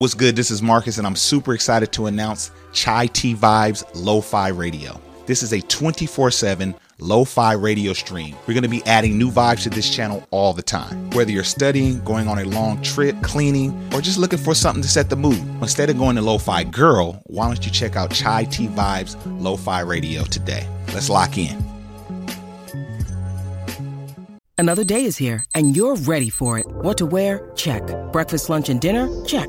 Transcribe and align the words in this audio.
What's 0.00 0.14
good? 0.14 0.36
This 0.36 0.52
is 0.52 0.62
Marcus, 0.62 0.98
and 0.98 1.06
I'm 1.08 1.16
super 1.16 1.54
excited 1.54 1.90
to 1.94 2.06
announce 2.06 2.52
Chai 2.72 3.06
Tea 3.06 3.34
Vibes 3.34 3.82
Lo 3.94 4.20
Fi 4.20 4.46
Radio. 4.46 5.00
This 5.26 5.42
is 5.42 5.52
a 5.52 5.60
24 5.60 6.30
7 6.30 6.72
lo 7.00 7.24
fi 7.24 7.54
radio 7.54 7.92
stream. 7.92 8.36
We're 8.46 8.54
going 8.54 8.62
to 8.62 8.68
be 8.68 8.84
adding 8.86 9.18
new 9.18 9.28
vibes 9.28 9.64
to 9.64 9.70
this 9.70 9.92
channel 9.92 10.24
all 10.30 10.52
the 10.52 10.62
time. 10.62 11.10
Whether 11.10 11.32
you're 11.32 11.42
studying, 11.42 11.98
going 12.04 12.28
on 12.28 12.38
a 12.38 12.44
long 12.44 12.80
trip, 12.80 13.20
cleaning, 13.22 13.72
or 13.92 14.00
just 14.00 14.18
looking 14.18 14.38
for 14.38 14.54
something 14.54 14.82
to 14.82 14.88
set 14.88 15.10
the 15.10 15.16
mood. 15.16 15.40
Instead 15.60 15.90
of 15.90 15.98
going 15.98 16.14
to 16.14 16.22
Lo 16.22 16.38
Fi 16.38 16.62
Girl, 16.62 17.20
why 17.26 17.46
don't 17.46 17.66
you 17.66 17.72
check 17.72 17.96
out 17.96 18.12
Chai 18.12 18.44
Tea 18.44 18.68
Vibes 18.68 19.16
Lo 19.40 19.56
Fi 19.56 19.80
Radio 19.80 20.22
today? 20.22 20.68
Let's 20.94 21.10
lock 21.10 21.36
in. 21.38 21.60
Another 24.56 24.84
day 24.84 25.04
is 25.04 25.16
here, 25.16 25.44
and 25.56 25.76
you're 25.76 25.96
ready 25.96 26.30
for 26.30 26.56
it. 26.56 26.66
What 26.68 26.98
to 26.98 27.06
wear? 27.06 27.50
Check. 27.56 27.82
Breakfast, 28.12 28.48
lunch, 28.48 28.68
and 28.68 28.80
dinner? 28.80 29.08
Check. 29.24 29.48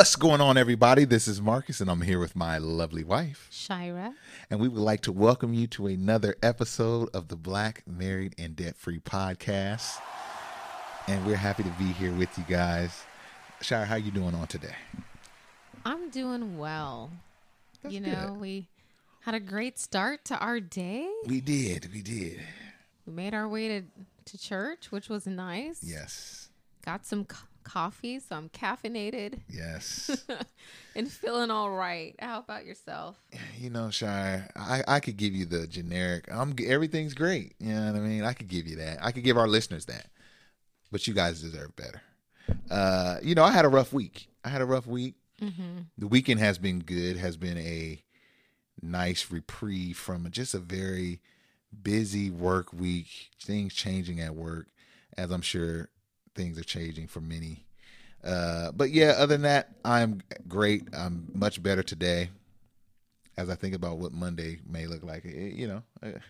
What's 0.00 0.16
going 0.16 0.40
on, 0.40 0.56
everybody? 0.56 1.04
This 1.04 1.28
is 1.28 1.40
Marcus, 1.40 1.80
and 1.80 1.90
I'm 1.90 2.00
here 2.00 2.18
with 2.18 2.34
my 2.34 2.58
lovely 2.58 3.04
wife, 3.04 3.46
Shira. 3.50 4.14
And 4.50 4.58
we 4.58 4.66
would 4.66 4.80
like 4.80 5.02
to 5.02 5.12
welcome 5.12 5.54
you 5.54 5.66
to 5.68 5.86
another 5.86 6.34
episode 6.42 7.10
of 7.14 7.28
the 7.28 7.36
Black 7.36 7.84
Married 7.86 8.34
and 8.38 8.56
Debt 8.56 8.76
Free 8.76 8.98
podcast. 8.98 9.98
And 11.06 11.24
we're 11.26 11.36
happy 11.36 11.62
to 11.62 11.70
be 11.78 11.84
here 11.92 12.12
with 12.12 12.36
you 12.36 12.44
guys. 12.48 13.04
Shira, 13.60 13.84
how 13.84 13.96
you 13.96 14.10
doing 14.10 14.34
on 14.34 14.48
today? 14.48 14.74
I'm 15.84 16.10
doing 16.10 16.58
well. 16.58 17.10
That's 17.82 17.94
you 17.94 18.00
know, 18.00 18.30
good. 18.30 18.40
we 18.40 18.68
had 19.20 19.34
a 19.34 19.40
great 19.40 19.78
start 19.78 20.24
to 20.26 20.38
our 20.38 20.60
day. 20.60 21.08
We 21.26 21.40
did, 21.40 21.92
we 21.92 22.02
did. 22.02 22.40
We 23.06 23.12
made 23.12 23.34
our 23.34 23.48
way 23.48 23.68
to, 23.68 23.82
to 24.26 24.38
church, 24.38 24.90
which 24.90 25.08
was 25.08 25.26
nice. 25.26 25.80
Yes, 25.82 26.48
Got 26.84 27.04
some 27.04 27.26
co- 27.26 27.46
coffee, 27.62 28.18
so 28.20 28.36
I'm 28.36 28.48
caffeinated 28.48 29.40
yes. 29.48 30.24
and 30.96 31.10
feeling 31.10 31.50
all 31.50 31.70
right. 31.70 32.14
How 32.18 32.38
about 32.38 32.64
yourself? 32.64 33.20
you 33.58 33.68
know, 33.68 33.90
Shire, 33.90 34.48
I, 34.56 34.82
I 34.88 35.00
could 35.00 35.18
give 35.18 35.34
you 35.34 35.44
the 35.44 35.66
generic. 35.66 36.26
I'm 36.32 36.54
everything's 36.66 37.12
great. 37.12 37.54
You 37.58 37.74
know 37.74 37.92
what 37.92 37.96
I 37.96 38.00
mean? 38.00 38.24
I 38.24 38.32
could 38.32 38.48
give 38.48 38.66
you 38.66 38.76
that. 38.76 38.98
I 39.04 39.12
could 39.12 39.24
give 39.24 39.36
our 39.36 39.46
listeners 39.48 39.84
that. 39.86 40.06
But 40.90 41.06
you 41.06 41.12
guys 41.14 41.42
deserve 41.42 41.76
better. 41.76 42.00
Uh, 42.70 43.18
you 43.22 43.34
know, 43.34 43.44
I 43.44 43.52
had 43.52 43.64
a 43.64 43.68
rough 43.68 43.92
week. 43.92 44.28
I 44.44 44.48
had 44.48 44.62
a 44.62 44.66
rough 44.66 44.86
week. 44.86 45.14
Mm-hmm. 45.40 45.80
The 45.98 46.06
weekend 46.06 46.40
has 46.40 46.58
been 46.58 46.80
good. 46.80 47.16
Has 47.18 47.36
been 47.36 47.58
a 47.58 48.02
nice 48.82 49.30
reprieve 49.30 49.96
from 49.96 50.30
just 50.30 50.54
a 50.54 50.58
very 50.58 51.20
busy 51.82 52.30
work 52.30 52.72
week. 52.72 53.30
Things 53.42 53.74
changing 53.74 54.20
at 54.20 54.34
work, 54.34 54.68
as 55.16 55.30
I'm 55.30 55.42
sure 55.42 55.88
things 56.34 56.58
are 56.58 56.64
changing 56.64 57.06
for 57.08 57.20
many. 57.20 57.64
Uh, 58.22 58.70
but 58.72 58.90
yeah, 58.90 59.14
other 59.16 59.34
than 59.34 59.42
that, 59.42 59.70
I'm 59.84 60.20
great. 60.46 60.84
I'm 60.92 61.30
much 61.34 61.62
better 61.62 61.82
today. 61.82 62.30
As 63.36 63.48
I 63.48 63.54
think 63.54 63.74
about 63.74 63.98
what 63.98 64.12
Monday 64.12 64.58
may 64.68 64.86
look 64.86 65.02
like, 65.02 65.24
it, 65.24 65.54
you 65.54 65.66
know, 65.66 65.82
it 66.02 66.20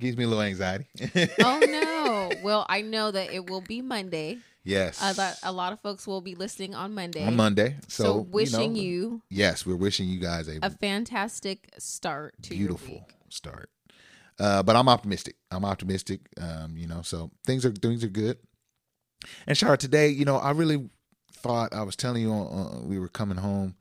gives 0.00 0.16
me 0.16 0.24
a 0.24 0.28
little 0.28 0.42
anxiety. 0.42 0.86
Oh, 1.40 1.60
no. 1.60 2.30
well, 2.42 2.64
I 2.68 2.80
know 2.80 3.10
that 3.10 3.32
it 3.32 3.50
will 3.50 3.60
be 3.60 3.82
Monday. 3.82 4.38
Yes, 4.68 5.00
A 5.02 5.14
lot, 5.20 5.38
a 5.42 5.52
lot 5.52 5.72
of 5.72 5.80
folks 5.80 6.06
will 6.06 6.20
be 6.20 6.34
listening 6.34 6.74
on 6.74 6.94
Monday. 6.94 7.26
on 7.26 7.36
Monday. 7.36 7.76
So, 7.88 8.04
So, 8.04 8.16
wishing 8.20 8.74
know, 8.74 8.80
you, 8.80 9.22
yes, 9.30 9.66
we're 9.66 9.76
wishing 9.76 10.08
you 10.08 10.20
guys 10.20 10.48
a 10.48 10.58
a 10.62 10.70
fantastic 10.70 11.70
start 11.78 12.34
to 12.42 12.54
your 12.54 12.68
beautiful 12.68 13.08
start. 13.28 13.70
Uh, 14.38 14.62
but 14.62 14.76
I'm 14.76 14.88
optimistic. 14.88 15.36
I'm 15.50 15.64
optimistic. 15.64 16.20
Um, 16.40 16.76
you 16.76 16.86
know, 16.86 17.02
so 17.02 17.30
things 17.44 17.64
are 17.64 17.72
things 17.72 18.04
are 18.04 18.08
good. 18.08 18.38
And 19.46 19.56
Shara, 19.56 19.76
today, 19.76 20.08
you 20.08 20.24
know, 20.24 20.36
I 20.36 20.52
really 20.52 20.88
thought 21.32 21.72
I 21.72 21.82
was 21.82 21.96
telling 21.96 22.22
you 22.22 22.32
uh, 22.32 22.80
we 22.82 22.98
were 22.98 23.08
coming 23.08 23.38
home, 23.38 23.74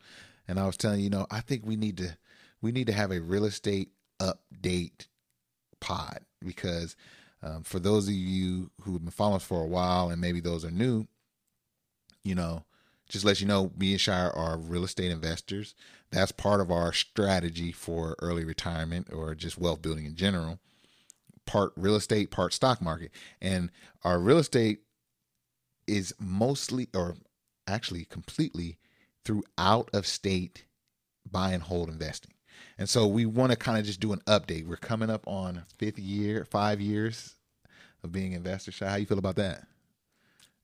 and 0.47 0.59
I 0.59 0.65
was 0.65 0.77
telling 0.77 0.99
you, 0.99 1.05
you 1.05 1.09
know, 1.11 1.27
I 1.29 1.41
think 1.41 1.65
we 1.65 1.75
need 1.75 1.97
to 1.97 2.17
we 2.61 2.71
need 2.71 2.87
to 2.87 2.93
have 2.93 3.11
a 3.11 3.19
real 3.21 3.45
estate 3.45 3.89
update 4.19 5.07
pod 5.79 6.21
because 6.43 6.95
um, 7.43 7.63
for 7.63 7.79
those 7.79 8.07
of 8.07 8.13
you 8.13 8.71
who 8.81 8.93
have 8.93 9.03
been 9.03 9.11
following 9.11 9.37
us 9.37 9.43
for 9.43 9.61
a 9.61 9.67
while, 9.67 10.09
and 10.09 10.19
maybe 10.19 10.39
those 10.39 10.65
are 10.65 10.71
new, 10.71 11.07
you 12.23 12.35
know, 12.35 12.63
just 13.09 13.23
let 13.23 13.39
you 13.39 13.47
know, 13.47 13.71
me 13.77 13.91
and 13.91 14.01
Shire 14.01 14.31
are 14.31 14.57
real 14.57 14.83
estate 14.83 15.11
investors. 15.11 15.75
That's 16.11 16.31
part 16.31 16.59
of 16.59 16.71
our 16.71 16.91
strategy 16.91 17.71
for 17.71 18.15
early 18.19 18.43
retirement 18.43 19.07
or 19.11 19.33
just 19.35 19.57
wealth 19.57 19.81
building 19.81 20.05
in 20.05 20.15
general. 20.15 20.59
Part 21.45 21.71
real 21.77 21.95
estate, 21.95 22.31
part 22.31 22.53
stock 22.53 22.81
market. 22.81 23.11
And 23.41 23.69
our 24.03 24.19
real 24.19 24.39
estate 24.39 24.79
is 25.85 26.13
mostly 26.19 26.89
or 26.93 27.15
actually 27.65 28.03
completely 28.05 28.77
through 29.23 29.43
out 29.57 29.89
of 29.93 30.05
state 30.05 30.65
buy 31.29 31.51
and 31.51 31.63
hold 31.63 31.89
investing. 31.89 32.31
And 32.78 32.88
so 32.88 33.07
we 33.07 33.25
want 33.25 33.51
to 33.51 33.57
kind 33.57 33.78
of 33.78 33.85
just 33.85 34.00
do 34.00 34.13
an 34.13 34.22
update. 34.28 34.68
We're 34.68 34.75
coming 34.78 35.09
up 35.09 35.28
on 35.28 35.63
fifth 35.78 36.00
year, 36.00 36.45
five 36.45 36.79
years 36.79 37.35
of 38.03 38.12
being 38.12 38.34
investor 38.34 38.72
Shai, 38.72 38.90
how 38.90 38.95
you 38.95 39.06
feel 39.06 39.19
about 39.19 39.35
that? 39.38 39.66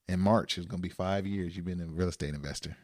In 0.07 0.19
March, 0.19 0.57
it's 0.57 0.67
going 0.67 0.81
to 0.81 0.87
be 0.87 0.93
five 0.93 1.25
years 1.25 1.55
you've 1.55 1.65
been 1.65 1.79
a 1.81 1.85
real 1.85 2.09
estate 2.09 2.33
investor. 2.33 2.75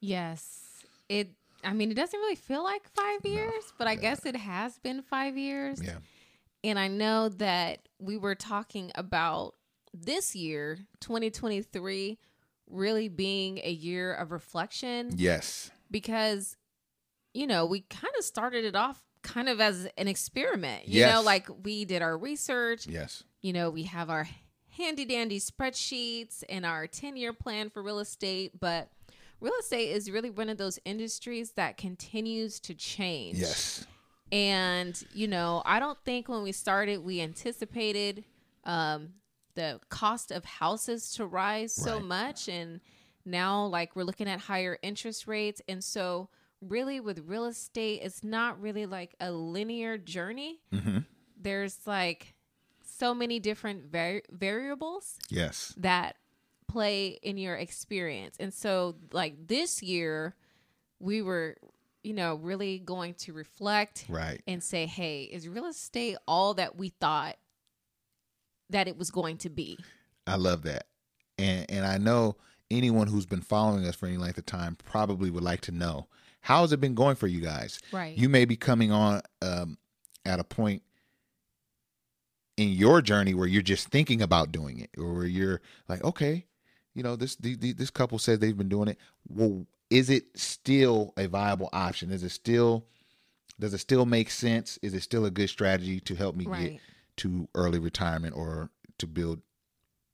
Yes. 0.00 0.84
It 1.08 1.30
I 1.64 1.72
mean 1.72 1.90
it 1.90 1.94
doesn't 1.94 2.18
really 2.18 2.36
feel 2.36 2.62
like 2.62 2.88
5 2.94 3.24
years, 3.24 3.72
but 3.78 3.86
I 3.86 3.94
guess 3.94 4.24
it 4.26 4.36
has 4.36 4.78
been 4.78 5.02
5 5.02 5.36
years. 5.36 5.80
Yeah. 5.82 5.98
And 6.64 6.78
I 6.78 6.88
know 6.88 7.28
that 7.28 7.80
we 8.00 8.16
were 8.16 8.34
talking 8.34 8.90
about 8.94 9.54
this 9.94 10.34
year, 10.34 10.78
2023, 11.00 12.18
really 12.68 13.08
being 13.08 13.58
a 13.62 13.70
year 13.70 14.12
of 14.12 14.32
reflection 14.32 15.12
Yes. 15.16 15.70
because 15.90 16.56
you 17.36 17.46
know, 17.46 17.66
we 17.66 17.80
kind 17.82 18.12
of 18.18 18.24
started 18.24 18.64
it 18.64 18.74
off 18.74 19.02
kind 19.22 19.48
of 19.48 19.60
as 19.60 19.86
an 19.98 20.08
experiment. 20.08 20.88
You 20.88 21.06
know, 21.06 21.22
like 21.22 21.48
we 21.64 21.84
did 21.84 22.00
our 22.02 22.16
research, 22.16 22.86
Yes. 22.86 23.24
you 23.42 23.52
know, 23.52 23.70
we 23.70 23.82
have 23.84 24.08
our 24.10 24.28
handy 24.76 25.04
dandy 25.04 25.40
spreadsheets 25.40 26.42
and 26.48 26.64
our 26.64 26.86
10 26.86 27.16
year 27.16 27.32
plan 27.32 27.70
for 27.70 27.82
real 27.82 27.98
estate, 27.98 28.58
but 28.60 28.88
real 29.40 29.54
estate 29.60 29.90
is 29.90 30.10
really 30.10 30.30
one 30.30 30.48
of 30.48 30.58
those 30.58 30.78
industries 30.84 31.52
that 31.52 31.76
continues 31.76 32.60
to 32.60 32.74
change. 32.74 33.38
Yes. 33.38 33.86
And, 34.32 35.00
you 35.14 35.28
know, 35.28 35.62
I 35.64 35.78
don't 35.78 35.98
think 36.04 36.28
when 36.28 36.42
we 36.42 36.52
started, 36.52 37.04
we 37.04 37.20
anticipated 37.20 38.24
um, 38.64 39.10
the 39.54 39.80
cost 39.88 40.30
of 40.30 40.44
houses 40.44 41.12
to 41.12 41.26
rise 41.26 41.72
so 41.72 42.00
much. 42.00 42.48
And 42.48 42.80
now, 43.24 43.66
like, 43.66 43.94
we're 43.94 44.02
looking 44.04 44.28
at 44.28 44.40
higher 44.40 44.78
interest 44.82 45.26
rates. 45.26 45.62
And 45.68 45.82
so, 45.82 46.28
really, 46.60 47.00
with 47.00 47.20
real 47.26 47.44
estate, 47.46 48.00
it's 48.02 48.22
not 48.24 48.60
really 48.60 48.86
like 48.86 49.14
a 49.20 49.30
linear 49.30 49.98
journey. 49.98 50.60
Mm-hmm. 50.72 50.98
There's 51.40 51.86
like 51.86 52.34
so 52.84 53.14
many 53.14 53.38
different 53.40 53.90
vari- 53.90 54.22
variables 54.30 55.18
Yes. 55.28 55.74
that 55.76 56.16
play 56.68 57.18
in 57.22 57.36
your 57.38 57.56
experience. 57.56 58.36
And 58.40 58.52
so, 58.54 58.96
like, 59.12 59.46
this 59.48 59.82
year, 59.82 60.34
we 60.98 61.20
were, 61.22 61.56
you 62.02 62.14
know, 62.14 62.36
really 62.36 62.78
going 62.78 63.14
to 63.14 63.32
reflect 63.32 64.06
Right. 64.08 64.40
and 64.46 64.62
say, 64.62 64.86
hey, 64.86 65.24
is 65.24 65.48
real 65.48 65.66
estate 65.66 66.16
all 66.26 66.54
that 66.54 66.76
we 66.76 66.88
thought 66.88 67.36
that 68.70 68.88
it 68.88 68.96
was 68.96 69.10
going 69.10 69.36
to 69.38 69.50
be. 69.50 69.78
I 70.26 70.36
love 70.36 70.62
that. 70.62 70.86
And 71.38 71.66
and 71.70 71.84
I 71.86 71.98
know 71.98 72.36
anyone 72.70 73.06
who's 73.06 73.26
been 73.26 73.42
following 73.42 73.84
us 73.86 73.94
for 73.94 74.06
any 74.06 74.16
length 74.16 74.38
of 74.38 74.46
time 74.46 74.76
probably 74.76 75.30
would 75.30 75.44
like 75.44 75.60
to 75.62 75.70
know 75.72 76.06
how 76.46 76.60
has 76.60 76.70
it 76.70 76.80
been 76.80 76.94
going 76.94 77.16
for 77.16 77.26
you 77.26 77.40
guys? 77.40 77.80
Right. 77.90 78.16
You 78.16 78.28
may 78.28 78.44
be 78.44 78.54
coming 78.54 78.92
on 78.92 79.20
um, 79.42 79.78
at 80.24 80.38
a 80.38 80.44
point 80.44 80.84
in 82.56 82.68
your 82.68 83.02
journey 83.02 83.34
where 83.34 83.48
you're 83.48 83.62
just 83.62 83.88
thinking 83.88 84.22
about 84.22 84.52
doing 84.52 84.78
it, 84.78 84.90
or 84.96 85.12
where 85.12 85.26
you're 85.26 85.60
like, 85.88 86.04
okay, 86.04 86.46
you 86.94 87.02
know, 87.02 87.16
this 87.16 87.34
the, 87.34 87.56
the, 87.56 87.72
this 87.72 87.90
couple 87.90 88.20
says 88.20 88.38
they've 88.38 88.56
been 88.56 88.68
doing 88.68 88.86
it. 88.86 88.96
Well, 89.28 89.66
is 89.90 90.08
it 90.08 90.38
still 90.38 91.12
a 91.16 91.26
viable 91.26 91.68
option? 91.72 92.12
Is 92.12 92.22
it 92.22 92.30
still 92.30 92.86
does 93.58 93.74
it 93.74 93.78
still 93.78 94.06
make 94.06 94.30
sense? 94.30 94.78
Is 94.82 94.94
it 94.94 95.02
still 95.02 95.24
a 95.24 95.32
good 95.32 95.50
strategy 95.50 95.98
to 95.98 96.14
help 96.14 96.36
me 96.36 96.44
get 96.44 96.80
to 97.16 97.48
early 97.56 97.80
retirement 97.80 98.36
or 98.36 98.70
to 98.98 99.08
build 99.08 99.42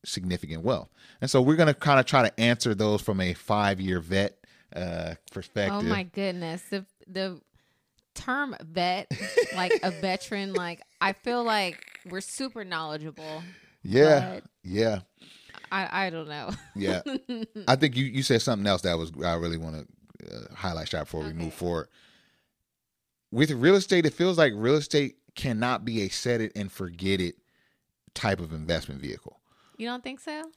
significant 0.02 0.62
wealth? 0.64 0.88
And 1.20 1.31
so 1.31 1.43
we're 1.43 1.56
going 1.56 1.67
to 1.67 1.75
kind 1.75 2.00
of 2.00 2.06
try 2.06 2.26
to 2.26 2.40
answer 2.40 2.75
those 2.75 3.02
from 3.02 3.20
a 3.20 3.35
five 3.35 3.82
year 3.82 4.00
vet 4.00 4.41
uh, 4.74 5.14
perspective. 5.30 5.80
Oh 5.80 5.82
my 5.82 6.04
goodness. 6.04 6.62
The 6.70 6.86
the 7.06 7.40
term 8.14 8.56
vet, 8.60 9.10
like 9.54 9.72
a 9.82 9.90
veteran, 9.90 10.52
like 10.54 10.82
I 11.00 11.12
feel 11.12 11.44
like 11.44 11.84
we're 12.08 12.20
super 12.20 12.64
knowledgeable. 12.64 13.42
yeah, 13.82 14.40
yeah, 14.62 15.00
I 15.70 16.06
I 16.06 16.10
don't 16.10 16.28
know. 16.28 16.50
yeah. 16.74 17.02
I 17.69 17.76
think 17.76 17.96
you 17.96 18.04
you 18.04 18.22
said 18.22 18.42
something 18.42 18.66
else 18.66 18.82
that 18.82 18.98
was 18.98 19.12
I 19.24 19.34
really 19.34 19.58
want 19.58 19.86
to 20.20 20.36
uh, 20.36 20.54
highlight 20.54 20.88
shot 20.88 21.04
before 21.04 21.22
we 21.22 21.32
move 21.32 21.54
forward. 21.54 21.88
With 23.30 23.50
real 23.50 23.76
estate, 23.76 24.04
it 24.04 24.12
feels 24.12 24.36
like 24.36 24.52
real 24.54 24.75
estate 24.75 25.16
cannot 25.34 25.84
be 25.84 26.02
a 26.02 26.08
set 26.08 26.40
it 26.40 26.52
and 26.54 26.70
forget 26.70 27.20
it 27.20 27.36
type 28.14 28.40
of 28.40 28.52
investment 28.52 29.00
vehicle. 29.00 29.40
You 29.78 29.86
don't 29.86 30.04
think 30.04 30.20
so? 30.20 30.50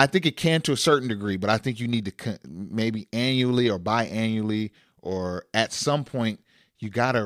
I 0.00 0.06
think 0.06 0.24
it 0.26 0.36
can 0.36 0.60
to 0.62 0.72
a 0.72 0.76
certain 0.76 1.08
degree, 1.08 1.36
but 1.36 1.50
I 1.50 1.58
think 1.58 1.78
you 1.80 1.86
need 1.88 2.06
to 2.18 2.38
maybe 2.48 3.06
annually 3.12 3.68
or 3.68 3.78
biannually 3.78 4.70
or 5.02 5.44
at 5.54 5.72
some 5.72 6.04
point 6.04 6.40
you 6.78 6.88
got 6.90 7.12
to 7.12 7.20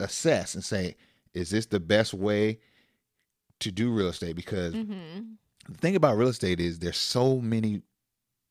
reassess 0.00 0.54
and 0.54 0.64
say, 0.64 0.96
is 1.34 1.50
this 1.50 1.66
the 1.66 1.80
best 1.80 2.14
way 2.14 2.58
to 3.60 3.70
do 3.70 3.90
real 3.92 4.08
estate? 4.08 4.36
Because 4.36 4.74
Mm-hmm. 4.74 5.20
the 5.68 5.78
thing 5.78 5.96
about 5.96 6.16
real 6.16 6.28
estate 6.28 6.60
is 6.60 6.78
there's 6.78 6.96
so 6.96 7.38
many 7.40 7.82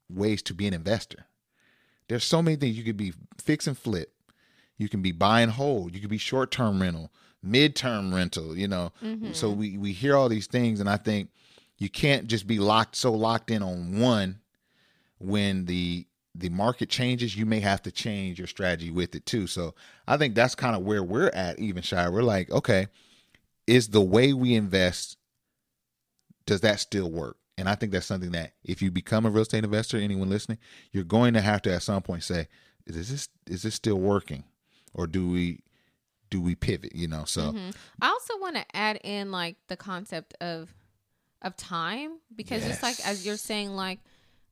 ways 0.09 0.41
to 0.43 0.53
be 0.53 0.67
an 0.67 0.73
investor. 0.73 1.25
There's 2.07 2.23
so 2.23 2.41
many 2.41 2.55
things 2.55 2.77
you 2.77 2.83
could 2.83 2.97
be 2.97 3.13
fix 3.37 3.67
and 3.67 3.77
flip. 3.77 4.13
You 4.77 4.87
can 4.87 5.01
be 5.01 5.11
buy 5.11 5.41
and 5.41 5.51
hold. 5.51 5.93
You 5.95 5.99
could 6.01 6.09
be 6.09 6.17
short 6.19 6.51
term 6.51 6.81
rental, 6.81 7.11
mid 7.43 7.75
term 7.75 8.13
rental. 8.13 8.55
You 8.55 8.67
know, 8.69 8.93
so 9.33 9.49
we 9.49 9.77
we 9.77 9.91
hear 9.91 10.15
all 10.15 10.29
these 10.29 10.47
things, 10.47 10.79
and 10.79 10.89
I 10.89 10.97
think 10.97 11.29
you 11.77 11.89
can't 11.89 12.27
just 12.27 12.47
be 12.47 12.59
locked 12.59 12.95
so 12.95 13.13
locked 13.13 13.51
in 13.51 13.61
on 13.63 13.99
one. 13.99 14.39
When 15.19 15.65
the 15.65 16.05
the 16.35 16.49
market 16.49 16.89
changes, 16.89 17.35
you 17.35 17.45
may 17.45 17.59
have 17.59 17.81
to 17.81 17.91
change 17.91 18.37
your 18.37 18.47
strategy 18.47 18.91
with 18.91 19.15
it 19.15 19.25
too. 19.25 19.47
So 19.47 19.73
I 20.07 20.17
think 20.17 20.35
that's 20.35 20.53
kind 20.53 20.75
of 20.75 20.83
where 20.83 21.01
we're 21.03 21.29
at. 21.29 21.57
Even 21.59 21.81
shy, 21.81 22.07
we're 22.09 22.21
like, 22.21 22.51
okay, 22.51 22.87
is 23.65 23.89
the 23.89 24.01
way 24.01 24.33
we 24.33 24.53
invest 24.53 25.17
does 26.45 26.61
that 26.61 26.79
still 26.79 27.11
work? 27.11 27.37
And 27.57 27.67
I 27.67 27.75
think 27.75 27.91
that's 27.91 28.05
something 28.05 28.31
that 28.31 28.53
if 28.63 28.81
you 28.81 28.91
become 28.91 29.25
a 29.25 29.29
real 29.29 29.41
estate 29.41 29.63
investor, 29.63 29.97
anyone 29.97 30.29
listening, 30.29 30.59
you're 30.91 31.03
going 31.03 31.33
to 31.33 31.41
have 31.41 31.61
to 31.63 31.73
at 31.73 31.81
some 31.81 32.01
point 32.03 32.23
say, 32.23 32.47
is 32.85 33.09
this 33.09 33.29
is 33.47 33.63
this 33.63 33.75
still 33.75 33.99
working? 33.99 34.43
Or 34.93 35.07
do 35.07 35.27
we 35.27 35.63
do 36.29 36.39
we 36.39 36.55
pivot? 36.55 36.95
You 36.95 37.07
know, 37.07 37.23
so 37.25 37.51
Mm-hmm. 37.51 37.71
I 38.01 38.09
also 38.09 38.37
want 38.39 38.55
to 38.57 38.65
add 38.73 38.99
in 39.03 39.31
like 39.31 39.55
the 39.67 39.77
concept 39.77 40.35
of 40.39 40.73
of 41.41 41.55
time 41.55 42.19
because 42.35 42.63
just 42.65 42.81
like 42.83 42.99
as 43.05 43.25
you're 43.25 43.37
saying 43.37 43.69
like 43.75 43.99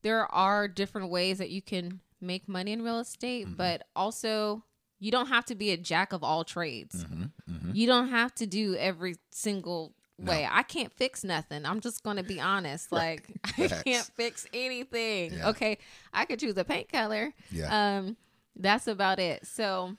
there 0.02 0.26
are 0.32 0.68
different 0.68 1.10
ways 1.10 1.38
that 1.38 1.50
you 1.50 1.60
can 1.62 2.00
make 2.20 2.48
money 2.48 2.72
in 2.72 2.82
real 2.82 3.00
estate, 3.00 3.46
Mm-hmm. 3.46 3.56
but 3.56 3.82
also 3.96 4.62
you 4.98 5.10
don't 5.10 5.28
have 5.28 5.44
to 5.46 5.54
be 5.54 5.70
a 5.72 5.76
jack 5.76 6.12
of 6.12 6.22
all 6.24 6.44
trades. 6.44 7.04
Mm-hmm. 7.04 7.70
You 7.74 7.86
don't 7.86 8.08
have 8.08 8.34
to 8.36 8.46
do 8.46 8.74
every 8.76 9.16
single 9.30 9.92
way. 10.18 10.48
I 10.50 10.62
can't 10.62 10.90
fix 10.92 11.22
nothing. 11.24 11.66
I'm 11.66 11.80
just 11.80 12.02
to 12.16 12.22
be 12.22 12.40
honest. 12.40 12.90
Like 12.92 13.24
I 13.58 13.68
can't 13.68 14.10
fix 14.16 14.46
anything. 14.54 15.34
Yeah. 15.34 15.50
Okay, 15.50 15.78
I 16.12 16.24
could 16.24 16.38
choose 16.40 16.56
a 16.56 16.64
paint 16.64 16.90
color. 16.90 17.34
Yeah. 17.50 17.96
Um 17.98 18.16
that's 18.54 18.86
about 18.86 19.18
it. 19.18 19.46
So 19.46 19.96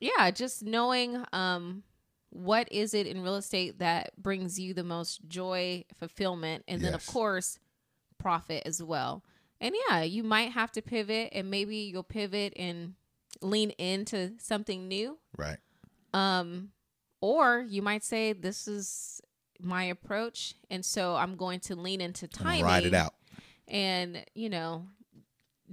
yeah, 0.00 0.30
just 0.30 0.62
knowing 0.62 1.24
um 1.32 1.84
what 2.36 2.70
is 2.72 2.92
it 2.94 3.06
in 3.06 3.22
real 3.22 3.36
estate 3.36 3.78
that 3.78 4.10
brings 4.20 4.58
you 4.58 4.74
the 4.74 4.84
most 4.84 5.26
joy, 5.28 5.84
fulfillment, 5.98 6.64
and 6.68 6.82
then 6.82 6.94
of 6.94 7.04
course 7.06 7.58
profit 8.18 8.62
as 8.66 8.82
well. 8.82 9.22
And 9.60 9.74
yeah, 9.88 10.02
you 10.02 10.22
might 10.22 10.52
have 10.52 10.70
to 10.72 10.82
pivot 10.82 11.30
and 11.32 11.50
maybe 11.50 11.76
you'll 11.76 12.02
pivot 12.02 12.52
and 12.56 12.94
lean 13.40 13.70
into 13.70 14.32
something 14.38 14.88
new. 14.88 15.18
right. 15.36 15.58
Um 16.12 16.70
or 17.22 17.60
you 17.68 17.80
might 17.82 18.04
say 18.04 18.32
this 18.34 18.68
is 18.68 19.20
my 19.60 19.84
approach 19.84 20.54
and 20.70 20.84
so 20.84 21.16
I'm 21.16 21.36
going 21.36 21.60
to 21.60 21.74
lean 21.74 22.00
into 22.02 22.26
I'm 22.26 22.30
timing 22.44 22.60
gonna 22.60 22.72
ride 22.72 22.84
it 22.84 22.94
out. 22.94 23.14
and 23.66 24.24
you 24.34 24.50
know 24.50 24.86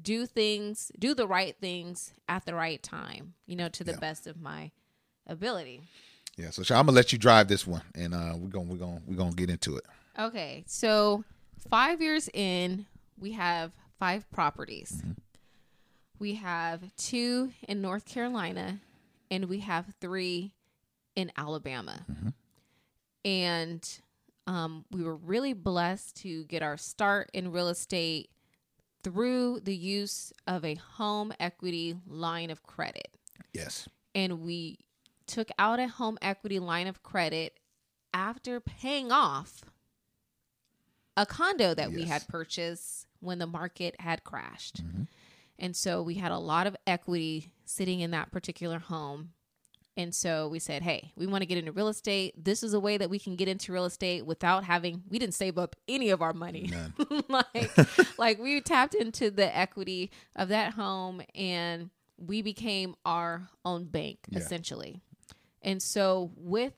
do 0.01 0.25
things 0.25 0.91
do 0.97 1.13
the 1.13 1.27
right 1.27 1.55
things 1.59 2.13
at 2.27 2.45
the 2.45 2.55
right 2.55 2.81
time 2.81 3.33
you 3.45 3.55
know 3.57 3.69
to 3.69 3.83
the 3.83 3.91
Yeah. 3.91 3.99
best 3.99 4.25
of 4.25 4.39
my 4.41 4.71
ability 5.27 5.81
Yeah. 6.37 6.49
So 6.49 6.61
I'm 6.75 6.85
gonna 6.85 6.91
let 6.95 7.11
you 7.13 7.19
drive 7.19 7.47
this 7.47 7.65
one 7.67 7.83
and 7.95 8.13
uh 8.13 8.33
we're 8.35 8.49
gonna 8.49 8.65
we're 8.65 8.77
gonna 8.77 9.01
we're 9.07 9.15
gonna 9.17 9.33
get 9.33 9.49
into 9.49 9.77
it. 9.77 9.85
okay 10.17 10.63
so 10.67 11.23
five 11.69 12.01
years 12.01 12.29
in 12.33 12.85
we 13.19 13.31
have 13.33 13.71
five 13.99 14.29
properties 14.31 15.01
we 16.19 16.35
have 16.35 16.81
two 16.97 17.51
in 17.67 17.81
north 17.81 18.05
carolina 18.05 18.79
and 19.31 19.45
we 19.45 19.59
have 19.59 19.85
three 20.01 20.53
in 21.15 21.31
alabama 21.37 22.05
and 23.25 23.99
um, 24.47 24.83
we 24.91 25.03
were 25.03 25.15
really 25.15 25.53
blessed 25.53 26.17
to 26.17 26.43
get 26.45 26.61
our 26.61 26.75
start 26.77 27.29
in 27.33 27.51
real 27.51 27.69
estate 27.69 28.29
through 29.03 29.61
the 29.61 29.75
use 29.75 30.33
of 30.47 30.65
a 30.65 30.75
home 30.75 31.31
equity 31.39 31.95
line 32.07 32.49
of 32.49 32.63
credit. 32.63 33.07
Yes. 33.53 33.87
And 34.13 34.41
we 34.41 34.79
took 35.27 35.49
out 35.57 35.79
a 35.79 35.87
home 35.87 36.17
equity 36.21 36.59
line 36.59 36.87
of 36.87 37.03
credit 37.03 37.59
after 38.13 38.59
paying 38.59 39.11
off 39.11 39.61
a 41.15 41.25
condo 41.25 41.73
that 41.73 41.91
we 41.91 42.03
had 42.05 42.27
purchased 42.27 43.05
when 43.19 43.39
the 43.39 43.47
market 43.47 43.95
had 43.99 44.23
crashed. 44.23 44.83
Mm-hmm. 44.83 45.03
And 45.59 45.75
so 45.75 46.01
we 46.01 46.15
had 46.15 46.31
a 46.31 46.37
lot 46.39 46.67
of 46.67 46.75
equity 46.87 47.51
sitting 47.65 47.99
in 47.99 48.11
that 48.11 48.31
particular 48.31 48.79
home. 48.79 49.29
And 49.95 50.13
so 50.15 50.47
we 50.47 50.57
said, 50.57 50.81
hey, 50.81 51.11
we 51.15 51.27
want 51.27 51.43
to 51.43 51.45
get 51.45 51.59
into 51.59 51.71
real 51.71 51.87
estate. 51.87 52.43
This 52.43 52.63
is 52.63 52.73
a 52.73 52.79
way 52.79 52.97
that 52.97 53.11
we 53.11 53.19
can 53.19 53.35
get 53.35 53.47
into 53.47 53.71
real 53.71 53.85
estate 53.85 54.25
without 54.25 54.63
having, 54.63 55.03
we 55.07 55.19
didn't 55.19 55.35
save 55.35 55.59
up 55.59 55.75
any 55.87 56.09
of 56.09 56.21
our 56.21 56.33
money. 56.33 56.71
Like, 57.29 57.71
like 58.17 58.39
we 58.39 58.59
tapped 58.61 58.95
into 58.95 59.29
the 59.29 59.55
equity 59.55 60.11
of 60.35 60.49
that 60.49 60.73
home 60.73 61.21
and 61.35 61.91
we 62.17 62.41
became 62.41 62.95
our 63.05 63.47
own 63.63 63.85
bank 63.85 64.19
Yeah. 64.29 64.39
essentially. 64.39 65.01
And 65.63 65.81
so 65.81 66.31
with 66.35 66.73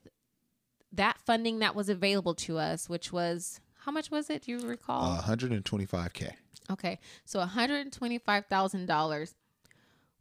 that 0.93 1.17
funding 1.25 1.59
that 1.59 1.75
was 1.75 1.89
available 1.89 2.35
to 2.35 2.57
us, 2.57 2.87
which 2.87 3.11
was 3.11 3.59
how 3.79 3.91
much 3.91 4.09
was 4.09 4.29
it? 4.29 4.43
Do 4.43 4.51
you 4.51 4.59
recall? 4.59 5.13
Uh, 5.13 5.21
125k. 5.21 6.31
Okay. 6.71 6.99
So 7.25 7.39
$125,000. 7.39 9.33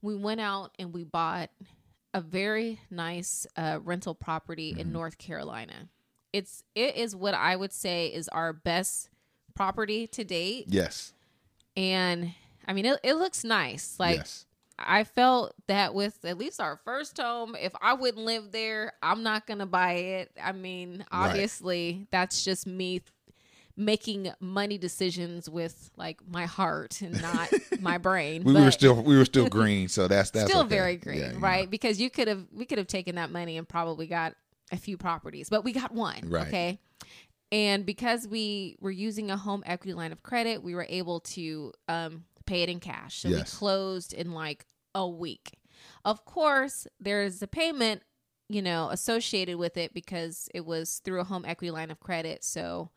We 0.03 0.17
went 0.17 0.41
out 0.41 0.73
and 0.79 0.93
we 0.93 1.05
bought 1.05 1.51
a 2.13 2.21
very 2.21 2.81
nice 2.91 3.47
uh, 3.57 3.79
rental 3.83 4.15
property 4.15 4.75
in 4.79 4.93
North 4.93 5.17
Carolina. 5.19 5.89
It's 6.33 6.63
it 6.75 6.97
is 6.97 7.15
what 7.17 7.35
I 7.35 7.57
would 7.57 7.73
say 7.73 8.09
is 8.09 8.29
our 8.29 8.53
best 8.53 9.09
property 9.55 10.07
to 10.09 10.25
date 10.25 10.67
Yes. 10.69 11.13
and 11.77 12.35
I 12.67 12.73
mean 12.73 12.87
it, 12.87 12.99
it 13.03 13.15
looks 13.15 13.45
nice. 13.45 13.97
Like 13.99 14.17
yes. 14.19 14.47
I 14.79 15.05
felt 15.05 15.55
that 15.69 15.95
with 15.95 16.25
at 16.25 16.37
least 16.39 16.61
our 16.61 16.77
first 16.85 17.19
home, 17.21 17.55
if 17.59 17.73
I 17.81 17.95
wouldn't 17.95 18.25
live 18.25 18.51
there, 18.53 18.93
I'm 19.03 19.23
not 19.23 19.47
going 19.47 19.61
to 19.61 19.67
buy 19.67 19.93
it. 19.93 20.33
I 20.43 20.53
mean, 20.53 21.05
obviously, 21.13 22.07
that's 22.11 22.45
just 22.45 22.67
me 22.67 22.99
th- 22.99 23.11
making 23.77 24.33
money 24.41 24.79
decisions 24.79 25.49
with 25.49 25.91
like 25.97 26.21
my 26.29 26.47
heart 26.47 27.03
and 27.03 27.21
not 27.21 27.51
my 27.81 27.99
brain. 27.99 28.43
We 28.45 28.53
but 28.53 28.63
were 28.65 28.71
still 28.71 29.01
we 29.03 29.17
were 29.17 29.25
still 29.25 29.49
green, 29.49 29.89
so 29.89 30.09
that's 30.09 30.31
that's 30.31 30.51
still 30.51 30.61
okay. 30.63 30.69
very 30.69 30.97
green, 30.97 31.19
Yeah, 31.21 31.33
right? 31.39 31.69
Because 31.71 32.01
you 32.01 32.11
could 32.11 32.29
have 32.29 32.45
we 32.53 32.65
could 32.67 32.79
have 32.79 32.87
taken 32.89 33.15
that 33.17 33.31
money 33.31 33.57
and 33.57 33.69
probably 33.69 34.07
got 34.07 34.35
a 34.73 34.77
few 34.77 34.97
properties, 34.97 35.49
but 35.51 35.63
we 35.65 35.73
got 35.73 35.93
one, 35.93 36.21
Right. 36.25 36.49
okay? 36.49 36.79
And 37.53 37.87
because 37.87 38.27
we 38.27 38.77
were 38.81 38.91
using 38.91 39.31
a 39.31 39.37
home 39.37 39.63
equity 39.67 39.95
line 39.95 40.11
of 40.11 40.23
credit, 40.25 40.63
we 40.65 40.75
were 40.75 40.87
able 40.89 41.21
to 41.21 41.73
um, 41.87 42.25
pay 42.47 42.63
it 42.63 42.69
in 42.69 42.81
cash. 42.81 43.21
So 43.21 43.29
Yes. 43.29 43.53
we 43.55 43.59
closed 43.59 44.13
in 44.13 44.33
like 44.33 44.67
a 44.95 45.09
week. 45.09 45.59
Of 46.05 46.25
course, 46.25 46.87
there's 47.01 47.43
a 47.43 47.47
payment, 47.47 48.03
you 48.49 48.63
know, 48.63 48.89
associated 48.91 49.57
with 49.57 49.77
it 49.77 49.93
because 49.95 50.49
it 50.55 50.65
was 50.65 51.01
through 51.05 51.21
a 51.21 51.25
home 51.25 51.45
equity 51.47 51.71
line 51.71 51.91
of 51.91 52.01
credit. 52.01 52.45
So, 52.45 52.91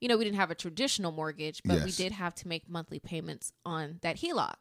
you 0.00 0.08
know, 0.08 0.16
we 0.16 0.24
didn't 0.24 0.36
have 0.38 0.50
a 0.50 0.54
traditional 0.56 1.12
mortgage, 1.12 1.60
but 1.64 1.84
we 1.84 1.90
did 1.92 2.12
have 2.12 2.34
to 2.36 2.48
make 2.48 2.68
monthly 2.68 2.98
payments 2.98 3.52
on 3.64 3.98
that 4.02 4.16
HELOC. 4.16 4.54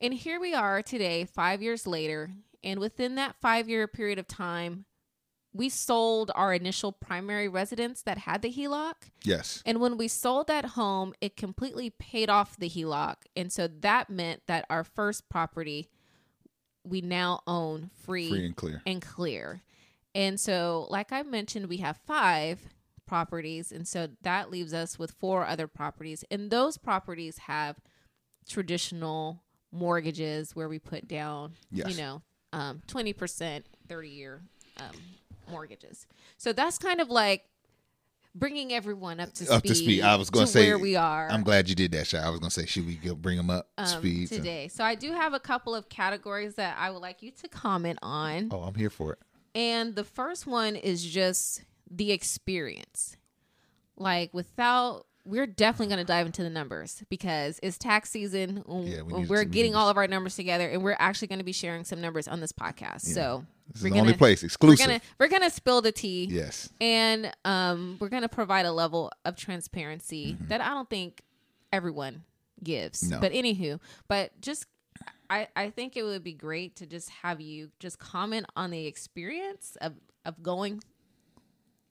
And 0.00 0.14
here 0.14 0.40
we 0.40 0.54
are 0.54 0.82
today, 0.82 1.24
five 1.24 1.62
years 1.62 1.86
later. 1.86 2.30
And 2.62 2.78
within 2.78 3.14
that 3.16 3.36
five 3.40 3.68
year 3.68 3.86
period 3.88 4.18
of 4.18 4.26
time, 4.28 4.84
we 5.52 5.68
sold 5.68 6.30
our 6.34 6.54
initial 6.54 6.92
primary 6.92 7.48
residence 7.48 8.02
that 8.02 8.18
had 8.18 8.42
the 8.42 8.52
HELOC. 8.52 8.94
Yes. 9.24 9.62
And 9.66 9.80
when 9.80 9.96
we 9.96 10.06
sold 10.08 10.46
that 10.46 10.64
home, 10.64 11.12
it 11.20 11.36
completely 11.36 11.90
paid 11.90 12.30
off 12.30 12.56
the 12.56 12.68
HELOC. 12.68 13.16
And 13.34 13.52
so 13.52 13.66
that 13.80 14.08
meant 14.10 14.42
that 14.46 14.64
our 14.70 14.84
first 14.84 15.28
property 15.28 15.88
we 16.84 17.00
now 17.02 17.42
own 17.46 17.90
free, 18.04 18.30
Free 18.30 18.46
and 18.46 18.56
clear. 18.56 18.82
and 18.86 19.02
clear. 19.02 19.62
And 20.14 20.40
so, 20.40 20.86
like 20.88 21.12
I 21.12 21.22
mentioned, 21.22 21.66
we 21.66 21.76
have 21.78 21.98
five 22.06 22.58
properties. 23.06 23.70
And 23.70 23.86
so 23.86 24.08
that 24.22 24.50
leaves 24.50 24.72
us 24.72 24.98
with 24.98 25.10
four 25.12 25.44
other 25.46 25.66
properties. 25.66 26.24
And 26.30 26.50
those 26.50 26.78
properties 26.78 27.38
have 27.38 27.76
traditional 28.48 29.42
mortgages 29.72 30.54
where 30.56 30.68
we 30.68 30.78
put 30.78 31.06
down, 31.06 31.54
Yes. 31.70 31.90
you 31.90 31.96
know, 32.02 32.22
um, 32.52 32.82
20%, 32.88 33.62
30 33.88 34.08
year 34.08 34.42
um, 34.78 34.86
mortgages. 35.48 36.06
So 36.36 36.52
that's 36.52 36.78
kind 36.78 37.00
of 37.00 37.08
like 37.08 37.44
bringing 38.34 38.72
everyone 38.72 39.20
up 39.20 39.32
to 39.34 39.44
speed. 39.44 39.54
Up 39.54 39.62
to 39.64 39.74
speed. 39.74 40.02
I 40.02 40.16
was 40.16 40.30
going 40.30 40.46
to 40.46 40.52
say 40.52 40.66
where 40.66 40.78
we 40.78 40.96
are 40.96 41.28
I'm 41.30 41.42
glad 41.42 41.68
you 41.68 41.74
did 41.74 41.92
that, 41.92 42.06
Shy. 42.06 42.18
I 42.18 42.30
was 42.30 42.40
going 42.40 42.50
to 42.50 42.60
say, 42.60 42.66
should 42.66 42.86
we 42.86 42.96
go 42.96 43.14
bring 43.14 43.36
them 43.36 43.50
up 43.50 43.68
um, 43.78 43.86
speed? 43.86 44.28
Today. 44.28 44.68
So 44.68 44.84
I 44.84 44.94
do 44.94 45.12
have 45.12 45.34
a 45.34 45.40
couple 45.40 45.74
of 45.74 45.88
categories 45.88 46.54
that 46.54 46.76
I 46.78 46.90
would 46.90 47.02
like 47.02 47.22
you 47.22 47.30
to 47.32 47.48
comment 47.48 47.98
on. 48.02 48.48
Oh, 48.52 48.62
I'm 48.62 48.74
here 48.74 48.90
for 48.90 49.12
it. 49.12 49.18
And 49.54 49.96
the 49.96 50.04
first 50.04 50.46
one 50.46 50.76
is 50.76 51.04
just 51.04 51.62
the 51.90 52.12
experience. 52.12 53.16
Like 53.96 54.32
without 54.32 55.06
we're 55.26 55.46
definitely 55.46 55.88
going 55.94 55.98
to 55.98 56.04
dive 56.04 56.26
into 56.26 56.42
the 56.42 56.50
numbers 56.50 57.02
because 57.10 57.60
it's 57.62 57.76
tax 57.76 58.10
season. 58.10 58.64
Yeah, 58.68 59.02
we 59.02 59.26
we're 59.26 59.44
to- 59.44 59.50
getting 59.50 59.74
all 59.74 59.88
of 59.88 59.96
our 59.96 60.06
numbers 60.06 60.34
together, 60.34 60.68
and 60.68 60.82
we're 60.82 60.96
actually 60.98 61.28
going 61.28 61.40
to 61.40 61.44
be 61.44 61.52
sharing 61.52 61.84
some 61.84 62.00
numbers 62.00 62.26
on 62.26 62.40
this 62.40 62.52
podcast. 62.52 63.02
So 63.02 63.44
This 63.72 63.82
we're 63.82 63.86
is 63.88 63.90
the 63.90 63.90
gonna, 63.90 64.00
only 64.00 64.12
place 64.14 64.42
We're 64.42 64.46
exclusive. 64.46 64.86
gonna 64.86 65.00
we're 65.18 65.28
gonna 65.28 65.50
spill 65.50 65.80
the 65.82 65.92
tea. 65.92 66.26
Yes. 66.30 66.68
and 66.80 67.32
um, 67.44 67.96
we're 68.00 68.08
gonna 68.08 68.28
provide 68.28 68.66
a 68.66 68.72
level 68.72 69.12
of 69.24 69.36
transparency 69.36 70.32
Mm-hmm. 70.34 70.48
that 70.48 70.60
I 70.60 70.70
don't 70.70 70.90
think 70.90 71.22
everyone 71.72 72.24
gives. 72.62 73.08
No. 73.08 73.20
But 73.20 73.32
anywho, 73.32 73.78
but 74.08 74.38
just 74.40 74.66
I 75.28 75.46
I 75.54 75.70
think 75.70 75.96
it 75.96 76.02
would 76.02 76.24
be 76.24 76.32
great 76.34 76.76
to 76.76 76.86
just 76.86 77.08
have 77.22 77.40
you 77.40 77.70
just 77.78 77.98
comment 77.98 78.46
on 78.56 78.70
the 78.70 78.86
experience 78.86 79.76
of 79.80 79.94
of 80.24 80.42
going, 80.42 80.82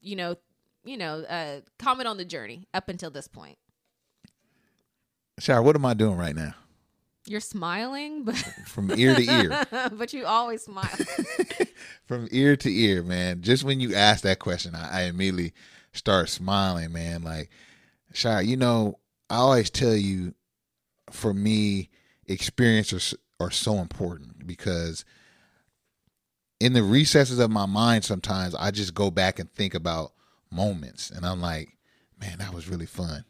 you 0.01 0.15
know, 0.17 0.35
you 0.83 0.97
know, 0.97 1.21
uh, 1.21 1.61
comment 1.79 2.07
on 2.07 2.17
the 2.17 2.25
journey 2.25 2.67
up 2.73 2.89
until 2.89 3.09
this 3.09 3.27
point. 3.27 3.57
Shy, 5.39 5.57
what 5.59 5.75
am 5.75 5.85
I 5.85 5.93
doing 5.93 6.17
right 6.17 6.35
now? 6.35 6.53
You're 7.25 7.41
smiling, 7.41 8.23
but 8.23 8.35
From 8.65 8.91
ear 8.97 9.15
to 9.15 9.21
ear. 9.21 9.65
but 9.93 10.13
you 10.13 10.25
always 10.25 10.63
smile. 10.63 10.89
From 12.05 12.27
ear 12.31 12.55
to 12.57 12.71
ear, 12.71 13.03
man. 13.03 13.41
Just 13.41 13.63
when 13.63 13.79
you 13.79 13.95
ask 13.95 14.23
that 14.23 14.39
question, 14.39 14.75
I, 14.75 15.01
I 15.01 15.03
immediately 15.03 15.53
start 15.93 16.29
smiling, 16.29 16.91
man. 16.91 17.23
Like, 17.23 17.49
Shy, 18.13 18.41
you 18.41 18.57
know, 18.57 18.99
I 19.29 19.35
always 19.37 19.69
tell 19.69 19.95
you, 19.95 20.33
for 21.11 21.33
me, 21.33 21.89
experiences 22.27 23.13
are, 23.39 23.47
are 23.47 23.51
so 23.51 23.75
important 23.75 24.47
because 24.47 25.05
in 26.59 26.73
the 26.73 26.83
recesses 26.83 27.39
of 27.39 27.51
my 27.51 27.65
mind, 27.65 28.03
sometimes 28.03 28.55
I 28.55 28.71
just 28.71 28.93
go 28.93 29.11
back 29.11 29.39
and 29.39 29.51
think 29.51 29.73
about 29.73 30.13
moments, 30.51 31.09
and 31.09 31.25
I'm 31.25 31.41
like, 31.41 31.77
man, 32.19 32.39
that 32.39 32.53
was 32.53 32.67
really 32.67 32.85
fun. 32.85 33.23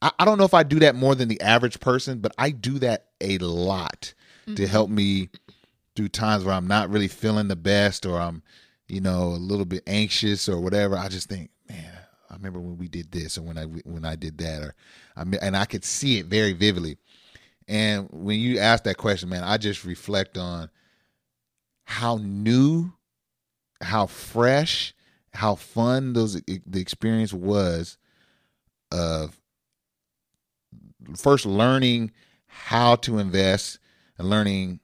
I, 0.00 0.12
I 0.18 0.24
don't 0.24 0.38
know 0.38 0.44
if 0.44 0.54
I 0.54 0.62
do 0.62 0.78
that 0.80 0.94
more 0.94 1.14
than 1.14 1.28
the 1.28 1.40
average 1.40 1.80
person, 1.80 2.18
but 2.20 2.32
I 2.38 2.50
do 2.50 2.78
that 2.80 3.06
a 3.20 3.38
lot 3.38 4.14
to 4.46 4.52
mm-hmm. 4.52 4.64
help 4.64 4.90
me 4.90 5.28
through 5.96 6.08
times 6.08 6.44
where 6.44 6.54
I'm 6.54 6.68
not 6.68 6.90
really 6.90 7.08
feeling 7.08 7.48
the 7.48 7.56
best 7.56 8.06
or 8.06 8.18
I'm, 8.20 8.42
you 8.86 9.00
know, 9.00 9.24
a 9.24 9.40
little 9.40 9.64
bit 9.64 9.82
anxious 9.86 10.48
or 10.48 10.60
whatever. 10.60 10.96
I 10.96 11.08
just 11.08 11.28
think, 11.28 11.50
man, 11.68 11.92
I 12.30 12.34
remember 12.34 12.60
when 12.60 12.78
we 12.78 12.88
did 12.88 13.10
this 13.10 13.36
or 13.36 13.42
when 13.42 13.58
I 13.58 13.64
when 13.64 14.04
I 14.04 14.14
did 14.16 14.38
that 14.38 14.62
or 14.62 14.74
I 15.16 15.24
mean, 15.24 15.40
and 15.42 15.56
I 15.56 15.64
could 15.64 15.84
see 15.84 16.18
it 16.18 16.26
very 16.26 16.52
vividly. 16.52 16.98
And 17.66 18.08
when 18.10 18.38
you 18.38 18.58
ask 18.58 18.84
that 18.84 18.96
question, 18.96 19.28
man, 19.28 19.44
I 19.44 19.58
just 19.58 19.84
reflect 19.84 20.38
on 20.38 20.70
how 21.84 22.18
new, 22.22 22.92
how 23.82 24.06
fresh, 24.06 24.94
how 25.32 25.54
fun 25.54 26.12
those 26.12 26.40
the 26.42 26.80
experience 26.80 27.32
was 27.32 27.98
of 28.90 29.38
first 31.16 31.46
learning 31.46 32.10
how 32.46 32.96
to 32.96 33.18
invest 33.18 33.78
and 34.18 34.28
learning 34.28 34.80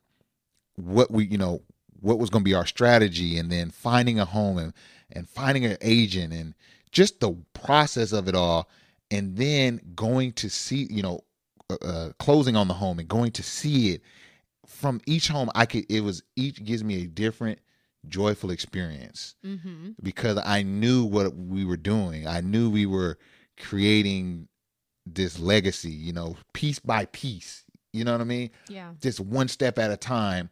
what 0.77 1.11
we 1.11 1.27
you 1.27 1.39
know 1.39 1.63
what 2.01 2.19
was 2.19 2.31
going 2.31 2.43
to 2.43 2.49
be 2.49 2.55
our 2.55 2.67
strategy 2.67 3.39
and 3.39 3.51
then 3.51 3.71
finding 3.71 4.19
a 4.19 4.25
home 4.25 4.59
and 4.59 4.73
and 5.13 5.29
finding 5.29 5.65
an 5.65 5.77
agent 5.81 6.33
and 6.33 6.55
just 6.93 7.21
the 7.21 7.37
process 7.53 8.13
of 8.13 8.29
it 8.29 8.35
all 8.35 8.69
and 9.11 9.37
then 9.37 9.81
going 9.95 10.33
to 10.33 10.49
see 10.49 10.87
you 10.91 11.03
know 11.03 11.21
uh, 11.71 11.77
uh, 11.83 12.13
closing 12.19 12.57
on 12.57 12.69
the 12.69 12.75
home 12.75 12.99
and 12.99 13.09
going 13.09 13.33
to 13.33 13.43
see 13.43 13.91
it 13.91 14.03
from 14.67 15.01
each 15.07 15.29
home 15.29 15.51
i 15.55 15.65
could 15.65 15.85
it 15.91 16.01
was 16.01 16.23
each 16.37 16.63
gives 16.65 16.85
me 16.85 17.03
a 17.03 17.07
different 17.07 17.59
joyful 18.09 18.51
experience 18.51 19.35
mm-hmm. 19.45 19.91
because 20.03 20.39
i 20.45 20.63
knew 20.63 21.05
what 21.05 21.35
we 21.35 21.65
were 21.65 21.77
doing 21.77 22.27
i 22.27 22.41
knew 22.41 22.69
we 22.69 22.85
were 22.85 23.19
creating 23.59 24.47
this 25.07 25.39
legacy 25.39 25.91
you 25.91 26.13
know 26.13 26.37
piece 26.53 26.79
by 26.79 27.05
piece 27.07 27.65
you 27.93 28.05
know 28.05 28.13
what 28.13 28.21
i 28.21 28.25
mean? 28.25 28.51
Yeah. 28.69 28.93
just 29.01 29.21
one 29.21 29.47
step 29.49 29.79
at 29.79 29.91
a 29.91 29.97
time. 29.97 30.51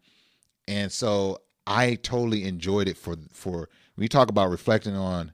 And 0.69 0.93
so 0.93 1.39
i 1.67 1.95
totally 1.97 2.45
enjoyed 2.45 2.89
it 2.89 2.97
for 2.97 3.17
for 3.33 3.69
when 3.95 4.03
you 4.03 4.09
talk 4.09 4.31
about 4.31 4.51
reflecting 4.51 4.97
on 4.97 5.33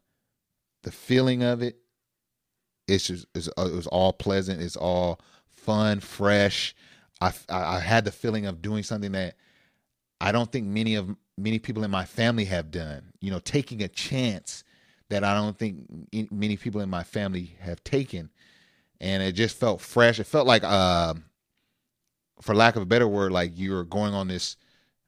the 0.82 0.90
feeling 0.90 1.42
of 1.42 1.62
it 1.62 1.78
it's 2.87 3.06
just 3.06 3.26
it's, 3.34 3.48
uh, 3.58 3.66
it 3.66 3.75
was 3.75 3.87
all 3.88 4.12
pleasant 4.12 4.60
it's 4.62 4.76
all 4.76 5.20
fun 5.50 6.00
fresh. 6.00 6.75
I, 7.20 7.32
I 7.48 7.76
i 7.76 7.80
had 7.80 8.04
the 8.04 8.12
feeling 8.12 8.46
of 8.46 8.62
doing 8.62 8.82
something 8.82 9.12
that 9.12 9.34
i 10.20 10.30
don't 10.32 10.50
think 10.52 10.66
many 10.66 10.94
of 10.94 11.14
many 11.37 11.58
people 11.58 11.82
in 11.84 11.90
my 11.90 12.04
family 12.04 12.44
have 12.46 12.70
done 12.70 13.12
you 13.20 13.30
know 13.30 13.40
taking 13.40 13.82
a 13.82 13.88
chance 13.88 14.64
that 15.10 15.25
i 15.25 15.34
don't 15.34 15.58
think 15.58 15.84
in- 16.12 16.28
many 16.30 16.56
people 16.56 16.80
in 16.80 16.88
my 16.90 17.02
family 17.02 17.56
have 17.60 17.82
taken 17.84 18.30
and 19.00 19.23
it 19.23 19.33
just 19.33 19.57
felt 19.57 19.81
fresh 19.81 20.19
it 20.19 20.25
felt 20.25 20.47
like 20.47 20.64
um 20.64 21.25
for 22.40 22.55
lack 22.55 22.76
of 22.76 22.83
a 22.83 22.87
better 22.87 23.09
word, 23.09 23.33
like 23.33 23.52
you're 23.57 23.83
going 23.85 24.14
on 24.14 24.28
this 24.28 24.57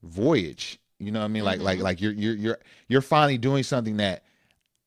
voyage. 0.02 0.78
You 0.99 1.12
know 1.12 1.20
what 1.20 1.26
I 1.26 1.28
mean? 1.28 1.44
Like 1.44 1.61
like 1.61 1.78
like 1.78 2.00
you're 2.00 2.12
you're 2.12 2.35
you're 2.35 2.59
you're 2.88 3.00
finally 3.02 3.38
doing 3.38 3.62
something 3.62 3.99
that 3.99 4.25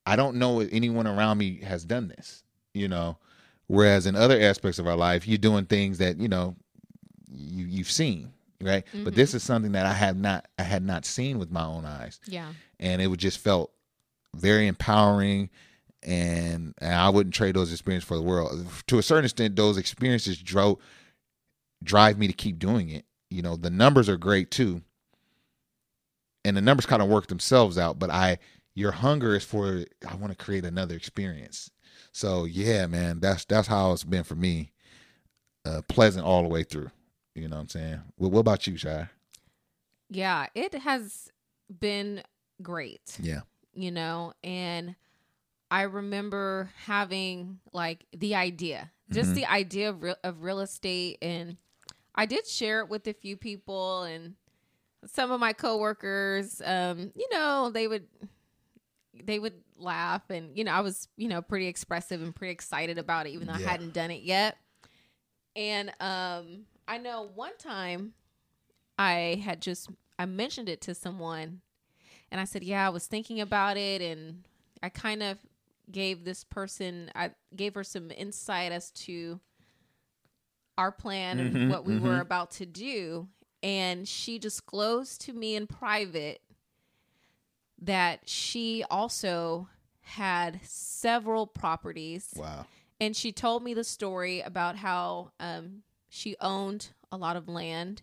I 0.05 0.15
don't 0.15 0.35
know 0.35 0.59
if 0.59 0.69
anyone 0.73 1.07
around 1.07 1.37
me 1.37 1.61
has 1.61 1.85
done 1.85 2.09
this. 2.09 2.43
You 2.73 2.87
know, 2.87 3.17
whereas 3.67 4.05
in 4.07 4.15
other 4.15 4.39
aspects 4.41 4.77
of 4.79 4.87
our 4.87 4.95
life, 4.95 5.27
you're 5.27 5.37
doing 5.37 5.65
things 5.65 5.99
that 5.99 6.17
you 6.17 6.27
know 6.27 6.55
you 7.31 7.65
you've 7.65 7.89
seen, 7.91 8.33
right? 8.61 8.83
But 9.03 9.15
this 9.15 9.33
is 9.33 9.41
something 9.41 9.71
that 9.71 9.85
I 9.85 9.93
have 9.93 10.17
not 10.17 10.47
I 10.59 10.63
had 10.63 10.83
not 10.83 11.05
seen 11.05 11.39
with 11.39 11.49
my 11.51 11.63
own 11.63 11.85
eyes, 11.85 12.19
Yeah. 12.27 12.47
and 12.79 13.01
it 13.01 13.07
would 13.07 13.19
just 13.19 13.39
felt 13.39 13.71
very 14.35 14.67
empowering. 14.67 15.49
And, 16.05 16.73
and 16.79 16.93
I 16.95 17.09
wouldn't 17.09 17.33
trade 17.33 17.55
those 17.55 17.71
experiences 17.71 18.07
for 18.07 18.17
the 18.17 18.23
world. 18.23 18.65
To 18.87 18.97
a 18.97 19.03
certain 19.03 19.25
extent, 19.25 19.55
those 19.55 19.77
experiences 19.77 20.37
drove 20.37 20.79
drive 21.83 22.17
me 22.17 22.27
to 22.27 22.33
keep 22.33 22.59
doing 22.59 22.89
it. 22.89 23.05
You 23.29 23.41
know, 23.41 23.55
the 23.55 23.69
numbers 23.69 24.09
are 24.09 24.17
great 24.17 24.51
too. 24.51 24.81
And 26.45 26.57
the 26.57 26.61
numbers 26.61 26.85
kind 26.85 27.01
of 27.01 27.07
work 27.07 27.27
themselves 27.27 27.77
out, 27.77 27.99
but 27.99 28.09
I 28.09 28.39
your 28.75 28.91
hunger 28.91 29.35
is 29.35 29.43
for 29.45 29.85
I 30.07 30.15
want 30.15 30.37
to 30.37 30.43
create 30.43 30.65
another 30.65 30.95
experience. 30.95 31.69
So 32.11 32.45
yeah, 32.45 32.85
man, 32.87 33.19
that's 33.19 33.45
that's 33.45 33.67
how 33.67 33.93
it's 33.93 34.03
been 34.03 34.23
for 34.23 34.35
me. 34.35 34.71
Uh 35.65 35.81
pleasant 35.87 36.25
all 36.25 36.43
the 36.43 36.49
way 36.49 36.63
through. 36.63 36.91
You 37.35 37.47
know 37.47 37.55
what 37.55 37.63
I'm 37.63 37.69
saying? 37.69 38.01
Well, 38.17 38.29
what 38.29 38.41
about 38.41 38.67
you, 38.67 38.77
Shy? 38.77 39.07
Yeah. 40.09 40.47
It 40.53 40.73
has 40.75 41.29
been 41.79 42.23
great. 42.61 43.17
Yeah. 43.21 43.41
you 43.73 43.89
know 43.91 44.33
and 44.43 44.95
i 45.73 45.81
remember 45.81 46.69
having 46.85 47.59
like 47.73 48.05
the 48.15 48.35
idea 48.35 48.91
just 49.11 49.29
Mm-hmm. 49.31 49.35
the 49.35 49.45
idea 49.51 49.89
of 49.89 50.01
real, 50.03 50.15
of 50.23 50.43
real 50.43 50.59
estate 50.59 51.17
and 51.21 51.57
i 52.15 52.25
did 52.25 52.45
share 52.47 52.79
it 52.81 52.89
with 52.89 53.07
a 53.07 53.13
few 53.13 53.35
people 53.37 54.03
and 54.03 54.35
some 55.05 55.31
of 55.31 55.39
my 55.39 55.51
coworkers 55.53 56.61
um 56.65 57.11
you 57.15 57.27
know 57.31 57.69
they 57.73 57.87
would 57.87 58.07
they 59.23 59.37
would 59.39 59.53
laugh 59.77 60.29
and 60.29 60.57
you 60.57 60.63
know 60.63 60.71
i 60.71 60.79
was 60.81 61.07
you 61.17 61.27
know 61.27 61.41
pretty 61.41 61.67
expressive 61.67 62.21
and 62.21 62.35
pretty 62.35 62.51
excited 62.51 62.97
about 62.97 63.25
it 63.27 63.31
even 63.31 63.47
though 63.47 63.53
Yeah. 63.59 63.67
i 63.67 63.71
hadn't 63.71 63.93
done 63.93 64.11
it 64.11 64.21
yet 64.23 64.57
and 65.55 65.89
um 65.99 66.65
i 66.87 66.97
know 66.97 67.29
one 67.35 67.55
time 67.57 68.13
i 68.97 69.41
had 69.43 69.61
just 69.61 69.89
i 70.17 70.25
mentioned 70.25 70.69
it 70.69 70.81
to 70.81 70.93
someone 70.95 71.61
And 72.31 72.41
I 72.41 72.45
said, 72.45 72.63
"Yeah, 72.63 72.87
I 72.87 72.89
was 72.89 73.05
thinking 73.05 73.39
about 73.41 73.77
it 73.77 74.01
and 74.01 74.43
I 74.81 74.89
kind 74.89 75.21
of 75.21 75.37
gave 75.91 76.23
this 76.23 76.43
person 76.43 77.11
I 77.15 77.31
gave 77.55 77.75
her 77.75 77.83
some 77.83 78.09
insight 78.11 78.71
as 78.71 78.91
to 78.91 79.39
our 80.77 80.91
plan 80.91 81.37
Mm-hmm, 81.37 81.55
and 81.57 81.69
what 81.69 81.85
we 81.85 81.97
were 81.99 82.19
about 82.19 82.51
to 82.51 82.65
do 82.65 83.27
and 83.61 84.07
she 84.07 84.39
disclosed 84.39 85.21
to 85.21 85.33
me 85.33 85.55
in 85.55 85.67
private 85.67 86.41
that 87.81 88.27
she 88.29 88.83
also 88.89 89.67
had 90.01 90.59
several 90.63 91.45
properties 91.47 92.33
Wow. 92.35 92.65
and 92.99 93.15
she 93.15 93.31
told 93.31 93.63
me 93.63 93.73
the 93.73 93.83
story 93.83 94.41
about 94.41 94.75
how 94.77 95.31
um, 95.39 95.83
she 96.09 96.35
owned 96.41 96.89
a 97.11 97.17
lot 97.17 97.35
of 97.35 97.47
land 97.47 98.01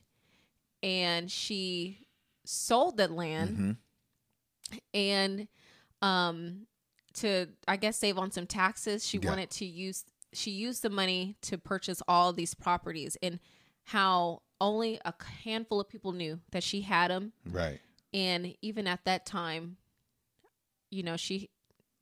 and 0.82 1.30
she 1.30 2.06
sold 2.44 2.96
that 2.99 3.10
land 3.10 3.50
Mm-hmm. 3.50 4.78
and 4.94 5.49
um 6.02 6.66
to 7.14 7.47
i 7.67 7.76
guess 7.76 7.97
save 7.97 8.19
on 8.19 8.31
some 8.31 8.47
taxes 8.47 9.07
she 9.07 9.19
Yeah. 9.19 9.29
wanted 9.31 9.50
to 9.50 9.64
use 9.64 10.05
she 10.33 10.50
used 10.52 10.83
the 10.83 10.90
money 10.90 11.37
to 11.43 11.59
purchase 11.59 12.00
all 12.07 12.33
these 12.33 12.55
properties 12.55 13.17
and 13.23 13.40
how 13.85 14.43
only 14.61 15.00
a 15.05 15.12
handful 15.45 15.81
of 15.81 15.88
people 15.88 16.12
knew 16.12 16.38
that 16.52 16.62
she 16.62 16.83
had 16.83 17.11
them 17.11 17.33
Right. 17.50 17.81
and 18.14 18.55
even 18.62 18.87
at 18.87 19.05
that 19.07 19.26
time 19.26 19.76
you 20.90 21.02
know 21.02 21.17
she 21.17 21.50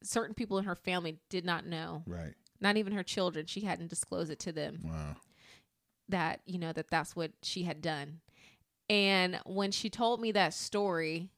certain 0.03 0.35
people 0.35 0.59
in 0.59 0.65
her 0.65 0.75
family 0.77 1.19
did 1.29 1.45
not 1.45 1.65
know 1.67 2.03
Right. 2.07 2.35
not 2.61 2.77
even 2.77 2.93
her 2.93 3.03
children 3.03 3.47
she 3.47 3.62
hadn't 3.62 3.88
disclosed 3.88 4.31
it 4.31 4.38
to 4.41 4.53
them 4.53 4.81
Wow. 4.85 5.17
that 6.09 6.41
you 6.45 6.59
know 6.59 6.73
that 6.73 6.91
that's 6.91 7.17
what 7.17 7.33
she 7.43 7.62
had 7.62 7.81
done 7.81 8.21
and 8.91 9.41
when 9.47 9.71
she 9.71 9.88
told 9.91 10.21
me 10.21 10.33
that 10.33 10.53
story 10.55 11.29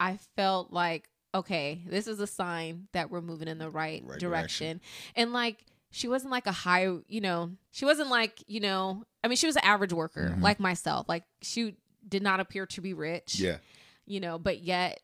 i 0.00 0.16
felt 0.36 0.72
like 0.72 1.08
okay 1.38 1.80
this 1.86 2.06
is 2.06 2.20
a 2.20 2.26
sign 2.26 2.88
that 2.92 3.10
we're 3.10 3.20
moving 3.20 3.48
in 3.48 3.58
the 3.58 3.70
right, 3.70 4.02
Right 4.04 4.18
direction. 4.18 4.80
and 5.16 5.32
like 5.32 5.64
she 5.90 6.06
wasn't 6.08 6.30
like 6.30 6.46
a 6.46 6.52
high 6.52 6.88
you 7.08 7.20
know 7.20 7.50
she 7.70 7.84
wasn't 7.84 8.10
like 8.10 8.42
you 8.46 8.60
know 8.60 9.04
i 9.24 9.28
mean 9.28 9.36
she 9.36 9.46
was 9.46 9.56
an 9.56 9.64
average 9.64 9.92
worker 9.92 10.34
Mhm. 10.36 10.42
like 10.42 10.60
myself 10.60 11.08
like 11.08 11.24
she 11.42 11.76
did 12.06 12.22
not 12.22 12.40
appear 12.40 12.66
to 12.66 12.80
be 12.80 12.92
rich 12.92 13.40
Yeah. 13.40 13.58
you 14.06 14.20
know 14.20 14.38
but 14.38 14.60
yet 14.62 15.00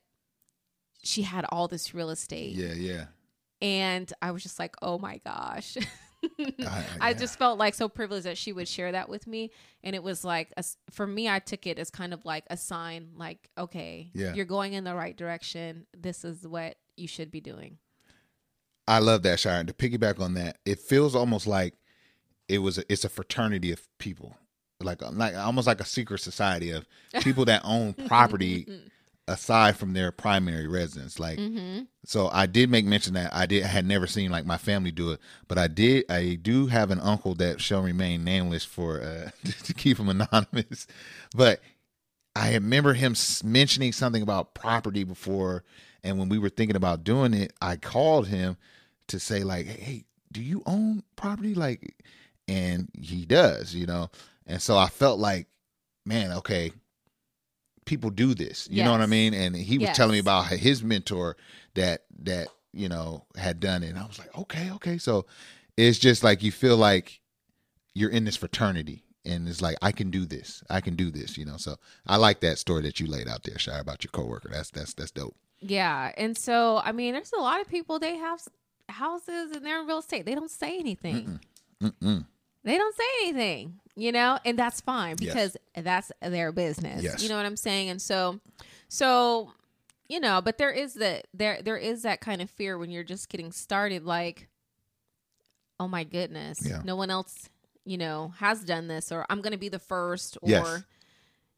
she 1.03 1.21
had 1.23 1.45
all 1.49 1.67
this 1.67 1.93
real 1.93 2.09
estate 2.09 2.55
Yeah. 2.55 2.73
Yeah. 2.73 3.05
and 3.61 4.11
i 4.21 4.31
was 4.31 4.43
just 4.43 4.59
like 4.59 4.75
oh 4.81 4.97
my 4.99 5.19
gosh 5.25 5.77
I- 6.67 6.83
I 7.01 7.09
yeah. 7.09 7.13
just 7.13 7.37
felt 7.37 7.57
like 7.59 7.73
so 7.75 7.87
privileged 7.89 8.25
that 8.25 8.37
she 8.37 8.53
would 8.53 8.67
share 8.67 8.91
that 8.91 9.09
with 9.09 9.27
me, 9.27 9.51
and 9.83 9.95
it 9.95 10.03
was 10.03 10.23
like 10.23 10.51
a 10.57 10.63
for 10.91 11.05
me, 11.07 11.29
I 11.29 11.39
took 11.39 11.65
it 11.67 11.79
as 11.79 11.89
kind 11.89 12.13
of 12.13 12.25
like 12.25 12.43
a 12.49 12.57
sign, 12.57 13.09
like 13.15 13.49
okay, 13.57 14.09
Yeah. 14.13 14.33
you're 14.33 14.45
going 14.45 14.73
in 14.73 14.83
the 14.83 14.95
right 14.95 15.15
direction. 15.15 15.85
This 15.97 16.23
is 16.25 16.47
what 16.47 16.77
you 16.97 17.07
should 17.07 17.31
be 17.31 17.41
doing. 17.41 17.77
I 18.87 18.99
love 18.99 19.23
that, 19.23 19.39
Sharon. 19.39 19.65
To 19.67 19.73
piggyback 19.73 20.19
on 20.19 20.35
that, 20.35 20.59
it 20.65 20.79
feels 20.79 21.15
almost 21.15 21.47
like 21.47 21.73
it 22.47 22.59
was. 22.59 22.77
A, 22.77 22.91
it's 22.91 23.03
a 23.03 23.09
fraternity 23.09 23.71
of 23.71 23.87
people, 23.97 24.37
like 24.79 25.01
like 25.01 25.35
almost 25.35 25.65
like 25.67 25.81
a 25.81 25.85
secret 25.85 26.19
society 26.21 26.69
of 26.71 26.85
people 27.21 27.45
that 27.45 27.61
own 27.63 27.93
property 27.93 28.65
mm-hmm. 28.65 28.87
Aside 29.27 29.75
from 29.77 29.93
their 29.93 30.11
primary 30.11 30.67
residence. 30.67 31.19
Like, 31.19 31.39
Mm-hmm. 31.39 31.83
so 32.05 32.29
I 32.31 32.45
did 32.45 32.69
make 32.69 32.85
mention 32.85 33.13
that 33.15 33.33
I 33.33 33.45
did 33.45 33.63
I 33.63 33.67
had 33.67 33.85
never 33.85 34.05
seen 34.07 34.31
like 34.31 34.45
my 34.45 34.57
family 34.57 34.91
do 34.91 35.11
it, 35.11 35.19
but 35.47 35.57
I 35.57 35.67
did. 35.67 36.05
I 36.09 36.35
do 36.41 36.67
have 36.67 36.91
an 36.91 36.99
uncle 36.99 37.33
that 37.35 37.59
shall 37.61 37.81
remain 37.81 38.23
nameless 38.23 38.63
for 38.65 39.01
uh, 39.01 39.29
to 39.63 39.73
keep 39.73 39.97
him 39.97 40.09
anonymous, 40.09 40.87
but 41.35 41.61
I 42.35 42.53
remember 42.55 42.93
him 42.93 43.15
mentioning 43.43 43.93
something 43.93 44.21
about 44.21 44.53
property 44.53 45.03
before, 45.05 45.63
and 46.03 46.19
when 46.19 46.27
we 46.29 46.37
were 46.37 46.49
thinking 46.49 46.75
about 46.75 47.03
doing 47.03 47.33
it, 47.33 47.53
I 47.61 47.77
called 47.77 48.27
him 48.27 48.57
to 49.07 49.19
say 49.19 49.43
like, 49.43 49.65
"Hey, 49.67 50.03
do 50.31 50.41
you 50.41 50.61
own 50.65 51.03
property?" 51.15 51.53
Like, 51.55 51.95
and 52.47 52.89
he 52.93 53.25
does, 53.25 53.73
you 53.73 53.85
know. 53.85 54.09
And 54.45 54.61
so 54.61 54.77
I 54.77 54.87
felt 54.89 55.17
like, 55.17 55.47
man, 56.05 56.31
okay, 56.33 56.71
people 57.85 58.09
do 58.09 58.33
this, 58.33 58.67
you 58.71 58.83
know 58.83 58.91
what 58.91 59.01
I 59.01 59.05
mean? 59.05 59.33
And 59.33 59.55
he 59.55 59.77
was 59.77 59.91
telling 59.91 60.13
me 60.13 60.19
about 60.19 60.47
his 60.47 60.83
mentor 60.83 61.37
that 61.75 62.03
that 62.23 62.47
you 62.73 62.89
know 62.89 63.25
had 63.37 63.59
done 63.59 63.83
it, 63.83 63.89
and 63.89 63.99
I 63.99 64.05
was 64.05 64.19
like, 64.19 64.35
okay, 64.37 64.71
okay. 64.71 64.97
So 64.97 65.25
it's 65.77 65.99
just 65.99 66.23
like 66.23 66.43
you 66.43 66.51
feel 66.51 66.77
like 66.77 67.21
you're 67.93 68.09
in 68.09 68.25
this 68.25 68.35
fraternity 68.35 69.05
and 69.25 69.47
it's 69.47 69.61
like 69.61 69.77
I 69.81 69.91
can 69.91 70.11
do 70.11 70.25
this. 70.25 70.63
I 70.69 70.81
can 70.81 70.95
do 70.95 71.11
this, 71.11 71.37
you 71.37 71.45
know. 71.45 71.57
So 71.57 71.77
I 72.05 72.17
like 72.17 72.41
that 72.41 72.57
story 72.57 72.83
that 72.83 72.99
you 72.99 73.07
laid 73.07 73.27
out 73.27 73.43
there, 73.43 73.57
Shire, 73.57 73.79
about 73.79 74.03
your 74.03 74.11
coworker. 74.11 74.49
That's 74.51 74.69
that's 74.69 74.93
that's 74.93 75.11
dope. 75.11 75.35
Yeah, 75.59 76.11
and 76.17 76.37
so 76.37 76.81
I 76.83 76.91
mean, 76.91 77.13
there's 77.13 77.33
a 77.33 77.41
lot 77.41 77.61
of 77.61 77.67
people 77.67 77.99
they 77.99 78.17
have 78.17 78.41
houses 78.89 79.51
and 79.51 79.65
they're 79.65 79.81
in 79.81 79.87
real 79.87 79.99
estate. 79.99 80.25
They 80.25 80.35
don't 80.35 80.51
say 80.51 80.77
anything. 80.77 81.39
Mm-mm. 81.81 82.25
They 82.65 82.77
don't 82.77 82.95
say 82.95 83.03
anything, 83.21 83.79
you 83.95 84.11
know, 84.11 84.37
and 84.43 84.59
that's 84.59 84.81
fine 84.81 85.15
Yes. 85.19 85.33
because 85.33 85.57
that's 85.85 86.11
their 86.21 86.51
business. 86.51 87.01
Yes. 87.03 87.23
You 87.23 87.29
know 87.29 87.37
what 87.37 87.45
I'm 87.45 87.55
saying? 87.55 87.89
And 87.89 88.01
so, 88.01 88.39
so, 88.89 89.51
you 90.09 90.19
know, 90.19 90.41
but 90.41 90.57
there 90.57 90.71
is 90.71 90.95
that 90.95 91.27
there 91.33 91.61
there 91.63 91.77
is 91.77 92.01
that 92.01 92.19
kind 92.21 92.41
of 92.41 92.49
fear 92.49 92.77
when 92.77 92.89
you're 92.91 93.03
just 93.03 93.29
getting 93.29 93.51
started. 93.51 94.03
Like, 94.03 94.49
oh 95.79 95.87
my 95.87 96.03
goodness, 96.03 96.59
Yeah. 96.67 96.81
no 96.83 96.95
one 96.95 97.09
else, 97.09 97.49
you 97.85 97.97
know, 97.97 98.33
has 98.39 98.63
done 98.63 98.87
this, 98.87 99.11
or 99.11 99.25
I'm 99.29 99.41
going 99.41 99.51
to 99.53 99.57
be 99.59 99.69
the 99.69 99.79
first, 99.79 100.37
or 100.41 100.49
Yes. 100.49 100.83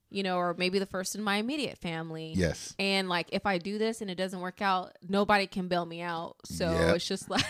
you 0.10 0.24
know, 0.24 0.38
or 0.38 0.54
maybe 0.58 0.80
the 0.80 0.86
first 0.86 1.16
in 1.16 1.22
my 1.24 1.38
immediate 1.38 1.78
family. 1.78 2.34
Yes. 2.36 2.74
And 2.80 3.08
like, 3.10 3.28
if 3.32 3.46
I 3.46 3.58
do 3.60 3.78
this 3.78 4.02
and 4.02 4.10
it 4.10 4.16
doesn't 4.16 4.40
work 4.42 4.62
out, 4.62 4.98
nobody 5.08 5.48
can 5.48 5.68
bail 5.68 5.86
me 5.86 6.02
out. 6.02 6.36
So 6.46 6.70
Yep. 6.72 6.96
it's 6.96 7.08
just 7.08 7.30
like, 7.30 7.46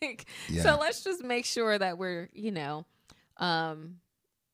Yeah. 0.48 0.62
so 0.62 0.76
let's 0.80 1.02
just 1.02 1.22
make 1.24 1.44
sure 1.44 1.78
that 1.78 1.98
we're, 1.98 2.28
you 2.32 2.50
know, 2.50 2.84
um, 3.38 3.96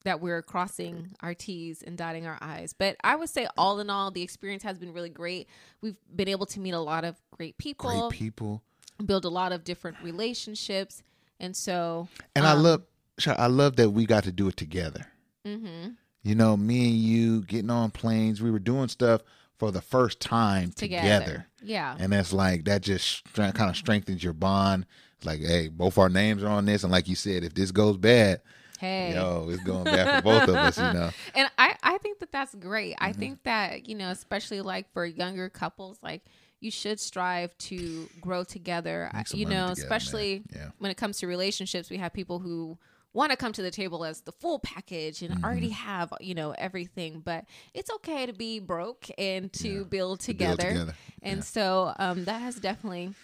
that 0.05 0.21
we're 0.21 0.43
crossing 0.43 1.09
our 1.21 1.35
T's 1.35 1.83
and 1.83 1.97
dotting 1.97 2.27
our 2.27 2.39
I's. 2.41 2.73
But 2.73 2.97
I 3.03 3.17
would 3.17 3.29
say, 3.31 3.47
all 3.57 3.81
in 3.81 3.89
all, 3.91 4.11
the 4.11 4.23
experience 4.23 4.63
has 4.63 4.79
been 4.79 4.93
really 4.93 5.09
great. 5.09 5.49
We've 5.81 5.97
been 6.15 6.29
able 6.29 6.47
to 6.47 6.61
meet 6.61 6.73
a 6.73 6.81
lot 6.81 7.05
of 7.05 7.17
great 7.31 7.57
people, 7.59 8.09
Great 8.09 8.19
people. 8.19 8.63
build 9.05 9.25
a 9.25 9.29
lot 9.31 9.53
of 9.53 9.65
different 9.65 9.97
relationships, 10.03 11.03
and 11.41 11.57
so, 11.57 12.09
And 12.37 12.47
I 12.47 12.53
um, 12.53 12.63
love 12.63 12.83
I 13.27 13.47
love 13.47 13.77
that 13.77 13.91
we 13.91 14.07
got 14.07 14.25
to 14.25 14.33
do 14.33 14.49
it 14.49 14.57
together. 14.57 15.07
hmm 15.45 15.89
You 16.23 16.35
know, 16.35 16.57
me 16.57 16.89
and 16.89 16.97
you 16.97 17.43
getting 17.43 17.71
on 17.71 17.91
planes, 17.91 18.43
we 18.43 18.51
were 18.51 18.59
doing 18.59 18.89
stuff 18.89 19.23
for 19.59 19.71
the 19.71 19.81
first 19.81 20.21
time 20.21 20.73
together. 20.73 21.21
together. 21.21 21.47
yeah, 21.63 21.97
And 21.99 22.13
that's 22.13 22.33
like 22.33 22.65
that 22.65 22.83
just 22.83 23.23
kind 23.35 23.59
of 23.59 23.77
strengthens 23.77 24.23
your 24.25 24.33
bond. 24.33 24.85
Like, 25.25 25.41
hey, 25.41 25.69
both 25.69 25.99
our 25.99 26.09
names 26.09 26.43
are 26.43 26.49
on 26.49 26.65
this, 26.67 26.83
and 26.83 26.93
like 26.93 27.09
you 27.09 27.15
said, 27.17 27.45
if 27.45 27.55
this 27.55 27.71
goes 27.71 27.97
bad, 27.97 28.41
hey, 28.79 29.13
yo, 29.15 29.49
it's 29.51 29.63
going 29.63 29.85
bad 29.85 30.09
for 30.09 30.23
both 30.23 30.49
of 30.49 30.57
us. 30.57 30.79
You 30.79 30.93
know, 30.93 31.11
and 31.35 31.49
I, 31.59 31.75
I 31.83 31.99
think 31.99 32.19
that 32.21 32.33
that's 32.33 32.55
great. 32.55 32.95
Mm-hmm. 32.95 33.05
I 33.05 33.13
think 33.13 33.43
that, 33.45 33.89
you 33.89 33.95
know, 33.95 34.11
especially 34.11 34.61
like 34.61 34.93
for 34.93 35.05
younger 35.07 35.49
couples, 35.49 35.99
like 36.03 36.23
you 36.61 36.71
should 36.71 36.99
strive 37.01 37.57
to 37.59 38.11
grow 38.21 38.45
together. 38.45 39.11
You 39.33 39.45
know, 39.47 39.69
together, 39.69 39.73
especially 39.73 40.45
Yeah. 40.55 40.71
when 40.79 40.91
it 40.91 40.97
comes 40.97 41.19
to 41.19 41.27
relationships, 41.27 41.91
we 41.91 41.97
have 41.99 42.13
people 42.13 42.39
who 42.39 42.79
want 43.13 43.31
to 43.31 43.37
come 43.37 43.53
to 43.53 43.63
the 43.63 43.71
table 43.71 44.05
as 44.05 44.23
the 44.23 44.33
full 44.33 44.59
package 44.59 45.23
and 45.23 45.35
Mm-hmm. 45.35 45.45
already 45.45 45.71
have, 45.71 46.13
you 46.21 46.35
know, 46.35 46.51
everything, 46.59 47.21
but 47.25 47.45
it's 47.73 47.89
okay 47.89 48.27
to 48.27 48.33
be 48.33 48.59
broke 48.59 49.07
and 49.19 49.53
to 49.53 49.69
Yeah, 49.69 49.83
build 49.85 50.21
to 50.21 50.35
build 50.35 50.59
together. 50.59 50.69
together. 50.71 50.95
And 51.23 51.39
Yeah. 51.39 51.45
so 51.45 51.93
um, 51.99 52.25
that 52.25 52.41
has 52.41 52.57
definitely 52.57 53.15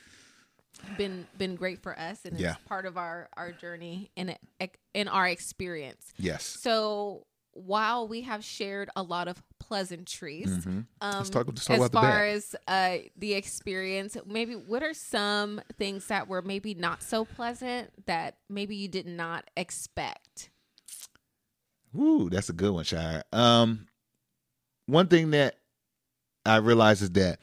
been 0.97 1.27
been 1.37 1.55
great 1.57 1.83
for 1.83 1.99
us 1.99 2.25
and 2.25 2.38
Yeah. 2.38 2.53
it's 2.53 2.62
part 2.66 2.87
of 2.87 2.97
our 2.97 3.29
our 3.37 3.53
journey 3.53 4.11
and 4.16 4.37
in 4.95 5.09
our 5.09 5.27
experience. 5.29 6.12
yes. 6.19 6.45
So 6.45 7.27
while 7.53 8.07
we 8.07 8.23
have 8.23 8.45
shared 8.45 8.90
a 8.95 9.03
lot 9.03 9.27
of 9.27 9.43
pleasantries, 9.59 10.47
Mhm. 10.49 10.87
um, 11.01 11.19
Let's 11.19 11.31
talk- 11.31 11.49
as 11.49 11.88
far 11.90 12.25
as 12.25 12.55
uh, 12.69 12.99
the 13.16 13.35
experience, 13.35 14.16
maybe 14.25 14.55
what 14.55 14.83
are 14.85 14.95
some 14.95 15.61
things 15.77 16.07
that 16.07 16.29
were 16.29 16.43
maybe 16.43 16.75
not 16.75 17.03
so 17.03 17.25
pleasant 17.25 18.07
that 18.07 18.38
maybe 18.49 18.77
you 18.77 18.87
did 18.88 19.07
not 19.07 19.51
expect? 19.57 20.51
Ooh, 21.99 22.31
that's 22.31 22.49
a 22.49 22.53
good 22.53 22.71
one, 22.73 22.85
Shire. 22.85 23.25
Um, 23.33 23.88
one 24.87 25.09
thing 25.09 25.31
that 25.33 25.57
I 26.47 26.57
realize 26.57 27.03
is 27.03 27.11
that 27.12 27.40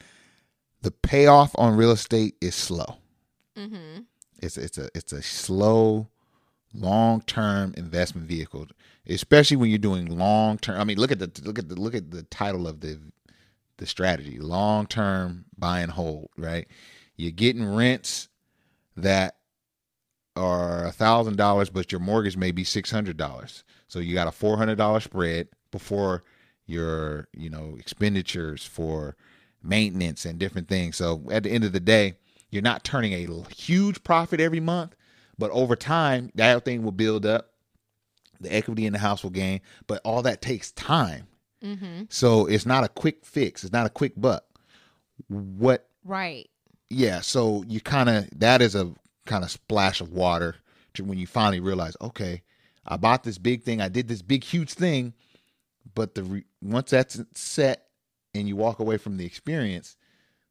the 0.80 0.90
payoff 0.90 1.52
on 1.56 1.76
real 1.76 1.90
estate 1.90 2.36
is 2.40 2.54
slow. 2.54 2.96
Mm-hmm. 3.58 4.02
It's 4.40 4.56
it's 4.56 4.78
a 4.78 4.88
it's 4.94 5.12
a 5.12 5.22
slow, 5.22 6.08
long 6.72 7.22
term 7.22 7.74
investment 7.76 8.28
vehicle, 8.28 8.68
especially 9.06 9.56
when 9.56 9.70
you're 9.70 9.78
doing 9.78 10.06
long 10.06 10.58
term. 10.58 10.80
I 10.80 10.84
mean, 10.84 10.98
look 10.98 11.10
at 11.10 11.18
the 11.18 11.42
look 11.44 11.58
at 11.58 11.68
the 11.68 11.74
look 11.74 11.94
at 11.94 12.10
the 12.10 12.22
title 12.24 12.68
of 12.68 12.80
the 12.80 13.00
the 13.78 13.86
strategy: 13.86 14.38
long 14.38 14.86
term 14.86 15.46
buy 15.56 15.80
and 15.80 15.90
hold. 15.90 16.28
Right, 16.36 16.68
you're 17.16 17.32
getting 17.32 17.64
rents 17.64 18.28
that 18.96 19.36
are 20.36 20.86
a 20.86 20.92
thousand 20.92 21.36
dollars, 21.36 21.68
but 21.68 21.90
your 21.90 22.00
mortgage 22.00 22.36
may 22.36 22.52
be 22.52 22.62
six 22.62 22.92
hundred 22.92 23.16
dollars. 23.16 23.64
So 23.88 23.98
you 23.98 24.14
got 24.14 24.28
a 24.28 24.32
four 24.32 24.56
hundred 24.56 24.78
dollar 24.78 25.00
spread 25.00 25.48
before 25.72 26.22
your 26.66 27.26
you 27.36 27.50
know 27.50 27.74
expenditures 27.76 28.64
for 28.64 29.16
maintenance 29.64 30.24
and 30.24 30.38
different 30.38 30.68
things. 30.68 30.96
So 30.96 31.22
at 31.32 31.42
the 31.42 31.50
end 31.50 31.64
of 31.64 31.72
the 31.72 31.80
day, 31.80 32.14
you're 32.50 32.62
not 32.62 32.84
turning 32.84 33.12
a 33.12 33.26
huge 33.54 34.02
profit 34.04 34.40
every 34.40 34.60
month, 34.60 34.94
but 35.38 35.50
over 35.50 35.76
time, 35.76 36.30
that 36.34 36.64
thing 36.64 36.82
will 36.82 36.92
build 36.92 37.26
up. 37.26 37.50
The 38.40 38.54
equity 38.54 38.86
in 38.86 38.92
the 38.92 38.98
house 39.00 39.22
will 39.22 39.30
gain, 39.30 39.60
but 39.86 40.00
all 40.04 40.22
that 40.22 40.40
takes 40.40 40.70
time. 40.72 41.26
Mm-hmm. 41.62 42.04
So 42.08 42.46
it's 42.46 42.66
not 42.66 42.84
a 42.84 42.88
quick 42.88 43.24
fix. 43.24 43.64
It's 43.64 43.72
not 43.72 43.86
a 43.86 43.90
quick 43.90 44.12
buck. 44.16 44.44
What 45.28 45.88
Right. 46.04 46.48
yeah 46.88 47.20
so 47.20 47.64
you 47.66 47.80
kind 47.80 48.08
of 48.08 48.28
that 48.38 48.62
is 48.62 48.74
a 48.74 48.94
kind 49.26 49.44
of 49.44 49.50
splash 49.50 50.00
of 50.00 50.12
water 50.12 50.56
to 50.94 51.04
when 51.04 51.18
you 51.18 51.26
finally 51.26 51.60
realize 51.60 51.96
okay 52.00 52.42
i 52.86 52.96
bought 52.96 53.24
this 53.24 53.36
big 53.36 53.62
thing 53.62 53.82
i 53.82 53.88
did 53.88 54.08
this 54.08 54.22
big 54.22 54.42
huge 54.42 54.72
thing 54.72 55.12
but 55.94 56.14
the 56.14 56.22
re- 56.22 56.44
once 56.62 56.90
that's 56.92 57.20
set 57.34 57.88
and 58.34 58.48
you 58.48 58.56
walk 58.56 58.78
away 58.78 58.96
from 58.96 59.18
the 59.18 59.26
experience 59.26 59.96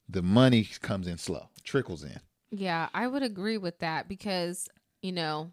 the 0.07 0.21
money 0.21 0.67
comes 0.81 1.07
in 1.07 1.17
slow 1.17 1.47
trickles 1.67 2.03
in 2.03 2.19
Yeah, 2.49 2.89
I 2.93 3.07
would 3.07 3.23
agree 3.23 3.57
with 3.57 3.79
that 3.79 4.07
because, 4.07 4.67
you 5.01 5.11
know, 5.11 5.51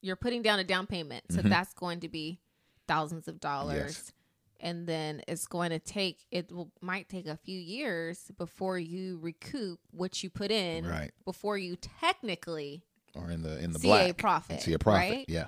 you're 0.00 0.16
putting 0.16 0.42
down 0.42 0.58
a 0.60 0.64
down 0.64 0.86
payment. 0.86 1.24
So 1.30 1.38
Mm-hmm. 1.38 1.48
that's 1.50 1.74
going 1.74 2.00
to 2.00 2.08
be 2.08 2.40
thousands 2.86 3.28
of 3.28 3.40
dollars. 3.40 4.12
And 4.60 4.86
then 4.86 5.20
it's 5.28 5.46
going 5.46 5.70
to 5.70 5.78
take 5.78 6.20
it 6.30 6.50
will 6.50 6.70
might 6.80 7.08
take 7.10 7.26
a 7.26 7.36
few 7.36 7.58
years 7.58 8.30
before 8.38 8.78
you 8.78 9.18
recoup 9.20 9.80
what 9.90 10.22
you 10.22 10.30
put 10.30 10.50
in 10.50 10.86
Right. 10.86 11.10
before 11.26 11.58
you 11.58 11.76
technically 11.76 12.82
or 13.14 13.30
in 13.30 13.42
the 13.42 13.58
in 13.58 13.72
the 13.72 13.78
See 13.78 13.88
black 13.88 14.10
a 14.10 14.14
profit, 14.14 14.60
see 14.62 14.72
a 14.72 14.78
profit 14.78 15.10
right? 15.10 15.24
yeah 15.28 15.46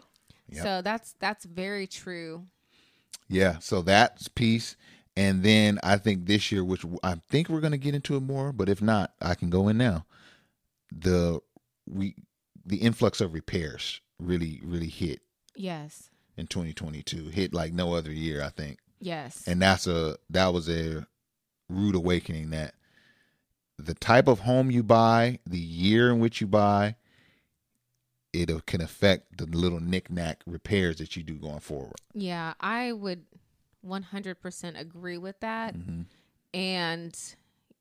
Yep. 0.50 0.62
So 0.64 0.82
that's 0.82 1.14
that's 1.20 1.44
very 1.44 1.86
true. 1.86 2.46
Yeah, 3.28 3.58
so 3.60 3.82
that's 3.82 4.28
piece. 4.28 4.76
And 5.18 5.42
then 5.42 5.80
I 5.82 5.96
think 5.96 6.26
this 6.26 6.52
year, 6.52 6.64
which 6.64 6.84
I 7.02 7.16
think 7.28 7.48
we're 7.48 7.60
going 7.60 7.72
to 7.72 7.76
get 7.76 7.92
into 7.96 8.14
it 8.14 8.20
more, 8.20 8.52
but 8.52 8.68
if 8.68 8.80
not, 8.80 9.14
I 9.20 9.34
can 9.34 9.50
go 9.50 9.66
in 9.66 9.76
now. 9.76 10.06
The 10.96 11.40
we 11.90 12.14
the 12.64 12.76
influx 12.76 13.20
of 13.20 13.34
repairs 13.34 14.00
really 14.20 14.60
really 14.62 14.86
hit 14.86 15.20
Yes. 15.56 16.10
in 16.36 16.46
2022. 16.46 17.30
Hit 17.30 17.52
like 17.52 17.72
no 17.72 17.94
other 17.94 18.12
year, 18.12 18.44
I 18.44 18.50
think. 18.50 18.78
Yes. 19.00 19.42
And 19.48 19.60
that's 19.60 19.88
a 19.88 20.16
that 20.30 20.52
was 20.52 20.68
a 20.68 21.04
rude 21.68 21.96
awakening 21.96 22.50
that 22.50 22.74
the 23.76 23.94
type 23.94 24.28
of 24.28 24.40
home 24.40 24.70
you 24.70 24.84
buy, 24.84 25.40
the 25.44 25.58
year 25.58 26.10
in 26.10 26.20
which 26.20 26.40
you 26.40 26.46
buy, 26.46 26.94
it 28.32 28.50
uh, 28.52 28.60
can 28.66 28.80
affect 28.80 29.38
the 29.38 29.46
little 29.46 29.80
knick-knack 29.80 30.42
repairs 30.46 30.96
that 30.98 31.16
you 31.16 31.22
do 31.24 31.34
going 31.34 31.60
forward. 31.60 31.96
Yeah, 32.14 32.54
I 32.60 32.92
would 32.92 33.24
100% 33.86 34.80
agree 34.80 35.18
with 35.18 35.40
that. 35.40 35.76
Mm-hmm. 35.76 36.02
And 36.54 37.18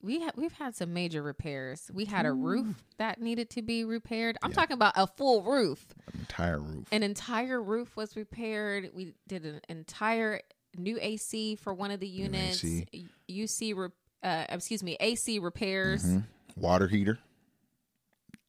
we 0.02 0.22
ha- 0.22 0.32
we've 0.36 0.54
had 0.54 0.76
some 0.76 0.94
major 0.94 1.22
repairs. 1.24 1.90
We 1.94 2.06
had 2.06 2.26
a 2.26 2.32
roof 2.34 2.68
that 2.98 3.20
needed 3.22 3.50
to 3.52 3.62
be 3.62 3.84
repaired. 3.84 4.38
I'm 4.44 4.52
talking 4.52 4.76
about 4.76 4.94
a 4.96 5.08
full 5.08 5.42
roof. 5.42 5.86
Entire 6.14 6.60
roof. 6.60 6.88
An 6.92 7.02
entire 7.04 7.62
roof 7.62 7.96
was 7.96 8.16
repaired. 8.16 8.92
We 8.94 9.14
did 9.28 9.46
an 9.46 9.62
entire 9.70 10.42
new 10.78 10.98
AC 11.02 11.56
for 11.56 11.74
one 11.74 11.92
of 11.92 12.00
the 12.00 12.08
units. 12.08 12.64
AC. 12.64 13.08
UC 13.30 13.76
re- 13.76 13.90
uh, 14.24 14.46
excuse 14.50 14.84
me, 14.84 14.98
AC 15.00 15.40
repairs. 15.40 16.04
Mhm. 16.06 16.24
Water 16.56 16.88
heater. 16.88 17.20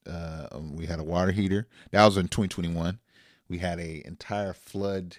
Uh, 0.06 0.48
um, 0.52 0.76
we 0.76 0.86
had 0.86 0.98
a 1.00 1.04
water 1.04 1.32
heater. 1.32 1.66
That 1.90 2.04
was 2.04 2.16
in 2.16 2.28
2021. 2.28 2.98
We 3.48 3.58
had 3.58 3.78
a 3.78 4.06
entire 4.06 4.52
flood 4.52 5.18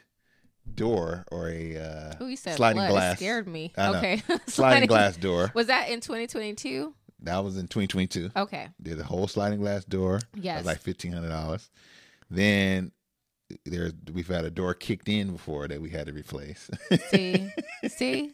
door 0.76 1.26
or 1.32 1.50
a 1.50 1.78
uh, 1.78 2.14
Oh, 2.20 2.28
you 2.28 2.36
said 2.36 2.56
sliding 2.56 2.78
flood. 2.80 2.90
It 2.90 2.94
glass. 2.94 3.18
scared 3.18 3.48
me. 3.48 3.74
Okay. 3.78 4.22
sliding 4.48 4.88
glass 4.88 5.18
door. 5.18 5.52
Was 5.54 5.68
that 5.68 5.90
in 5.90 6.00
2022? 6.02 6.94
That 7.24 7.44
was 7.44 7.58
in 7.58 7.68
2022. 7.68 8.32
Okay. 8.36 8.68
Did 8.82 9.00
a 9.00 9.04
whole 9.04 9.28
sliding 9.28 9.60
glass 9.60 9.84
door. 9.86 10.20
That 10.34 10.44
Yes. 10.44 10.58
was 10.60 10.66
like 10.68 10.80
fifteen 10.80 11.12
hundred 11.12 11.30
dollars. 11.30 11.70
Then 12.30 12.92
there 13.66 13.92
we've 14.14 14.28
had 14.28 14.46
a 14.46 14.52
door 14.52 14.74
kicked 14.74 15.10
in 15.10 15.32
before 15.32 15.68
that 15.68 15.82
we 15.82 15.90
had 15.90 16.06
to 16.08 16.14
replace. 16.14 16.70
See? 17.10 17.52
See? 17.88 18.34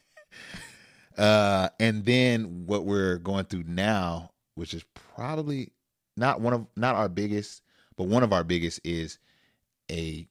Uh, 1.18 1.70
and 1.80 2.04
then 2.06 2.66
what 2.66 2.86
we're 2.86 3.18
going 3.18 3.46
through 3.46 3.64
now, 3.66 4.32
which 4.56 4.74
is 4.74 4.84
probably 5.16 5.72
not 6.18 6.42
one 6.42 6.54
of 6.54 6.68
not 6.76 6.96
our 6.96 7.08
biggest, 7.10 7.62
but 7.98 8.04
one 8.08 8.22
of 8.24 8.34
our 8.34 8.44
biggest 8.44 8.82
is 8.84 9.18
a 9.90 10.28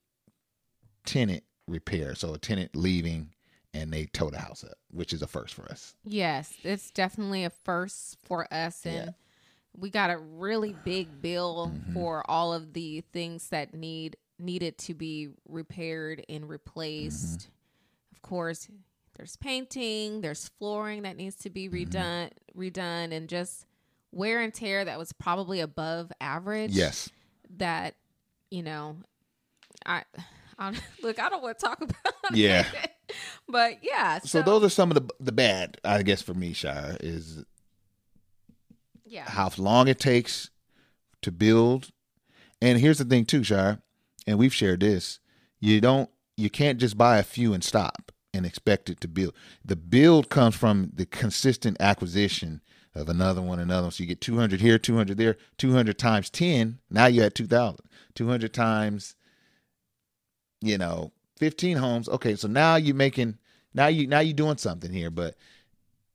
tenant 1.07 1.43
repair. 1.67 2.15
So 2.15 2.35
a 2.35 2.39
tenant 2.39 2.75
leaving 2.77 3.31
and 3.73 3.93
they 3.93 4.07
tow 4.07 4.31
the 4.31 4.39
house 4.39 4.63
up, 4.65 4.79
which 4.91 5.13
is 5.13 5.23
a 5.23 5.27
first 5.27 5.55
for 5.55 5.65
us. 5.71 5.95
Yes, 6.05 6.53
it's 6.63 6.91
definitely 6.91 7.45
a 7.45 7.51
first 7.51 8.17
for 8.25 8.47
us, 8.55 8.87
and 8.87 9.07
Yeah. 9.07 9.13
we 9.77 9.91
got 9.91 10.11
a 10.11 10.19
really 10.19 10.73
big 10.85 11.21
bill 11.21 11.73
Mm-hmm. 11.75 11.93
for 11.93 12.29
all 12.31 12.53
of 12.55 12.73
the 12.73 13.01
things 13.13 13.49
that 13.49 13.75
need 13.75 14.17
needed 14.39 14.79
to 14.79 14.95
be 14.95 15.29
repaired 15.49 16.25
and 16.29 16.49
replaced. 16.49 17.39
Mm-hmm. 17.41 18.15
Of 18.17 18.23
course, 18.23 18.69
there's 19.17 19.37
painting, 19.37 20.21
there's 20.21 20.49
flooring 20.59 21.03
that 21.03 21.17
needs 21.17 21.37
to 21.37 21.51
be 21.51 21.69
Mm-hmm. 21.69 21.97
redone, 21.97 22.31
redone, 22.57 23.13
and 23.13 23.29
just 23.29 23.67
wear 24.13 24.41
and 24.41 24.55
tear 24.55 24.85
that 24.85 24.99
was 24.99 25.13
probably 25.13 25.59
above 25.59 26.13
average. 26.21 26.73
Yes. 26.73 27.11
that 27.57 27.95
you 28.53 28.63
know, 28.63 28.97
I. 29.85 30.03
I 30.59 30.73
look, 31.03 31.19
I 31.19 31.29
don't 31.29 31.43
want 31.43 31.59
to 31.59 31.67
talk 31.67 31.81
about 31.83 32.15
Yeah. 32.33 32.67
it, 32.83 32.91
but 33.49 33.79
yeah. 33.83 34.19
So 34.21 34.43
those 34.43 34.63
are 34.65 34.69
some 34.69 34.91
of 34.91 34.95
the 34.95 35.09
the 35.21 35.33
bad, 35.33 35.79
I 35.85 36.03
guess, 36.03 36.23
for 36.23 36.35
me, 36.35 36.53
Shire, 36.53 36.97
is 37.01 37.45
yeah, 39.05 39.25
how 39.29 39.51
long 39.59 39.89
it 39.89 39.99
takes 39.99 40.51
to 41.23 41.31
build. 41.33 41.91
And 42.61 42.79
here's 42.79 42.99
the 42.99 43.05
thing 43.05 43.25
too, 43.27 43.45
Shire, 43.45 43.83
and 44.27 44.39
we've 44.39 44.55
shared 44.55 44.81
this. 44.81 45.21
You 45.61 45.81
don't 45.81 46.11
you 46.37 46.51
can't 46.51 46.79
just 46.79 46.97
buy 46.99 47.19
a 47.19 47.23
few 47.23 47.53
and 47.55 47.63
stop 47.63 48.11
and 48.33 48.45
expect 48.45 48.91
it 48.91 49.01
to 49.01 49.09
build. 49.09 49.35
The 49.65 49.77
build 49.77 50.29
comes 50.29 50.57
from 50.57 50.91
the 50.95 51.07
consistent 51.07 51.77
acquisition 51.79 52.61
of 52.95 53.09
another 53.09 53.41
one, 53.43 53.59
another 53.61 53.83
one. 53.85 53.91
So 53.93 54.03
you 54.03 54.09
get 54.09 54.21
200 54.21 54.61
here, 54.61 54.79
200 54.79 55.17
there, 55.17 55.37
200 55.59 55.97
times 55.99 56.31
10. 56.31 56.79
Now 56.91 57.07
you're 57.07 57.27
at 57.27 57.35
2,000. 57.37 57.79
200 58.15 58.53
times, 58.53 59.15
you 60.65 60.79
know, 60.79 61.13
15 61.39 61.77
homes. 61.77 62.09
Okay, 62.09 62.37
so 62.37 62.49
now 62.49 62.77
you're 62.77 62.95
making, 62.95 63.39
now 63.75 63.87
you 63.89 64.07
now 64.07 64.21
you're 64.21 64.35
doing 64.35 64.57
something 64.57 64.93
here. 64.93 65.11
But 65.11 65.37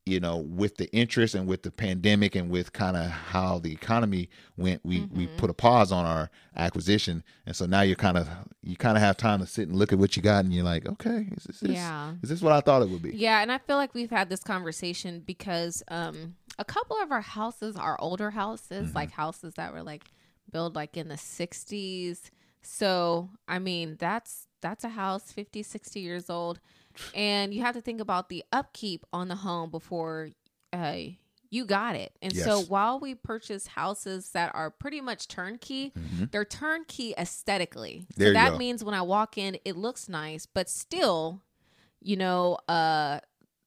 you 0.06 0.20
know, 0.20 0.38
with 0.38 0.78
the 0.78 0.90
interest 0.92 1.36
and 1.36 1.46
with 1.46 1.62
the 1.62 1.70
pandemic 1.70 2.34
and 2.34 2.50
with 2.50 2.74
kind 2.74 2.98
of 2.98 3.06
how 3.12 3.60
the 3.60 3.72
economy 3.72 4.30
went, 4.58 4.84
we 4.84 5.02
we 5.12 5.28
Mm-hmm. 5.28 5.38
put 5.38 5.50
a 5.52 5.54
pause 5.54 5.92
on 5.92 6.06
our 6.06 6.32
acquisition, 6.56 7.24
and 7.46 7.56
so 7.56 7.66
now 7.68 7.82
you're 7.82 7.96
kind 7.96 8.18
of 8.18 8.28
you 8.64 8.76
kind 8.76 8.98
of 8.98 9.04
have 9.04 9.18
time 9.18 9.40
to 9.40 9.46
sit 9.46 9.68
and 9.68 9.78
look 9.78 9.94
at 9.94 10.00
what 10.00 10.16
you 10.16 10.24
got, 10.24 10.46
and 10.46 10.54
you're 10.54 10.64
like, 10.64 10.88
okay, 10.88 11.28
is 11.38 11.44
this, 11.44 11.62
is, 11.64 11.70
Yeah. 11.70 12.14
is 12.24 12.30
this 12.30 12.42
what 12.42 12.54
I 12.54 12.62
thought 12.62 12.82
it 12.82 12.90
would 12.90 13.04
be? 13.04 13.16
Yeah, 13.16 13.42
and 13.42 13.52
I 13.52 13.60
feel 13.60 13.76
like 13.76 13.94
we've 13.94 14.10
had 14.10 14.30
this 14.30 14.44
conversation 14.44 15.20
because 15.20 15.84
um 15.90 16.36
a 16.58 16.66
couple 16.66 16.98
of 17.02 17.12
our 17.12 17.22
houses 17.22 17.76
are 17.76 17.96
older 18.00 18.32
houses, 18.32 18.88
Mm-hmm. 18.88 18.96
like 18.96 19.12
houses 19.12 19.54
that 19.56 19.74
were 19.74 19.84
like 19.84 20.06
built 20.52 20.74
like 20.76 20.98
in 20.98 21.08
the 21.10 21.16
60s. 21.16 22.32
So, 22.62 23.30
I 23.48 23.60
mean, 23.60 23.96
that's 24.00 24.48
that's 24.62 24.84
a 24.84 24.90
house 24.90 25.32
50, 25.32 25.64
60 25.64 26.00
years 26.00 26.30
old. 26.30 26.60
And 27.16 27.54
you 27.54 27.62
have 27.62 27.76
to 27.76 27.82
think 27.82 28.02
about 28.02 28.28
the 28.28 28.44
upkeep 28.52 29.06
on 29.14 29.28
the 29.30 29.36
home 29.36 29.70
before 29.70 30.30
uh 30.74 30.96
you 31.52 31.66
got 31.66 31.96
it. 31.96 32.12
And 32.22 32.36
so 32.36 32.62
while 32.62 33.00
we 33.00 33.16
purchase 33.16 33.68
houses 33.68 34.32
that 34.32 34.54
are 34.54 34.70
pretty 34.70 35.00
much 35.02 35.28
turnkey, 35.28 35.94
they're 36.32 36.46
turnkey 36.46 37.14
aesthetically. 37.18 38.06
Mm-hmm. 38.12 38.20
There 38.22 38.30
so 38.30 38.34
that 38.34 38.58
means 38.58 38.84
when 38.84 38.94
I 38.96 39.02
walk 39.02 39.38
in, 39.38 39.58
it 39.66 39.76
looks 39.78 40.08
nice, 40.10 40.46
but 40.46 40.70
still, 40.70 41.42
you 42.02 42.18
know, 42.18 42.58
uh 42.68 43.20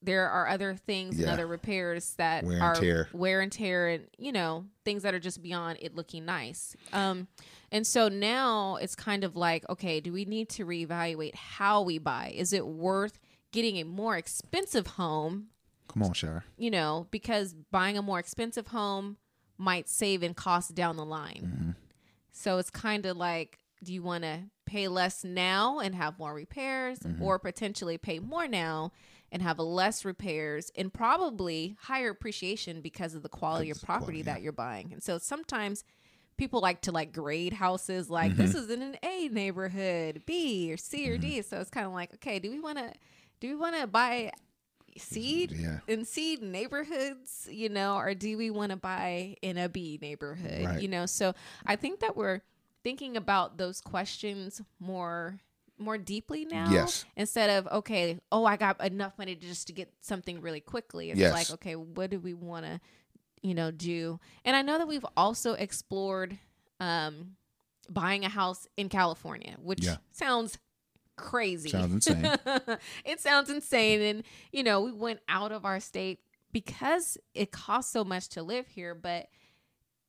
there 0.03 0.29
are 0.29 0.49
other 0.49 0.75
things 0.75 1.19
and 1.19 1.31
other 1.31 1.47
repairs 1.47 2.15
that 2.19 2.45
Wear 2.45 2.61
are 2.61 2.75
tear. 2.75 3.09
wear 3.13 3.41
and 3.41 3.53
tear 3.53 3.89
and 3.89 4.07
you 4.19 4.33
know 4.33 4.67
things 4.85 5.05
that 5.05 5.15
are 5.15 5.21
just 5.21 5.41
beyond 5.43 5.79
it 5.81 5.95
looking 5.95 6.25
nice 6.25 6.75
um 6.93 7.29
and 7.73 7.85
so 7.87 8.09
now 8.09 8.77
it's 8.77 8.95
kind 8.95 9.25
of 9.25 9.35
like 9.35 9.69
okay 9.69 9.99
do 9.99 10.13
we 10.13 10.25
need 10.25 10.49
to 10.49 10.65
reevaluate 10.65 11.35
how 11.35 11.83
we 11.83 11.99
buy 11.99 12.33
is 12.37 12.53
it 12.53 12.65
worth 12.67 13.19
getting 13.51 13.79
a 13.79 13.85
more 13.85 14.17
expensive 14.17 14.87
home 14.87 15.47
Come 15.89 16.05
on, 16.05 16.13
Shire. 16.13 16.45
you 16.57 16.71
know 16.71 17.09
because 17.11 17.55
buying 17.73 17.99
a 17.99 18.03
more 18.03 18.19
expensive 18.21 18.69
home 18.69 19.17
might 19.59 19.89
save 19.89 20.23
in 20.23 20.35
cost 20.35 20.75
down 20.75 20.97
the 20.97 21.05
line 21.05 21.43
Mm-hmm. 21.53 21.71
so 22.31 22.59
it's 22.59 22.71
kind 22.71 23.05
of 23.07 23.17
like 23.17 23.59
do 23.83 23.93
you 23.93 24.03
want 24.03 24.23
to 24.23 24.39
pay 24.65 24.87
less 24.89 25.25
now 25.25 25.81
and 25.81 25.95
have 25.95 26.19
more 26.19 26.33
repairs 26.35 27.01
Mm-hmm. 27.01 27.23
or 27.23 27.39
potentially 27.39 27.99
pay 27.99 28.19
more 28.21 28.47
now 28.47 28.93
and 29.33 29.41
have 29.43 29.59
less 29.59 30.05
repairs 30.05 30.71
and 30.77 30.93
probably 30.93 31.75
higher 31.81 32.11
appreciation 32.11 32.81
because 32.83 33.15
of 33.15 33.23
the 33.23 33.29
quality 33.31 33.71
of 33.71 33.79
of 33.79 33.83
property 33.83 34.05
quality, 34.05 34.23
that 34.23 34.43
you're 34.43 34.53
buying. 34.53 34.93
And 34.93 35.03
so 35.03 35.17
sometimes 35.17 35.85
people 36.37 36.61
like 36.61 36.81
to 36.83 36.93
like 36.93 37.13
grade 37.13 37.53
houses 37.53 38.05
Mm-hmm. 38.07 38.13
like 38.15 38.37
this 38.37 38.55
is 38.55 38.71
in 38.71 38.83
an 38.83 38.97
A 39.03 39.29
neighborhood, 39.29 40.23
B 40.27 40.73
or 40.73 40.77
C 40.77 41.11
or 41.11 41.19
D. 41.19 41.43
So 41.43 41.61
it's 41.61 41.71
kind 41.71 41.87
of 41.87 41.93
like, 41.93 42.15
okay, 42.15 42.39
do 42.39 42.51
we 42.51 42.61
want 42.61 42.79
to 42.79 42.93
do 43.41 43.49
we 43.49 43.55
want 43.57 43.77
to 43.81 43.87
buy 43.87 44.33
seed 44.99 45.53
Yeah. 45.53 45.79
in 45.89 46.05
seed 46.05 46.43
neighborhoods, 46.43 47.49
you 47.51 47.69
know, 47.69 47.97
or 47.97 48.15
do 48.15 48.37
we 48.37 48.51
want 48.51 48.71
to 48.71 48.77
buy 48.77 49.37
in 49.43 49.57
a 49.59 49.69
B 49.69 49.99
neighborhood? 50.03 50.65
Right. 50.65 50.83
You 50.83 50.89
know, 50.89 51.07
so 51.07 51.35
I 51.67 51.77
think 51.77 52.01
that 52.01 52.17
we're 52.17 52.41
thinking 52.85 53.17
about 53.17 53.59
those 53.59 53.81
questions 53.81 54.61
more 54.81 55.41
more 55.79 55.99
deeply 55.99 56.45
now. 56.45 56.71
Yes. 56.71 57.05
Instead 57.17 57.51
of, 57.51 57.67
okay, 57.79 58.21
oh, 58.31 58.45
I 58.45 58.57
got 58.57 58.81
enough 58.85 59.15
money 59.19 59.35
to 59.35 59.41
just 59.41 59.67
to 59.67 59.73
get 59.73 59.93
something 60.01 60.41
really 60.41 60.61
quickly. 60.61 61.11
It's 61.11 61.19
Yes. 61.19 61.33
like, 61.33 61.51
okay, 61.51 61.75
what 61.75 62.11
do 62.11 62.21
we 62.21 62.35
want 62.35 62.67
to, 62.67 62.81
you 63.43 63.55
know, 63.55 63.71
do? 63.71 64.19
And 64.45 64.55
I 64.57 64.63
know 64.63 64.79
that 64.79 64.89
we've 64.89 65.07
also 65.17 65.53
explored 65.55 66.39
um 66.81 67.37
buying 67.91 68.25
a 68.25 68.29
house 68.29 68.67
in 68.77 68.89
California, 68.89 69.57
which 69.61 69.85
Yeah. 69.85 69.97
sounds 70.13 70.59
crazy. 71.17 71.69
Sounds 71.71 71.93
insane. 71.93 72.37
it 73.05 73.21
sounds 73.21 73.51
insane. 73.51 74.01
And, 74.01 74.23
you 74.53 74.63
know, 74.63 74.81
we 74.81 74.93
went 74.93 75.21
out 75.29 75.53
of 75.53 75.65
our 75.65 75.81
state 75.81 76.21
because 76.53 77.19
it 77.35 77.51
costs 77.53 77.93
so 77.93 78.05
much 78.05 78.29
to 78.31 78.43
live 78.43 78.67
here. 78.69 78.95
But 78.95 79.27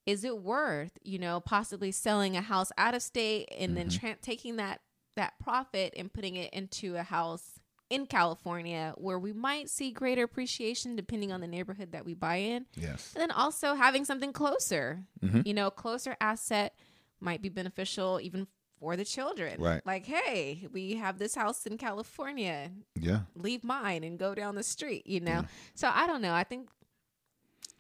is 0.06 0.24
it 0.24 0.38
worth, 0.38 0.92
you 1.04 1.18
know, 1.20 1.40
possibly 1.40 1.92
selling 1.92 2.38
a 2.38 2.42
house 2.42 2.72
out 2.78 2.94
of 2.94 3.02
state 3.02 3.50
and 3.58 3.76
then 3.76 3.88
Mm-hmm. 3.90 4.08
tra- 4.08 4.18
taking 4.22 4.56
that 4.58 4.82
that 5.16 5.34
profit 5.40 5.94
and 5.98 6.12
putting 6.12 6.36
it 6.36 6.52
into 6.54 6.96
a 6.96 7.04
house 7.04 7.60
in 7.90 8.06
California 8.08 8.94
where 8.98 9.20
we 9.20 9.34
might 9.34 9.70
see 9.70 9.92
greater 9.92 10.24
appreciation 10.24 10.96
depending 10.96 11.32
on 11.32 11.42
the 11.42 11.48
neighborhood 11.48 11.92
that 11.92 12.06
we 12.06 12.14
buy 12.14 12.38
in? 12.38 12.66
Yes. 12.76 13.12
And 13.16 13.22
then 13.22 13.32
also 13.32 13.76
having 13.76 14.06
something 14.06 14.34
closer, 14.34 15.04
Mhm. 15.22 15.46
you 15.46 15.54
know, 15.54 15.70
closer 15.70 16.16
asset 16.20 16.76
might 17.20 17.42
be 17.42 17.50
beneficial 17.50 18.20
even 18.22 18.48
for 18.80 18.98
the 18.98 19.06
children. 19.06 19.62
Right. 19.62 19.86
Like, 19.86 20.06
hey, 20.06 20.68
we 20.72 20.96
have 20.96 21.18
this 21.18 21.36
house 21.36 21.66
in 21.66 21.78
California. 21.78 22.72
Yeah. 23.00 23.22
Leave 23.36 23.64
mine 23.64 24.04
and 24.04 24.20
go 24.20 24.36
down 24.36 24.56
the 24.56 24.64
street, 24.64 25.08
you 25.08 25.22
know? 25.22 25.46
So 25.76 25.90
I 25.94 26.06
don't 26.08 26.22
know. 26.22 26.34
I 26.34 26.44
think 26.44 26.70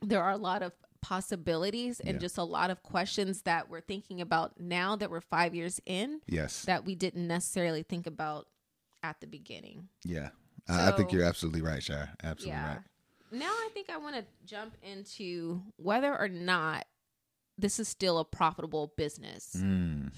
there 0.02 0.22
are 0.24 0.32
a 0.32 0.38
lot 0.38 0.62
of 0.63 0.74
possibilities 1.02 2.00
and 2.00 2.13
Yeah. 2.13 2.20
just 2.20 2.38
a 2.38 2.44
lot 2.44 2.70
of 2.70 2.82
questions 2.84 3.42
that 3.42 3.70
we're 3.70 3.82
thinking 3.82 4.22
about 4.22 4.58
now 4.60 4.96
that 4.96 5.10
we're 5.10 5.20
five 5.20 5.54
years 5.54 5.82
in 5.86 6.22
Yes. 6.28 6.63
that 6.63 6.86
we 6.86 6.96
didn't 6.96 7.28
necessarily 7.28 7.84
think 7.84 8.08
about 8.08 8.48
at 9.04 9.20
the 9.22 9.28
beginning. 9.28 9.89
yeah. 10.04 10.30
I, 10.70 10.88
I 10.88 10.92
think 10.94 11.12
you're 11.12 11.26
absolutely 11.26 11.62
right, 11.62 11.84
Shire. 11.84 12.10
Absolutely 12.24 12.58
yeah. 12.58 12.68
right. 12.70 12.80
Now 13.34 13.50
I 13.52 13.70
think 13.74 13.89
I 13.89 13.98
want 13.98 14.16
to 14.16 14.24
jump 14.46 14.76
into 14.82 15.62
whether 15.76 16.18
or 16.18 16.30
not 16.30 16.86
this 17.58 17.80
is 17.82 17.89
still 17.89 18.18
a 18.20 18.24
profitable 18.24 18.94
business. 18.96 19.58
Mm. 19.58 20.12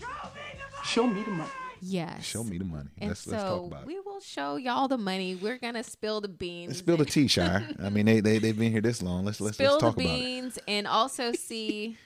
Show 0.83 1.07
me 1.07 1.23
the 1.23 1.31
money. 1.31 1.49
Yes. 1.81 2.23
Show 2.23 2.43
me 2.43 2.59
the 2.59 2.63
money. 2.65 2.89
And 2.99 3.09
Let's 3.09 3.21
so 3.21 3.31
let's 3.31 3.43
talk 3.43 3.65
about 3.65 3.81
it. 3.81 3.87
we 3.87 3.99
will 4.01 4.19
show 4.19 4.55
y'all 4.57 4.87
the 4.87 4.97
money. 4.99 5.35
We're 5.35 5.57
gonna 5.57 5.83
spill 5.83 6.21
the 6.21 6.27
beans. 6.27 6.69
Let's 6.69 6.79
spill 6.79 6.97
the 6.97 7.05
tea, 7.05 7.27
Shire. 7.27 7.67
I 7.81 7.89
mean, 7.89 8.05
they 8.05 8.19
they 8.19 8.37
they've 8.37 8.57
been 8.57 8.71
here 8.71 8.81
this 8.81 9.01
long. 9.01 9.25
Let's 9.25 9.41
let's 9.41 9.57
spill 9.57 9.71
let's 9.71 9.81
talk 9.81 9.95
the 9.95 10.05
about 10.05 10.15
it. 10.15 10.23
beans 10.23 10.59
and 10.67 10.85
also 10.87 11.31
see. 11.31 11.97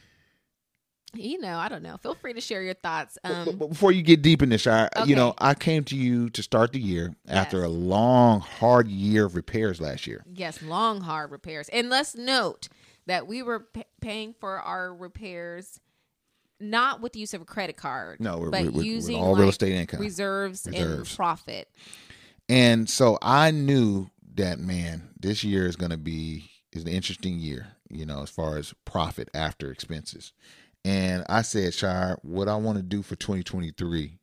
You 1.13 1.39
know, 1.39 1.57
I 1.57 1.69
don't 1.69 1.81
know. 1.81 1.97
Feel 1.97 2.13
free 2.15 2.33
to 2.33 2.41
share 2.41 2.61
your 2.61 2.75
thoughts. 2.75 3.17
Um, 3.23 3.45
But, 3.45 3.59
but 3.59 3.67
before 3.69 3.91
you 3.91 4.01
get 4.03 4.21
deep 4.21 4.41
in 4.43 4.49
this, 4.49 4.61
Shire, 4.61 4.89
you 5.05 5.15
know, 5.15 5.33
I 5.39 5.53
came 5.55 5.83
to 5.85 5.95
you 5.95 6.29
to 6.31 6.43
start 6.43 6.71
the 6.73 6.79
year 6.79 7.15
after 7.27 7.63
a 7.63 7.67
long, 7.69 8.41
hard 8.41 8.87
year 8.87 9.25
of 9.25 9.35
repairs 9.35 9.81
last 9.81 10.05
year. 10.05 10.23
Yes, 10.31 10.61
long 10.61 11.01
hard 11.01 11.31
repairs. 11.31 11.67
And 11.69 11.89
let's 11.89 12.15
note 12.15 12.69
that 13.07 13.25
we 13.27 13.41
were 13.41 13.61
p- 13.61 13.85
paying 14.01 14.35
for 14.39 14.59
our 14.59 14.93
repairs 14.93 15.79
not 16.59 17.01
with 17.01 17.13
the 17.13 17.19
use 17.19 17.33
of 17.33 17.41
a 17.41 17.45
credit 17.45 17.77
card. 17.77 18.19
No, 18.19 18.37
we're- 18.37 18.51
but 18.51 18.61
we're- 18.63 18.69
we're- 18.73 18.77
we're 18.89 18.93
using 18.95 19.15
all 19.17 19.35
real 19.35 19.49
estate 19.49 19.71
income. 19.73 20.01
reserves, 20.01 20.67
Reserves. 20.67 21.09
and 21.09 21.15
profit. 21.15 21.69
And 22.49 22.89
so 22.89 23.17
I 23.21 23.51
knew 23.51 24.09
that 24.35 24.59
man, 24.59 25.09
this 25.19 25.43
year 25.43 25.65
is 25.67 25.75
going 25.75 25.91
to 25.91 25.97
be 25.97 26.51
is 26.71 26.83
an 26.83 26.89
interesting 26.89 27.39
year, 27.39 27.67
you 27.89 28.05
know, 28.05 28.21
as 28.21 28.29
far 28.29 28.57
as 28.57 28.73
profit 28.85 29.27
after 29.33 29.71
expenses. 29.71 30.33
And 30.89 31.23
I 31.29 31.43
said, 31.43 31.73
Shire, 31.73 32.17
what 32.23 32.47
I 32.47 32.55
want 32.55 32.77
to 32.77 32.83
do 32.83 33.03
for 33.03 33.15
2023, 33.15 34.17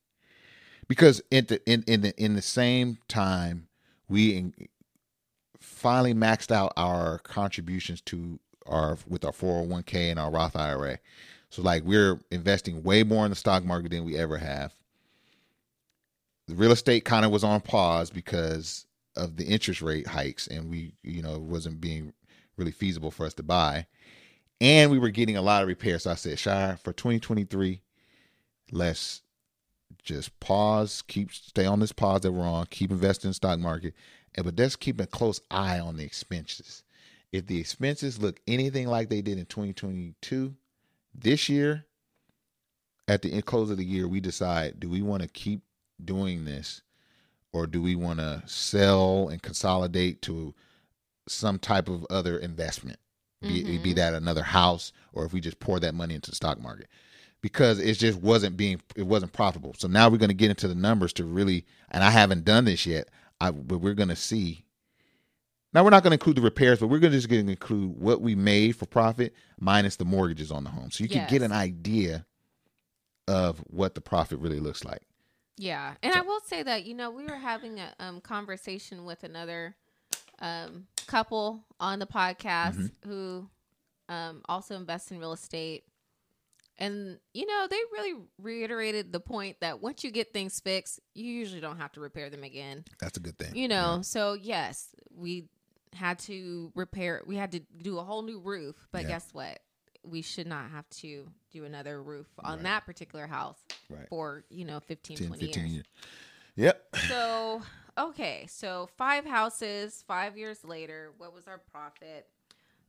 because 0.88 1.22
in 1.30 1.46
the 1.46 1.62
in 1.70 1.84
in 1.86 2.00
the 2.00 2.22
in 2.22 2.34
the 2.34 2.42
same 2.42 2.98
time 3.08 3.68
we 4.08 4.36
in, 4.36 4.54
finally 5.60 6.14
maxed 6.14 6.50
out 6.50 6.72
our 6.76 7.18
contributions 7.20 8.00
to 8.02 8.40
our 8.66 8.98
with 9.08 9.24
our 9.24 9.32
401k 9.32 10.10
and 10.10 10.18
our 10.18 10.30
Roth 10.30 10.56
IRA. 10.56 10.98
So 11.50 11.62
like 11.62 11.84
we're 11.84 12.20
investing 12.30 12.82
way 12.82 13.04
more 13.04 13.24
in 13.24 13.30
the 13.30 13.36
stock 13.36 13.64
market 13.64 13.92
than 13.92 14.04
we 14.04 14.16
ever 14.18 14.38
have 14.38 14.74
the 16.48 16.54
real 16.54 16.72
estate 16.72 17.04
kind 17.04 17.24
of 17.24 17.30
was 17.30 17.44
on 17.44 17.60
pause 17.60 18.10
because 18.10 18.86
of 19.16 19.36
the 19.36 19.44
interest 19.44 19.82
rate 19.82 20.06
hikes 20.06 20.46
and 20.46 20.70
we 20.70 20.92
you 21.02 21.22
know 21.22 21.34
it 21.34 21.40
wasn't 21.40 21.80
being 21.80 22.12
really 22.56 22.70
feasible 22.72 23.10
for 23.10 23.26
us 23.26 23.34
to 23.34 23.42
buy 23.42 23.86
and 24.60 24.90
we 24.90 24.98
were 24.98 25.10
getting 25.10 25.36
a 25.36 25.42
lot 25.42 25.62
of 25.62 25.68
repairs. 25.68 26.04
So 26.04 26.10
i 26.10 26.14
said 26.14 26.38
shire 26.38 26.76
for 26.76 26.92
2023 26.92 27.80
let's 28.72 29.22
just 30.02 30.38
pause 30.40 31.02
keep 31.06 31.32
stay 31.32 31.66
on 31.66 31.80
this 31.80 31.92
pause 31.92 32.22
that 32.22 32.32
we're 32.32 32.46
on 32.46 32.66
keep 32.66 32.90
investing 32.90 33.28
in 33.28 33.34
stock 33.34 33.58
market 33.58 33.94
and 34.34 34.44
but 34.44 34.58
let's 34.58 34.76
keep 34.76 35.00
a 35.00 35.06
close 35.06 35.40
eye 35.50 35.78
on 35.80 35.96
the 35.96 36.04
expenses. 36.04 36.82
If 37.32 37.46
the 37.46 37.58
expenses 37.58 38.20
look 38.20 38.40
anything 38.46 38.86
like 38.86 39.08
they 39.08 39.22
did 39.22 39.38
in 39.38 39.46
2022 39.46 40.54
this 41.14 41.48
year 41.48 41.84
at 43.08 43.22
the 43.22 43.32
end 43.32 43.46
close 43.46 43.70
of 43.70 43.78
the 43.78 43.84
year 43.84 44.06
we 44.06 44.20
decide 44.20 44.78
do 44.80 44.88
we 44.88 45.02
want 45.02 45.22
to 45.22 45.28
keep 45.28 45.62
doing 46.04 46.44
this 46.44 46.82
or 47.52 47.66
do 47.66 47.80
we 47.80 47.94
want 47.94 48.18
to 48.18 48.42
sell 48.46 49.28
and 49.28 49.42
consolidate 49.42 50.20
to 50.22 50.54
some 51.26 51.58
type 51.58 51.88
of 51.88 52.06
other 52.10 52.38
investment 52.38 52.98
be, 53.48 53.78
be 53.78 53.92
that 53.94 54.14
another 54.14 54.42
house 54.42 54.92
or 55.12 55.24
if 55.24 55.32
we 55.32 55.40
just 55.40 55.60
pour 55.60 55.80
that 55.80 55.94
money 55.94 56.14
into 56.14 56.30
the 56.30 56.36
stock 56.36 56.60
market. 56.60 56.88
Because 57.42 57.78
it 57.78 57.94
just 57.94 58.20
wasn't 58.20 58.56
being 58.56 58.80
it 58.96 59.06
wasn't 59.06 59.32
profitable. 59.32 59.74
So 59.78 59.88
now 59.88 60.08
we're 60.08 60.18
going 60.18 60.30
to 60.30 60.34
get 60.34 60.50
into 60.50 60.68
the 60.68 60.74
numbers 60.74 61.12
to 61.14 61.24
really 61.24 61.64
and 61.90 62.02
i 62.02 62.10
haven't 62.10 62.44
done 62.44 62.64
this 62.64 62.86
yet 62.86 63.08
I, 63.40 63.50
but 63.50 63.78
we're 63.78 63.94
going 63.94 64.08
to 64.08 64.16
see. 64.16 64.64
Now 65.72 65.84
we're 65.84 65.90
not 65.90 66.02
going 66.02 66.12
to 66.12 66.14
include 66.14 66.36
the 66.36 66.42
repairs 66.42 66.80
but 66.80 66.88
we're 66.88 66.98
going 66.98 67.12
to 67.12 67.18
just 67.18 67.28
going 67.28 67.46
to 67.46 67.52
include 67.52 68.00
what 68.00 68.20
we 68.20 68.34
made 68.34 68.76
for 68.76 68.86
profit 68.86 69.34
minus 69.60 69.96
the 69.96 70.04
mortgages 70.04 70.50
on 70.50 70.64
the 70.64 70.70
home. 70.70 70.90
So 70.90 71.04
you 71.04 71.08
can 71.08 71.28
get 71.28 71.42
an 71.42 71.52
idea 71.52 72.24
of 73.28 73.58
what 73.68 73.94
the 73.94 74.00
profit 74.00 74.38
really 74.38 74.60
looks 74.60 74.84
like. 74.84 75.02
Yeah, 75.58 75.94
and 76.02 76.12
I 76.12 76.20
will 76.20 76.40
say 76.40 76.62
that 76.62 76.84
you 76.84 76.94
know 76.94 77.10
we 77.10 77.24
were 77.24 77.36
having 77.36 77.80
a 77.80 77.92
um, 77.98 78.20
conversation 78.20 79.04
with 79.04 79.24
another 79.24 79.74
um, 80.38 80.86
couple 81.06 81.64
on 81.80 81.98
the 81.98 82.06
podcast 82.06 82.74
Mm-hmm. 82.76 83.08
who 83.08 83.48
um, 84.08 84.42
also 84.48 84.76
invest 84.76 85.10
in 85.10 85.18
real 85.18 85.32
estate, 85.32 85.84
and 86.78 87.18
you 87.34 87.46
know 87.46 87.66
they 87.68 87.76
really 87.92 88.14
reiterated 88.40 89.12
the 89.12 89.20
point 89.20 89.56
that 89.60 89.80
once 89.80 90.04
you 90.04 90.10
get 90.10 90.32
things 90.32 90.60
fixed, 90.60 91.00
you 91.14 91.24
usually 91.32 91.60
don't 91.60 91.78
have 91.78 91.92
to 91.92 92.00
repair 92.00 92.30
them 92.30 92.44
again. 92.44 92.84
that's 93.00 93.16
a 93.16 93.20
good 93.20 93.36
thing 93.38 93.54
You 93.54 93.68
know, 93.68 94.00
so 94.02 94.34
yes, 94.34 94.88
we 95.14 95.48
had 95.94 96.18
to 96.20 96.70
repair. 96.74 97.22
We 97.26 97.36
had 97.36 97.52
to 97.52 97.60
do 97.60 97.98
a 97.98 98.02
whole 98.04 98.22
new 98.22 98.38
roof, 98.38 98.76
but 98.92 99.02
Yeah. 99.02 99.08
guess 99.08 99.28
what? 99.32 99.58
We 100.04 100.22
should 100.22 100.46
not 100.46 100.70
have 100.70 100.88
to 101.00 101.28
do 101.50 101.64
another 101.64 102.02
roof 102.02 102.26
on 102.44 102.56
Right. 102.58 102.62
that 102.64 102.86
particular 102.86 103.26
house 103.26 103.58
Right. 103.88 104.06
for 104.08 104.44
you 104.50 104.64
know 104.64 104.78
15, 104.80 105.16
10 105.18 105.26
20 105.28 105.46
15 105.46 105.64
years. 105.64 105.72
years 105.74 105.86
yep 106.54 106.88
So, 107.08 107.62
okay, 107.98 108.46
so 108.48 108.88
five 108.96 109.24
houses, 109.24 110.04
five 110.06 110.36
years 110.36 110.64
later, 110.64 111.12
what 111.18 111.34
was 111.34 111.46
our 111.46 111.58
profit? 111.58 112.26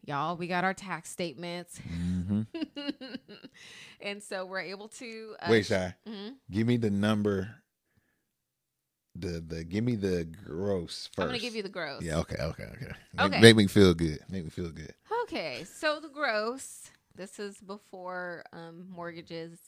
Y'all, 0.05 0.37
we 0.37 0.47
got 0.47 0.63
our 0.63 0.73
tax 0.73 1.09
statements. 1.09 1.79
hmm 1.79 2.41
and 4.01 4.21
so 4.23 4.45
we're 4.45 4.61
able 4.61 4.87
to. 4.87 5.35
Uh, 5.41 5.47
wait 5.49 5.65
shy 5.65 5.93
mhm. 6.07 6.33
give 6.51 6.65
me 6.67 6.77
the 6.77 6.89
number 6.89 7.55
the 9.15 9.43
the 9.45 9.63
give 9.63 9.83
me 9.83 9.95
the 9.95 10.25
gross 10.45 11.09
first 11.15 11.27
I'm 11.27 11.33
to 11.33 11.39
give 11.39 11.55
you 11.55 11.63
the 11.63 11.69
gross. 11.69 12.03
yeah 12.03 12.19
okay 12.19 12.37
okay 12.41 12.65
okay 12.65 12.91
make, 13.13 13.25
Okay. 13.25 13.41
make 13.41 13.55
me 13.55 13.67
feel 13.67 13.93
good 13.93 14.19
make 14.29 14.43
me 14.43 14.49
feel 14.49 14.69
good 14.69 14.93
Okay, 15.23 15.65
so 15.65 15.99
the 15.99 16.07
gross. 16.07 16.89
This 17.13 17.37
is 17.37 17.57
before 17.59 18.45
um, 18.53 18.85
mortgages, 18.89 19.59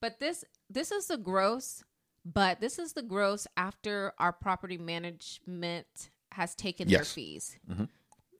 but 0.00 0.18
this 0.18 0.44
this 0.68 0.90
is 0.90 1.06
the 1.06 1.16
gross. 1.18 1.84
But 2.24 2.60
this 2.60 2.78
is 2.78 2.92
the 2.92 3.02
gross 3.02 3.46
after 3.56 4.12
our 4.18 4.32
property 4.32 4.78
management 4.78 6.10
has 6.32 6.54
taken 6.54 6.88
their 6.88 6.98
Yes. 7.00 7.12
fees. 7.12 7.58
Mhm. 7.68 7.88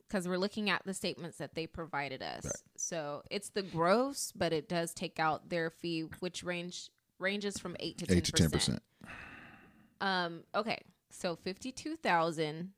Because 0.06 0.28
we're 0.28 0.38
looking 0.38 0.68
at 0.70 0.84
the 0.84 0.94
statements 0.94 1.38
that 1.38 1.54
they 1.54 1.66
provided 1.66 2.22
us. 2.22 2.62
So 2.76 3.22
it's 3.30 3.48
the 3.48 3.62
gross, 3.62 4.30
but 4.32 4.52
it 4.52 4.68
does 4.68 4.92
take 4.94 5.18
out 5.18 5.48
their 5.48 5.70
fee, 5.70 6.02
which 6.20 6.42
range 6.42 6.90
ranges 7.18 7.56
from 7.58 7.76
eight 7.80 7.98
to 7.98 8.06
ten 8.06 8.18
eight 8.18 8.24
to 8.26 8.32
ten 8.32 8.50
percent 8.50 8.82
Um. 10.00 10.44
Okay. 10.54 10.78
So 11.10 11.34
fifty 11.36 11.70
two 11.72 11.96
thousand 11.96 12.74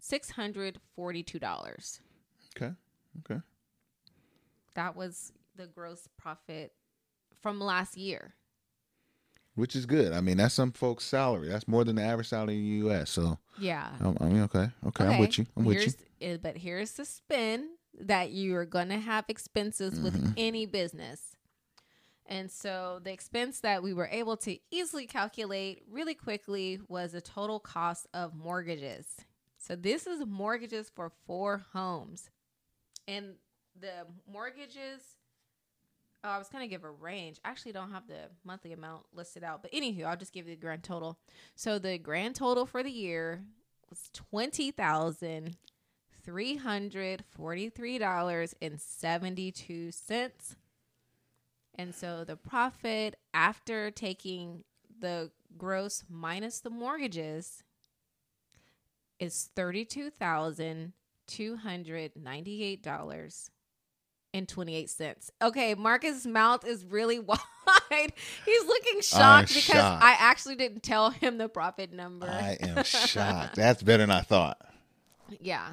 six 0.00 0.30
hundred 0.30 0.80
forty 0.94 1.22
two 1.22 1.38
dollars. 1.38 2.00
okay 2.56 2.74
okay 3.20 3.40
That 4.74 4.94
was 4.96 5.32
the 5.56 5.66
gross 5.66 6.06
profit 6.16 6.74
from 7.40 7.60
last 7.60 7.96
year. 7.96 8.34
Which 9.60 9.76
is 9.76 9.86
good. 9.86 10.12
I 10.12 10.20
mean, 10.20 10.38
that's 10.38 10.54
some 10.54 10.72
folks' 10.72 11.04
salary. 11.04 11.48
That's 11.48 11.68
more 11.68 11.84
than 11.84 11.96
the 11.96 12.02
average 12.02 12.28
salary 12.28 12.56
in 12.56 12.62
the 12.62 12.68
U.S. 12.86 13.10
So, 13.10 13.38
Yeah. 13.58 13.90
um, 14.00 14.16
I 14.20 14.24
mean, 14.24 14.42
okay, 14.42 14.70
okay, 14.88 15.04
I'm 15.06 15.18
with 15.20 15.38
you. 15.38 15.46
I'm 15.56 15.64
with 15.64 15.76
you. 15.76 15.80
here's, 15.82 16.32
you. 16.32 16.38
But 16.42 16.56
here's 16.56 16.92
the 16.92 17.04
spin 17.04 17.68
that 18.00 18.30
you 18.30 18.56
are 18.56 18.64
going 18.64 18.88
to 18.88 18.98
have 18.98 19.24
expenses 19.28 19.94
Mm-hmm. 19.94 20.04
with 20.04 20.34
any 20.36 20.66
business. 20.66 21.36
And 22.26 22.50
so 22.50 23.00
the 23.02 23.12
expense 23.12 23.58
that 23.60 23.82
we 23.82 23.92
were 23.92 24.08
able 24.10 24.36
to 24.38 24.56
easily 24.70 25.06
calculate 25.06 25.82
really 25.90 26.14
quickly 26.14 26.78
was 26.88 27.10
the 27.12 27.20
total 27.20 27.58
cost 27.58 28.06
of 28.14 28.34
mortgages. 28.36 29.06
So 29.58 29.74
this 29.74 30.06
is 30.06 30.24
mortgages 30.26 30.90
for 30.94 31.10
four 31.26 31.66
homes. 31.72 32.30
And 33.08 33.34
the 33.78 34.06
mortgages, 34.30 35.00
oh, 36.24 36.28
I 36.28 36.38
was 36.38 36.48
to 36.48 36.66
give 36.66 36.84
a 36.84 36.90
range. 36.90 37.38
I 37.44 37.50
actually 37.50 37.72
don't 37.72 37.92
have 37.92 38.06
the 38.06 38.30
monthly 38.44 38.72
amount 38.72 39.04
listed 39.14 39.44
out. 39.44 39.62
But 39.62 39.72
anywho, 39.72 40.04
I'll 40.04 40.16
just 40.16 40.32
give 40.32 40.46
you 40.46 40.54
the 40.54 40.60
grand 40.60 40.82
total. 40.82 41.18
So 41.54 41.78
the 41.78 41.98
grand 41.98 42.34
total 42.34 42.66
for 42.66 42.82
the 42.82 42.90
year 42.90 43.42
was 43.88 44.10
twenty 44.12 44.70
thousand 44.70 45.56
three 46.22 46.56
hundred 46.56 47.24
forty-three 47.30 47.98
dollars 47.98 48.54
and 48.60 48.80
seventy-two 48.80 49.90
cents. 49.90 50.56
And 51.76 51.94
so 51.94 52.24
the 52.24 52.36
profit 52.36 53.16
after 53.32 53.90
taking 53.90 54.64
the 54.98 55.30
gross 55.56 56.04
minus 56.10 56.60
the 56.60 56.70
mortgages 56.70 57.64
is 59.18 59.50
thirty-two 59.56 60.10
thousand 60.10 60.92
two 61.26 61.56
hundred 61.56 62.12
ninety-eight 62.16 62.82
dollars 62.82 63.50
and 64.32 64.48
twenty-eight 64.48 64.90
cents. 64.90 65.30
Okay, 65.42 65.74
Marcus' 65.74 66.26
mouth 66.26 66.66
is 66.66 66.84
really 66.84 67.18
wide. 67.18 68.12
He's 68.44 68.64
looking 68.66 69.00
shocked 69.00 69.48
because 69.48 69.62
shocked. 69.64 70.04
I 70.04 70.16
actually 70.18 70.56
didn't 70.56 70.82
tell 70.82 71.10
him 71.10 71.38
the 71.38 71.48
profit 71.48 71.92
number. 71.92 72.26
I 72.28 72.56
am 72.60 72.82
shocked. 72.84 73.56
That's 73.56 73.82
better 73.82 74.02
than 74.04 74.10
I 74.10 74.20
thought. 74.22 74.58
yeah. 75.40 75.70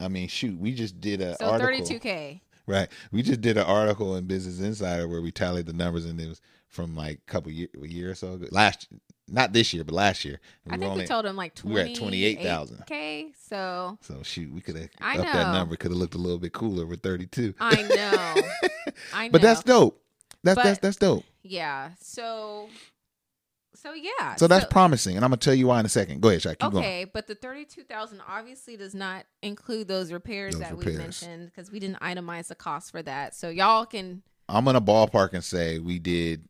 I 0.00 0.06
mean, 0.08 0.28
shoot, 0.28 0.58
we 0.58 0.72
just 0.74 1.00
did 1.00 1.20
a 1.20 1.36
So 1.36 1.46
article. 1.46 1.66
thirty-two 1.66 1.98
k. 1.98 2.40
Right. 2.66 2.88
We 3.10 3.22
just 3.22 3.40
did 3.40 3.56
an 3.56 3.64
article 3.64 4.14
in 4.16 4.26
Business 4.26 4.60
Insider 4.60 5.08
where 5.08 5.22
we 5.22 5.30
tallied 5.32 5.66
the 5.66 5.72
numbers, 5.72 6.04
and 6.04 6.20
it 6.20 6.28
was 6.28 6.40
from 6.68 6.94
like 6.94 7.18
a 7.26 7.30
couple 7.30 7.50
year, 7.50 7.68
a 7.82 7.86
year 7.86 8.10
or 8.10 8.14
so 8.14 8.34
ago. 8.34 8.46
Last, 8.50 8.88
not 9.30 9.52
this 9.52 9.72
year, 9.74 9.84
but 9.84 9.94
last 9.94 10.24
year. 10.24 10.40
I 10.66 10.76
think 10.76 10.84
only- 10.84 11.02
we 11.04 11.06
told 11.08 11.26
him 11.26 11.36
like 11.36 11.54
20, 11.54 11.74
we 11.90 11.94
twenty. 11.94 12.22
were 12.22 12.28
at 12.30 12.42
28,000. 12.42 12.80
Okay, 12.82 13.32
so 13.48 13.98
So 14.02 14.22
shoot, 14.22 14.52
we 14.52 14.60
could 14.60 14.76
have 14.76 14.88
I 15.00 15.18
upped 15.18 15.32
that 15.32 15.52
number. 15.52 15.76
Could 15.76 15.90
have 15.90 15.98
looked 15.98 16.14
a 16.14 16.18
little 16.18 16.38
bit 16.38 16.52
cooler 16.52 16.86
with 16.86 17.02
thirty-two. 17.02 17.54
I 17.60 17.82
know. 17.82 18.92
I 19.12 19.26
know. 19.28 19.32
But 19.32 19.42
that's 19.42 19.62
dope. 19.62 20.02
That's 20.44 20.56
But- 20.56 20.64
that's 20.64 20.78
that's 20.78 20.96
dope. 20.96 21.24
yeah. 21.42 21.90
So, 22.00 22.68
so 23.74 23.92
yeah. 23.92 24.34
So 24.36 24.46
that's 24.48 24.66
promising, 24.66 25.16
and 25.16 25.24
I'm 25.24 25.30
gonna 25.30 25.36
tell 25.38 25.54
you 25.54 25.66
why 25.68 25.80
in 25.80 25.86
a 25.86 25.88
second. 25.88 26.20
Go 26.20 26.28
ahead, 26.30 26.40
Shaq. 26.42 26.58
Keep 26.58 26.72
going. 26.72 26.76
okay. 26.84 27.04
But 27.04 27.26
the 27.26 27.34
thirty-two 27.34 27.84
thousand 27.84 28.22
obviously 28.28 28.76
does 28.76 28.94
not 28.94 29.24
include 29.42 29.88
those 29.88 30.12
repairs 30.12 30.54
Those 30.54 30.62
that 30.62 30.76
we 30.76 30.86
mentioned 30.96 31.46
because 31.46 31.70
we 31.70 31.78
didn't 31.80 32.00
itemize 32.00 32.48
the 32.48 32.54
cost 32.54 32.90
for 32.90 33.02
that. 33.02 33.34
So 33.34 33.48
y'all 33.50 33.84
can. 33.86 34.22
I'm 34.48 34.64
gonna 34.64 34.80
ballpark 34.80 35.32
and 35.34 35.44
say 35.44 35.78
we 35.78 35.98
did. 35.98 36.48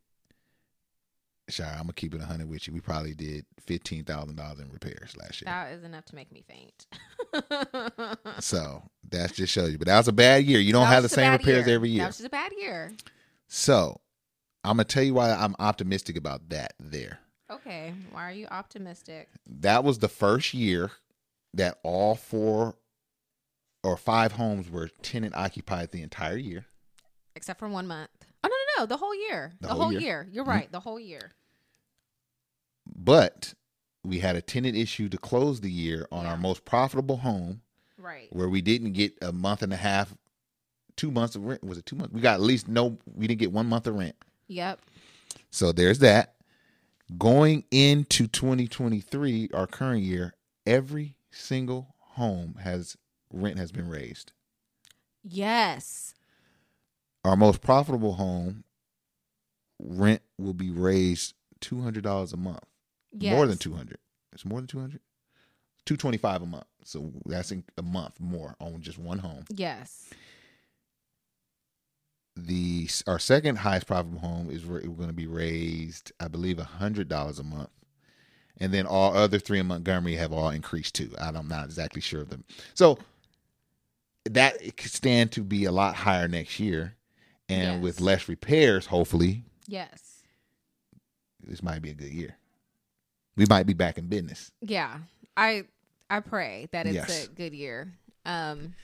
Sure, 1.49 1.65
I'm 1.65 1.81
gonna 1.81 1.93
keep 1.93 2.13
it 2.13 2.19
100 2.19 2.47
with 2.49 2.67
you. 2.67 2.73
We 2.73 2.79
probably 2.79 3.13
did 3.15 3.45
fifteen 3.65 4.03
thousand 4.05 4.35
dollars 4.35 4.59
in 4.59 4.69
repairs 4.71 5.15
last 5.17 5.41
year. 5.41 5.45
That 5.45 5.71
is 5.73 5.83
enough 5.83 6.05
to 6.05 6.15
make 6.15 6.31
me 6.31 6.43
faint. 6.47 6.85
So 8.39 8.83
that 9.09 9.33
just 9.33 9.51
shows 9.51 9.71
you. 9.71 9.77
But 9.77 9.87
that 9.87 9.97
was 9.97 10.07
a 10.07 10.13
bad 10.13 10.43
year. 10.45 10.59
You 10.59 10.71
don't 10.73 10.83
That 10.83 10.93
have 10.93 11.03
the 11.03 11.05
was 11.05 11.11
just 11.11 11.17
a 11.17 11.21
same 11.21 11.31
repairs 11.33 11.65
year. 11.67 11.75
every 11.75 11.89
year. 11.89 11.99
That 12.03 12.07
was 12.07 12.17
just 12.17 12.27
a 12.27 12.29
bad 12.29 12.51
year. 12.57 12.91
So 13.47 13.99
I'm 14.63 14.73
gonna 14.77 14.85
tell 14.85 15.03
you 15.03 15.13
why 15.13 15.31
I'm 15.31 15.55
optimistic 15.59 16.17
about 16.17 16.49
that. 16.49 16.73
There, 16.79 17.19
Okay. 17.51 17.93
Why 18.11 18.29
are 18.29 18.33
you 18.33 18.47
optimistic? 18.47 19.29
that 19.47 19.83
was 19.83 19.99
the 19.99 20.07
first 20.07 20.53
year 20.53 20.91
that 21.53 21.79
all 21.83 22.15
four 22.15 22.75
or 23.83 23.97
five 23.97 24.33
homes 24.33 24.69
were 24.69 24.89
tenant 25.01 25.35
occupied 25.35 25.91
the 25.91 26.01
entire 26.03 26.37
year. 26.37 26.65
Except 27.35 27.59
for 27.59 27.67
one 27.69 27.87
month. 27.87 28.09
Oh 28.43 28.47
no 28.47 28.49
no 28.49 28.83
no! 28.83 28.85
The 28.85 28.97
whole 28.97 29.15
year. 29.15 29.53
The 29.61 29.67
The, 29.69 29.73
whole 29.73 29.91
year. 29.91 30.01
year. 30.01 30.27
You're 30.31 30.45
Mhm. 30.45 30.49
right. 30.49 30.71
The 30.71 30.79
whole 30.79 30.99
year. 30.99 31.31
But 33.01 33.53
we 34.03 34.19
had 34.19 34.35
a 34.35 34.41
tenant 34.41 34.75
issue 34.75 35.07
to 35.09 35.17
close 35.17 35.61
the 35.61 35.71
year 35.71 36.05
on 36.11 36.25
Yeah. 36.25 36.31
our 36.31 36.37
most 36.37 36.65
profitable 36.65 37.17
home, 37.17 37.61
Right. 37.97 38.27
where 38.33 38.49
we 38.49 38.61
didn't 38.61 38.91
get 38.93 39.17
a 39.21 39.31
month 39.31 39.63
and 39.63 39.71
a 39.71 39.77
half, 39.77 40.13
two 40.97 41.09
months 41.09 41.35
of 41.35 41.43
rent. 41.45 41.63
Was 41.63 41.77
it 41.77 41.85
two 41.85 41.95
months? 41.95 42.13
We 42.13 42.19
got 42.21 42.33
at 42.35 42.41
least 42.41 42.67
no. 42.67 42.97
We 43.05 43.25
didn't 43.27 43.39
get 43.39 43.51
one 43.53 43.67
month 43.67 43.87
of 43.87 43.95
rent. 43.95 44.15
Yep. 44.47 44.81
So 45.49 45.71
there's 45.71 45.99
that. 45.99 46.35
Going 47.17 47.63
into 47.71 48.27
2023, 48.27 49.49
our 49.53 49.65
current 49.65 50.03
year, 50.03 50.33
every 50.65 51.15
single 51.31 51.95
home 51.99 52.55
has 52.55 52.97
rent 53.31 53.57
has 53.57 53.71
been 53.71 53.87
raised. 53.87 54.33
Yes. 55.23 56.13
Our 57.23 57.35
most 57.35 57.61
profitable 57.61 58.13
home 58.13 58.63
rent 59.79 60.21
will 60.37 60.53
be 60.53 60.69
raised 60.69 61.33
two 61.61 61.81
hundred 61.81 62.03
dollars 62.03 62.31
a 62.33 62.37
month. 62.37 62.63
Yes. 63.11 63.33
More 63.35 63.47
than 63.47 63.57
two 63.57 63.73
hundred. 63.73 63.97
It's 64.33 64.45
more 64.45 64.59
than 64.59 64.67
two 64.67 64.79
hundred. 64.79 65.01
Two 65.85 65.97
twenty 65.97 66.17
five 66.17 66.41
a 66.41 66.45
month. 66.45 66.65
So 66.83 67.11
that's 67.25 67.51
in- 67.51 67.63
a 67.77 67.81
month 67.81 68.19
more 68.19 68.55
on 68.59 68.81
just 68.81 68.97
one 68.97 69.19
home. 69.19 69.45
Yes. 69.49 70.09
The 72.35 72.87
our 73.07 73.19
second 73.19 73.57
highest 73.57 73.87
profitable 73.87 74.19
home 74.19 74.49
is 74.49 74.63
going 74.63 75.07
to 75.07 75.13
be 75.13 75.27
raised, 75.27 76.11
I 76.19 76.27
believe, 76.29 76.57
hundred 76.59 77.09
dollars 77.09 77.37
a 77.39 77.43
month, 77.43 77.69
and 78.59 78.73
then 78.73 78.85
all 78.85 79.13
other 79.15 79.39
three 79.39 79.59
in 79.59 79.65
Montgomery 79.67 80.15
have 80.15 80.31
all 80.31 80.49
increased 80.49 80.95
too. 80.95 81.13
I'm 81.19 81.47
not 81.49 81.65
exactly 81.65 82.01
sure 82.01 82.21
of 82.21 82.29
them. 82.29 82.45
So 82.75 82.97
that 84.25 84.57
could 84.77 84.91
stand 84.91 85.33
to 85.33 85.41
be 85.43 85.65
a 85.65 85.71
lot 85.71 85.95
higher 85.95 86.27
next 86.29 86.59
year, 86.61 86.95
and 87.49 87.73
Yes. 87.75 87.81
with 87.83 87.99
less 87.99 88.29
repairs, 88.29 88.85
hopefully, 88.85 89.43
Yes. 89.67 90.21
this 91.45 91.61
might 91.61 91.81
be 91.81 91.89
a 91.89 91.93
good 91.95 92.13
year. 92.13 92.37
We 93.39 93.45
might 93.49 93.65
be 93.65 93.73
back 93.73 93.97
in 93.97 94.07
business. 94.07 94.51
Yeah. 94.61 94.97
I 95.37 95.63
I 96.09 96.19
pray 96.19 96.67
that 96.73 96.85
it's 96.85 96.95
Yes. 96.95 97.25
a 97.25 97.29
good 97.29 97.53
year. 97.53 97.93
Um 98.25 98.75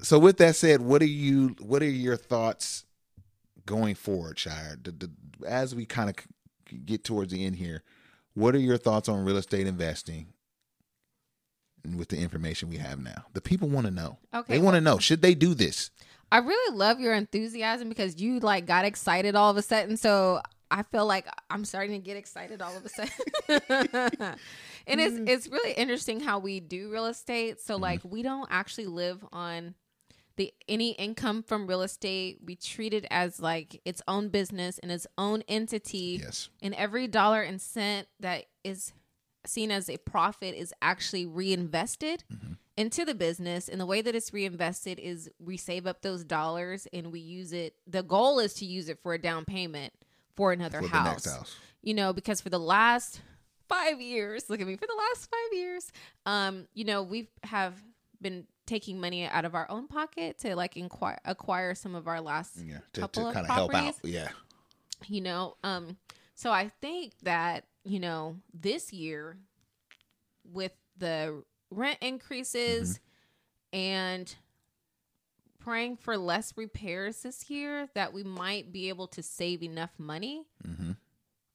So 0.00 0.18
with 0.18 0.38
that 0.38 0.56
said, 0.56 0.80
what 0.80 1.02
are 1.02 1.04
you 1.04 1.54
what 1.60 1.82
are 1.82 1.88
your 1.90 2.16
thoughts 2.16 2.86
going 3.66 3.94
forward, 3.94 4.38
Shire? 4.38 4.78
The, 4.82 4.92
the, 4.92 5.10
as 5.46 5.74
we 5.74 5.84
kind 5.84 6.08
of 6.08 6.16
c- 6.70 6.78
get 6.78 7.04
towards 7.04 7.32
the 7.34 7.44
end 7.44 7.56
here, 7.56 7.82
what 8.32 8.54
are 8.54 8.58
your 8.60 8.78
thoughts 8.78 9.10
on 9.10 9.24
real 9.26 9.36
estate 9.36 9.66
investing 9.66 10.28
with 11.96 12.08
the 12.08 12.16
information 12.16 12.70
we 12.70 12.78
have 12.78 12.98
now? 12.98 13.24
The 13.34 13.42
people 13.42 13.68
want 13.68 13.86
to 13.86 13.92
know. 13.92 14.16
Okay, 14.32 14.54
They 14.54 14.58
want 14.58 14.76
to 14.76 14.80
know, 14.80 14.98
should 14.98 15.20
they 15.20 15.34
do 15.34 15.52
this? 15.52 15.90
I 16.32 16.38
really 16.38 16.76
love 16.76 16.98
your 16.98 17.12
enthusiasm 17.12 17.90
because 17.90 18.20
you 18.22 18.40
like 18.40 18.64
got 18.66 18.86
excited 18.86 19.34
all 19.36 19.50
of 19.50 19.56
a 19.58 19.62
sudden. 19.62 19.96
So 19.98 20.40
I 20.70 20.82
feel 20.82 21.06
like 21.06 21.26
I'm 21.50 21.64
starting 21.64 21.92
to 21.92 22.04
get 22.04 22.16
excited 22.16 22.60
all 22.60 22.76
of 22.76 22.84
a 22.84 22.88
sudden. 22.88 23.12
and 24.86 25.00
it's 25.00 25.16
mm. 25.16 25.28
it's 25.28 25.48
really 25.48 25.72
interesting 25.72 26.20
how 26.20 26.38
we 26.38 26.60
do 26.60 26.90
real 26.90 27.06
estate. 27.06 27.60
So 27.60 27.76
like 27.76 28.00
mm-hmm. 28.00 28.10
we 28.10 28.22
don't 28.22 28.48
actually 28.50 28.86
live 28.86 29.24
on 29.32 29.74
the 30.36 30.52
any 30.68 30.92
income 30.92 31.42
from 31.42 31.66
real 31.66 31.82
estate. 31.82 32.38
We 32.44 32.56
treat 32.56 32.94
it 32.94 33.06
as 33.10 33.40
like 33.40 33.80
its 33.84 34.02
own 34.06 34.28
business 34.28 34.78
and 34.78 34.90
its 34.92 35.06
own 35.16 35.42
entity. 35.48 36.20
Yes. 36.22 36.48
And 36.62 36.74
every 36.74 37.06
dollar 37.06 37.42
and 37.42 37.60
cent 37.60 38.08
that 38.20 38.46
is 38.64 38.92
seen 39.46 39.70
as 39.70 39.88
a 39.88 39.96
profit 39.98 40.54
is 40.54 40.74
actually 40.82 41.24
reinvested 41.26 42.24
mm-hmm. 42.32 42.54
into 42.76 43.04
the 43.04 43.14
business. 43.14 43.68
And 43.68 43.80
the 43.80 43.86
way 43.86 44.02
that 44.02 44.14
it's 44.14 44.32
reinvested 44.32 44.98
is 44.98 45.30
we 45.38 45.56
save 45.56 45.86
up 45.86 46.02
those 46.02 46.24
dollars 46.24 46.86
and 46.92 47.12
we 47.12 47.20
use 47.20 47.52
it. 47.52 47.74
The 47.86 48.02
goal 48.02 48.38
is 48.38 48.54
to 48.54 48.66
use 48.66 48.88
it 48.88 48.98
for 49.02 49.14
a 49.14 49.18
down 49.18 49.44
payment 49.44 49.92
for 50.36 50.52
another 50.52 50.82
For 50.82 50.88
house. 50.88 51.24
house. 51.24 51.56
You 51.82 51.94
know, 51.94 52.12
because 52.12 52.40
for 52.40 52.48
the 52.50 52.58
last 52.58 53.20
five 53.68 54.00
years, 54.00 54.48
look 54.50 54.60
at 54.60 54.66
me, 54.66 54.76
for 54.76 54.86
the 54.86 54.96
last 54.96 55.28
five 55.30 55.56
years, 55.58 55.90
um, 56.24 56.66
you 56.74 56.84
know, 56.84 57.02
we 57.02 57.28
have 57.44 57.74
been 58.20 58.46
taking 58.66 59.00
money 59.00 59.24
out 59.26 59.44
of 59.44 59.54
our 59.54 59.70
own 59.70 59.86
pocket 59.86 60.38
to 60.38 60.56
like 60.56 60.76
inquire, 60.76 61.18
acquire 61.24 61.74
some 61.74 61.94
of 61.94 62.08
our 62.08 62.20
last 62.20 62.56
Yeah. 62.64 62.78
To, 62.78 62.82
to 62.94 63.00
couple 63.00 63.28
of 63.28 63.34
kind 63.34 63.46
of 63.46 63.52
help 63.54 63.74
out. 63.74 63.94
Yeah. 64.02 64.28
you 65.06 65.20
know 65.20 65.56
um 65.62 65.96
so 66.34 66.50
i 66.50 66.70
think 66.80 67.12
that 67.22 67.64
you 67.84 68.00
know 68.00 68.36
this 68.52 68.92
year 68.92 69.36
with 70.52 70.72
the 70.96 71.44
rent 71.70 71.98
increases 72.00 72.98
and 73.72 74.34
praying 75.66 75.96
for 75.96 76.16
less 76.16 76.52
repairs 76.56 77.22
this 77.22 77.50
year 77.50 77.88
that 77.94 78.12
we 78.12 78.22
might 78.22 78.70
be 78.72 78.88
able 78.88 79.08
to 79.08 79.22
save 79.22 79.62
enough 79.62 79.90
money 79.98 80.44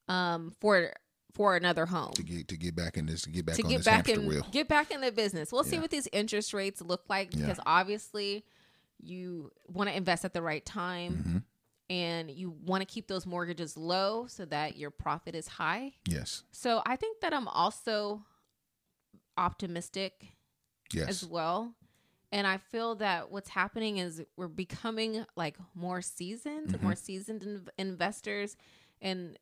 um 0.07 0.51
for 0.59 0.91
for 1.33 1.55
another 1.55 1.85
home 1.85 2.11
To 2.15 2.23
get 2.23 2.49
to 2.49 2.57
get 2.57 2.75
back 2.75 2.97
in 2.97 3.05
this, 3.05 3.21
to 3.21 3.29
get 3.29 3.45
back 3.45 3.55
to 3.55 3.63
get 3.63 3.85
back 3.85 4.09
in 4.09 4.25
wheel. 4.27 4.45
get 4.51 4.67
back 4.67 4.91
in 4.91 4.99
the 4.99 5.11
business. 5.13 5.51
We'll 5.53 5.63
see 5.63 5.79
what 5.79 5.89
these 5.89 6.07
interest 6.11 6.53
rates 6.53 6.81
look 6.81 7.03
like 7.07 7.33
Yeah. 7.33 7.41
because 7.45 7.59
obviously 7.65 8.43
you 8.99 9.51
want 9.67 9.89
to 9.89 9.95
invest 9.95 10.25
at 10.25 10.33
the 10.33 10.41
right 10.41 10.65
time. 10.65 11.13
Mm-hmm. 11.13 11.37
and 11.89 12.29
you 12.31 12.55
want 12.65 12.81
to 12.81 12.85
keep 12.85 13.07
those 13.07 13.25
mortgages 13.25 13.75
low 13.77 14.25
so 14.27 14.43
that 14.45 14.77
your 14.77 14.91
profit 14.91 15.35
is 15.35 15.47
high. 15.47 15.93
Yes. 16.05 16.43
So 16.51 16.81
I 16.85 16.95
think 16.97 17.19
that 17.21 17.33
I'm 17.33 17.47
also 17.47 18.23
optimistic 19.37 20.27
Yes. 20.93 21.07
as 21.09 21.25
well. 21.25 21.73
And 22.31 22.47
I 22.47 22.57
feel 22.57 22.95
that 22.95 23.29
what's 23.31 23.49
happening 23.49 23.97
is 23.97 24.23
we're 24.37 24.47
becoming 24.47 25.25
like 25.35 25.57
more 25.75 26.01
seasoned, 26.01 26.69
Mm-hmm. 26.69 26.83
more 26.85 26.95
seasoned 26.95 27.43
in- 27.43 27.67
investors, 27.77 28.55
and 29.01 29.37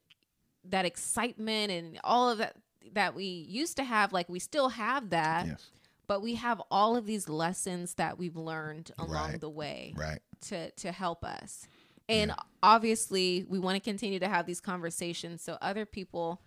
that 0.64 0.84
excitement 0.84 1.70
and 1.70 1.98
all 2.04 2.28
of 2.30 2.38
that 2.38 2.56
that 2.92 3.14
we 3.14 3.24
used 3.24 3.76
to 3.76 3.84
have, 3.84 4.12
like 4.12 4.28
we 4.28 4.38
still 4.38 4.70
have 4.70 5.10
that, 5.10 5.46
yes. 5.46 5.70
but 6.06 6.20
we 6.22 6.34
have 6.34 6.60
all 6.70 6.96
of 6.96 7.06
these 7.06 7.28
lessons 7.28 7.94
that 7.94 8.18
we've 8.18 8.36
learned 8.36 8.90
along 8.98 9.30
Right. 9.32 9.40
the 9.40 9.50
way 9.50 9.94
Right. 9.96 10.20
to 10.48 10.70
to 10.70 10.90
help 10.90 11.24
us. 11.24 11.68
And 12.08 12.34
obviously, 12.60 13.44
we 13.48 13.58
want 13.60 13.76
to 13.76 13.80
continue 13.80 14.18
to 14.18 14.26
have 14.28 14.44
these 14.46 14.60
conversations 14.60 15.42
so 15.42 15.56
other 15.62 15.86
people 15.86 16.40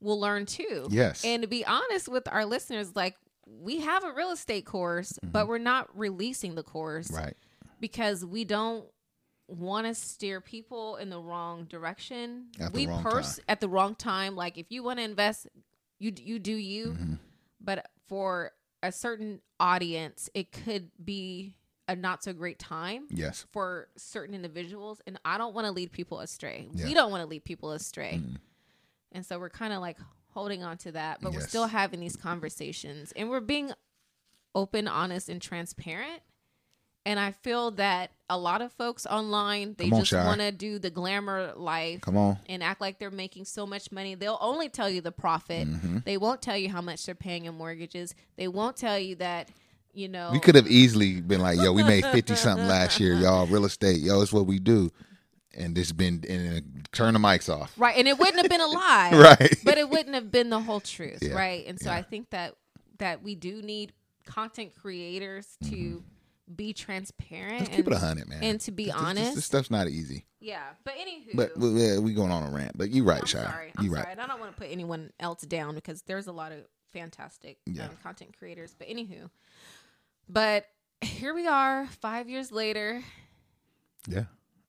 will 0.00 0.18
learn 0.18 0.46
too. 0.46 0.88
Yes. 0.90 1.24
And 1.24 1.42
to 1.42 1.48
be 1.48 1.64
honest 1.64 2.08
with 2.08 2.26
our 2.26 2.44
listeners, 2.44 2.96
like 2.96 3.16
we 3.46 3.80
have 3.80 4.04
a 4.04 4.12
real 4.12 4.30
estate 4.30 4.64
course, 4.66 5.18
but 5.22 5.48
we're 5.48 5.58
not 5.58 5.88
releasing 5.98 6.54
the 6.54 6.62
course 6.62 7.08
Mm-hmm. 7.08 7.16
Right. 7.24 7.36
because 7.80 8.24
we 8.24 8.44
don't 8.44 8.84
want 9.48 9.86
to 9.86 9.94
steer 9.94 10.40
people 10.40 10.96
in 10.96 11.10
the 11.10 11.18
wrong 11.18 11.64
direction. 11.64 12.46
At 12.60 12.72
we 12.72 12.86
pers- 12.86 13.40
at 13.48 13.60
the 13.60 13.68
wrong 13.68 13.94
time. 13.96 14.36
Like 14.36 14.58
if 14.58 14.66
you 14.70 14.82
want 14.82 14.98
to 15.00 15.04
invest, 15.04 15.48
you 15.98 16.12
you 16.16 16.38
do 16.38 16.54
you. 16.54 16.86
Mm-hmm. 16.92 17.14
But 17.60 17.86
for 18.08 18.52
a 18.82 18.92
certain 18.92 19.40
audience, 19.58 20.30
it 20.34 20.52
could 20.52 20.90
be 21.04 21.56
a 21.88 21.96
not 21.96 22.22
so 22.22 22.32
great 22.32 22.58
time 22.60 23.08
Yes. 23.10 23.44
for 23.50 23.88
certain 23.96 24.34
individuals 24.34 25.02
and 25.06 25.18
I 25.24 25.36
don't 25.38 25.54
want 25.54 25.66
to 25.66 25.72
lead 25.72 25.90
people 25.90 26.20
astray. 26.20 26.68
Yeah. 26.72 26.84
We 26.86 26.94
don't 26.94 27.10
want 27.10 27.22
to 27.22 27.26
lead 27.26 27.44
people 27.44 27.72
astray. 27.72 28.22
And 29.12 29.26
so 29.26 29.40
we're 29.40 29.50
kind 29.50 29.72
of 29.72 29.80
like 29.80 29.98
holding 30.32 30.62
on 30.62 30.76
to 30.78 30.92
that, 30.92 31.20
but 31.20 31.32
we're 31.32 31.40
still 31.40 31.66
having 31.66 32.00
these 32.00 32.16
conversations 32.16 33.12
and 33.12 33.28
we're 33.30 33.40
being 33.40 33.72
open, 34.54 34.88
honest 34.88 35.28
and 35.28 35.40
transparent. 35.40 36.22
And 37.06 37.18
I 37.18 37.32
feel 37.32 37.70
that 37.72 38.10
a 38.28 38.36
lot 38.36 38.60
of 38.60 38.72
folks 38.72 39.06
online, 39.06 39.74
they 39.78 39.90
on, 39.90 40.04
just 40.04 40.12
want 40.12 40.40
to 40.40 40.52
do 40.52 40.78
the 40.78 40.90
glamour 40.90 41.54
life 41.56 42.02
Come 42.02 42.16
on. 42.18 42.38
and 42.46 42.62
act 42.62 42.80
like 42.80 42.98
they're 42.98 43.10
making 43.10 43.46
so 43.46 43.66
much 43.66 43.90
money. 43.90 44.14
They'll 44.14 44.38
only 44.40 44.68
tell 44.68 44.88
you 44.90 45.00
the 45.00 45.10
profit. 45.10 45.66
Mm-hmm. 45.66 45.98
They 46.04 46.18
won't 46.18 46.42
tell 46.42 46.58
you 46.58 46.68
how 46.68 46.82
much 46.82 47.06
they're 47.06 47.14
paying 47.14 47.46
in 47.46 47.54
mortgages. 47.54 48.14
They 48.36 48.48
won't 48.48 48.76
tell 48.76 48.98
you 48.98 49.14
that, 49.16 49.48
you 49.94 50.08
know, 50.08 50.30
We 50.30 50.40
could 50.40 50.56
have 50.56 50.66
easily 50.66 51.22
been 51.22 51.40
like, 51.40 51.58
yo, 51.58 51.72
we 51.72 51.82
made 51.82 52.04
50 52.04 52.34
something 52.34 52.68
last 52.68 53.00
year, 53.00 53.14
y'all. 53.14 53.46
Real 53.46 53.64
estate, 53.64 54.00
yo, 54.00 54.20
it's 54.20 54.32
what 54.32 54.46
we 54.46 54.58
do. 54.58 54.90
And 55.56 55.74
this 55.74 55.90
been, 55.92 56.24
and 56.28 56.88
turn 56.92 57.14
the 57.14 57.20
mics 57.20 57.52
off. 57.52 57.72
Right. 57.76 57.96
And 57.96 58.06
it 58.06 58.18
wouldn't 58.18 58.38
have 58.38 58.48
been 58.48 58.60
a 58.60 58.66
lie. 58.68 59.10
Right. 59.12 59.56
But 59.64 59.78
it 59.78 59.88
wouldn't 59.90 60.14
have 60.14 60.30
been 60.30 60.48
the 60.50 60.60
whole 60.60 60.80
truth. 60.80 61.18
Yeah, 61.22 61.34
Right. 61.34 61.66
And 61.66 61.80
so 61.80 61.90
yeah. 61.90 61.96
I 61.96 62.02
think 62.02 62.30
that 62.30 62.54
that 62.98 63.22
we 63.22 63.34
do 63.34 63.60
need 63.62 63.92
content 64.26 64.72
creators 64.80 65.56
to 65.70 66.04
be 66.54 66.72
transparent 66.72 67.52
Mm-hmm. 67.52 67.58
Let's 67.58 67.68
and, 67.68 67.76
keep 67.76 67.86
it 67.88 67.92
a 67.92 67.98
hundred, 67.98 68.28
man. 68.28 68.42
and 68.44 68.60
to 68.62 68.70
be 68.70 68.84
This- 68.86 68.94
this- 68.94 69.02
honest. 69.02 69.34
This, 69.36 69.44
stuff's 69.44 69.70
not 69.70 69.88
easy. 69.88 70.26
yeah. 70.40 70.62
But 70.84 70.94
anywho. 70.94 71.34
But 71.34 71.56
we, 71.58 71.98
we 71.98 72.12
going 72.14 72.30
on 72.30 72.42
a 72.44 72.50
rant. 72.54 72.76
But 72.78 72.90
you're 72.90 73.04
right, 73.04 73.26
Shire. 73.26 73.44
sorry. 73.44 73.72
I'm 73.76 73.84
You 73.84 73.90
sorry. 73.90 74.02
right. 74.04 74.12
And 74.12 74.20
I 74.20 74.26
don't 74.26 74.38
want 74.40 74.52
to 74.54 74.60
put 74.60 74.70
anyone 74.70 75.12
else 75.18 75.42
down 75.42 75.74
because 75.74 76.02
there's 76.02 76.26
a 76.28 76.32
lot 76.32 76.52
of 76.52 76.58
fantastic 76.92 77.58
Yeah. 77.66 77.84
um, 77.86 77.90
content 78.02 78.36
creators. 78.38 78.74
But 78.78 78.88
anywho. 78.88 79.30
But 80.28 80.66
here 81.00 81.34
we 81.34 81.46
are, 81.48 81.86
five 82.00 82.28
years 82.28 82.52
later. 82.52 83.02
Yeah. 84.08 84.24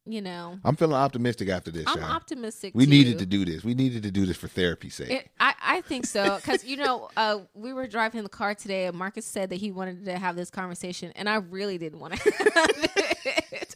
You 0.05 0.19
know, 0.21 0.59
I'm 0.65 0.75
feeling 0.75 0.95
optimistic 0.95 1.49
after 1.49 1.69
this, 1.69 1.83
I'm 1.87 1.99
Shire. 1.99 2.09
optimistic. 2.09 2.73
we 2.73 2.85
too. 2.85 2.89
needed 2.89 3.19
to 3.19 3.25
do 3.27 3.45
this. 3.45 3.63
We 3.63 3.75
needed 3.75 4.01
to 4.01 4.09
do 4.11 4.25
this 4.25 4.35
for 4.35 4.47
therapy's 4.47 4.95
sake. 4.95 5.11
It, 5.11 5.29
I, 5.39 5.53
I 5.61 5.81
think 5.81 6.07
so 6.07 6.37
because 6.37 6.63
you 6.65 6.77
know 6.77 7.09
uh, 7.17 7.39
we 7.53 7.71
were 7.71 7.85
driving 7.85 8.17
in 8.17 8.23
the 8.23 8.29
car 8.29 8.55
today 8.55 8.87
and 8.87 8.97
Marcus 8.97 9.25
said 9.25 9.51
that 9.51 9.57
he 9.57 9.71
wanted 9.71 10.05
to 10.05 10.17
have 10.17 10.35
this 10.35 10.49
conversation 10.49 11.11
and 11.15 11.29
I 11.29 11.35
really 11.35 11.77
didn't 11.77 11.99
want 11.99 12.15
to 12.15 12.19
have 12.31 12.89
it. 12.95 13.75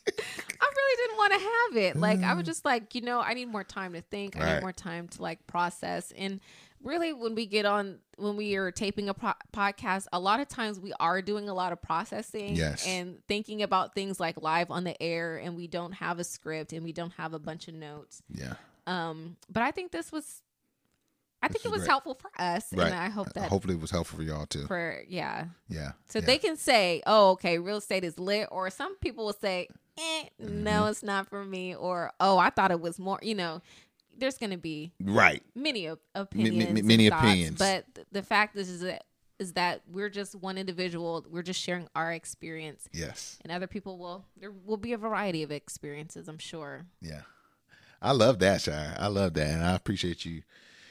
I 0.60 0.66
really 0.66 1.08
didn't 1.08 1.18
want 1.18 1.34
to 1.34 1.40
have 1.40 1.84
it. 1.86 1.96
Like 1.96 2.24
I 2.24 2.34
was 2.34 2.46
just 2.48 2.66
like 2.66 2.96
you 2.96 3.02
know 3.02 3.20
I 3.22 3.36
need 3.36 3.46
more 3.46 3.64
time 3.64 3.94
to 3.94 4.02
think. 4.02 4.36
I 4.36 4.40
Right. 4.40 4.54
need 4.56 4.62
more 4.62 4.74
time 4.74 5.08
to 5.10 5.22
like 5.22 5.46
process 5.46 6.12
and 6.18 6.40
really 6.86 7.12
when 7.12 7.36
we 7.36 7.46
get 7.46 7.66
on 7.66 7.98
when 8.18 8.38
we 8.38 8.56
are 8.56 8.72
taping 8.72 9.10
a 9.10 9.14
po- 9.14 9.34
podcast 9.52 10.06
a 10.14 10.20
lot 10.20 10.40
of 10.40 10.48
times 10.48 10.80
we 10.80 10.94
are 11.00 11.22
doing 11.22 11.50
a 11.50 11.54
lot 11.54 11.74
of 11.74 11.82
processing 11.82 12.56
Yes. 12.56 12.86
and 12.88 13.18
thinking 13.28 13.62
about 13.64 13.94
things 13.96 14.20
like 14.20 14.42
live 14.42 14.72
on 14.72 14.84
the 14.86 15.02
air 15.04 15.36
and 15.38 15.58
we 15.58 15.68
don't 15.68 15.92
have 15.94 16.20
a 16.20 16.24
script 16.24 16.72
and 16.72 16.84
we 16.84 16.94
don't 16.94 17.14
have 17.14 17.34
a 17.34 17.40
bunch 17.40 17.68
of 17.68 17.74
notes 17.74 18.22
yeah. 18.30 18.54
um, 18.88 19.36
but 19.50 19.64
I 19.64 19.72
think 19.72 19.92
this 19.92 20.12
was, 20.12 20.42
I 21.42 21.48
think 21.48 21.66
it 21.66 21.70
was 21.72 21.82
great. 21.82 21.90
helpful 21.90 22.16
for 22.16 22.32
us, 22.40 22.66
Right. 22.74 22.88
and 22.88 22.96
I 22.96 23.10
hope 23.10 23.32
that 23.34 23.50
Hopefully 23.50 23.76
it 23.76 23.82
was 23.82 23.92
helpful 23.92 24.18
for 24.18 24.24
y'all 24.24 24.46
too. 24.48 24.66
for 24.66 25.04
yeah, 25.08 25.46
yeah. 25.68 25.92
so 26.10 26.20
yeah. 26.20 26.26
they 26.26 26.38
can 26.40 26.56
say, 26.58 27.04
oh, 27.06 27.32
okay, 27.32 27.60
real 27.60 27.78
estate 27.78 28.04
is 28.04 28.18
lit, 28.18 28.48
or 28.52 28.70
some 28.72 28.96
people 28.98 29.26
will 29.26 29.34
say, 29.34 29.68
eh, 29.98 30.24
Mm-hmm. 30.42 30.64
no, 30.64 30.88
it's 30.88 31.04
not 31.04 31.30
for 31.30 31.46
me, 31.46 31.76
or 31.76 32.12
oh, 32.20 32.38
I 32.40 32.50
thought 32.50 32.72
it 32.72 32.82
was 32.82 32.98
more. 33.00 33.20
You 33.22 33.36
know, 33.36 33.62
there's 34.18 34.38
going 34.38 34.52
to 34.52 34.58
be 34.58 34.92
Right. 35.02 35.44
many 35.56 35.88
op- 35.90 36.00
m- 36.16 36.22
opinions, 36.24 36.84
many 36.84 37.10
thoughts, 37.10 37.24
opinions. 37.24 37.58
but 37.58 37.96
th- 37.96 38.08
the 38.12 38.24
fact 38.24 38.56
is, 38.58 38.70
is 38.70 38.82
that 38.82 39.04
is 39.38 39.52
that 39.54 39.82
we're 39.92 40.10
just 40.10 40.34
one 40.34 40.58
individual. 40.58 41.26
We're 41.30 41.42
just 41.42 41.60
sharing 41.60 41.90
our 41.94 42.14
experience, 42.14 42.88
Yes. 42.94 43.38
and 43.42 43.52
other 43.52 43.68
people 43.68 43.98
will. 43.98 44.26
There 44.40 44.52
will 44.52 44.78
be 44.78 44.94
a 44.94 44.98
variety 44.98 45.44
of 45.44 45.52
experiences, 45.52 46.30
I'm 46.30 46.38
sure. 46.38 46.86
Yeah. 47.02 47.24
I 48.02 48.14
love 48.14 48.40
that, 48.40 48.62
Shire. 48.62 48.96
I 48.98 49.08
love 49.08 49.34
that. 49.34 49.48
And 49.50 49.62
I 49.64 49.76
appreciate 49.76 50.24
you. 50.24 50.44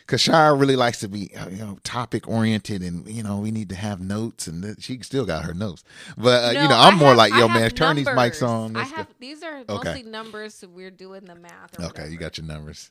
Because 0.07 0.21
Shire 0.21 0.55
really 0.55 0.77
likes 0.77 1.01
to 1.01 1.09
be, 1.09 1.35
uh, 1.35 1.49
you 1.49 1.57
know, 1.57 1.79
topic 1.83 2.29
oriented 2.29 2.83
and, 2.83 3.09
you 3.09 3.23
know, 3.23 3.39
we 3.39 3.51
need 3.51 3.71
to 3.71 3.75
have 3.75 4.01
notes. 4.01 4.47
And 4.47 4.63
th- 4.63 4.83
she 4.83 4.99
still 5.01 5.25
got 5.25 5.45
her 5.45 5.55
notes. 5.55 5.83
But, 6.19 6.45
uh, 6.57 6.61
you 6.61 6.69
know, 6.69 6.77
I'm 6.77 6.99
more 6.99 7.09
have- 7.09 7.17
like, 7.17 7.33
yo, 7.33 7.49
have 7.49 7.51
man, 7.59 7.71
turn 7.71 7.97
these 7.97 8.07
mics 8.09 8.47
on. 8.47 8.77
I 8.77 8.81
Let's 8.81 8.91
go. 8.91 8.97
have 8.99 9.09
these 9.19 9.43
are 9.43 9.65
Okay. 9.67 9.89
mostly 9.93 10.03
numbers, 10.03 10.55
so 10.55 10.69
we're 10.69 10.91
doing 10.91 11.25
the 11.25 11.35
math. 11.35 11.81
Okay, 11.81 12.11
you 12.11 12.19
got 12.19 12.37
your 12.37 12.47
numbers. 12.47 12.91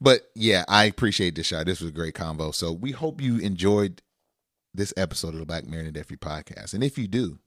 But 0.00 0.30
yeah, 0.34 0.64
I 0.68 0.84
appreciate 0.86 1.36
this 1.36 1.46
shot. 1.46 1.66
This 1.66 1.80
was 1.80 1.90
a 1.90 1.94
great 1.94 2.14
combo. 2.14 2.50
So 2.50 2.72
we 2.72 2.90
hope 2.90 3.20
you 3.20 3.38
enjoyed 3.38 4.02
this 4.74 4.92
episode 4.96 5.34
of 5.34 5.40
the 5.40 5.46
Black 5.46 5.66
Married 5.66 5.86
and 5.86 5.94
Debt 5.94 6.06
podcast. 6.08 6.74
And 6.74 6.82
if 6.82 6.98
you 6.98 7.06
do, 7.08 7.38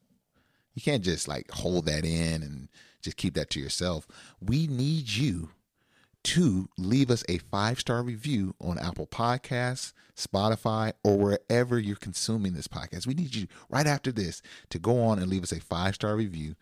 you 0.74 0.82
can't 0.82 1.04
just 1.04 1.28
like 1.28 1.52
hold 1.52 1.86
that 1.86 2.06
in 2.06 2.44
and 2.44 2.70
just 3.02 3.18
keep 3.18 3.34
that 3.34 3.50
to 3.52 3.60
yourself. 3.60 4.08
We 4.40 4.68
need 4.68 5.10
you 5.10 5.50
to 6.24 6.70
leave 6.78 7.10
us 7.10 7.24
a 7.28 7.38
five 7.40 7.80
star 7.80 8.04
review 8.04 8.56
on 8.60 8.78
Apple 8.78 9.08
Podcasts, 9.08 9.94
Spotify, 10.16 10.94
or 11.04 11.18
wherever 11.18 11.80
you're 11.80 11.96
consuming 11.96 12.54
this 12.54 12.68
podcast. 12.68 13.08
We 13.08 13.14
need 13.14 13.34
you 13.34 13.48
right 13.70 13.88
after 13.88 14.12
this 14.12 14.42
to 14.70 14.80
go 14.80 15.02
on 15.04 15.20
and 15.20 15.30
leave 15.30 15.44
us 15.44 15.52
a 15.52 15.60
five 15.60 15.96
star 15.96 16.16
review 16.16 16.56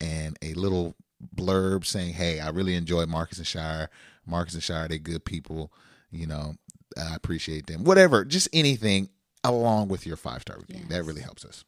and 0.00 0.36
a 0.42 0.54
little 0.54 0.96
blurb 1.34 1.84
saying, 1.84 2.14
"Hey, 2.14 2.40
I 2.40 2.50
really 2.50 2.74
enjoy 2.74 3.06
Marcus 3.06 3.38
and 3.38 3.46
Shire. 3.46 3.90
Marcus 4.26 4.54
and 4.54 4.62
Shire, 4.62 4.88
they 4.88 4.98
good 4.98 5.24
people. 5.24 5.72
You 6.10 6.26
know, 6.26 6.56
I 6.96 7.14
appreciate 7.14 7.66
them. 7.66 7.84
Whatever, 7.84 8.24
just 8.24 8.48
anything 8.52 9.08
along 9.44 9.88
with 9.88 10.06
your 10.06 10.16
five 10.16 10.42
star 10.42 10.58
review. 10.58 10.84
That 10.88 11.04
really 11.04 11.22
helps 11.22 11.44
us." 11.44 11.64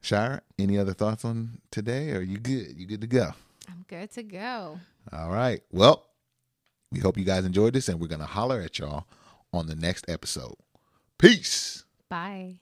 Shire, 0.00 0.42
any 0.58 0.78
other 0.78 0.94
thoughts 0.94 1.24
on 1.24 1.60
today? 1.70 2.12
Are 2.12 2.20
you 2.20 2.38
good? 2.38 2.76
You 2.76 2.86
good 2.86 3.00
to 3.00 3.06
go? 3.06 3.34
I'm 3.68 3.84
good 3.88 4.10
to 4.12 4.22
go. 4.22 4.80
All 5.12 5.30
right. 5.30 5.62
Well, 5.72 6.07
we 6.90 7.00
hope 7.00 7.18
you 7.18 7.24
guys 7.24 7.44
enjoyed 7.44 7.74
this, 7.74 7.88
and 7.88 8.00
we're 8.00 8.08
gonna 8.08 8.26
holler 8.26 8.60
at 8.60 8.78
y'all 8.78 9.06
on 9.52 9.66
the 9.66 9.76
next 9.76 10.08
episode. 10.08 10.54
Peace. 11.18 11.84
Bye. 12.08 12.60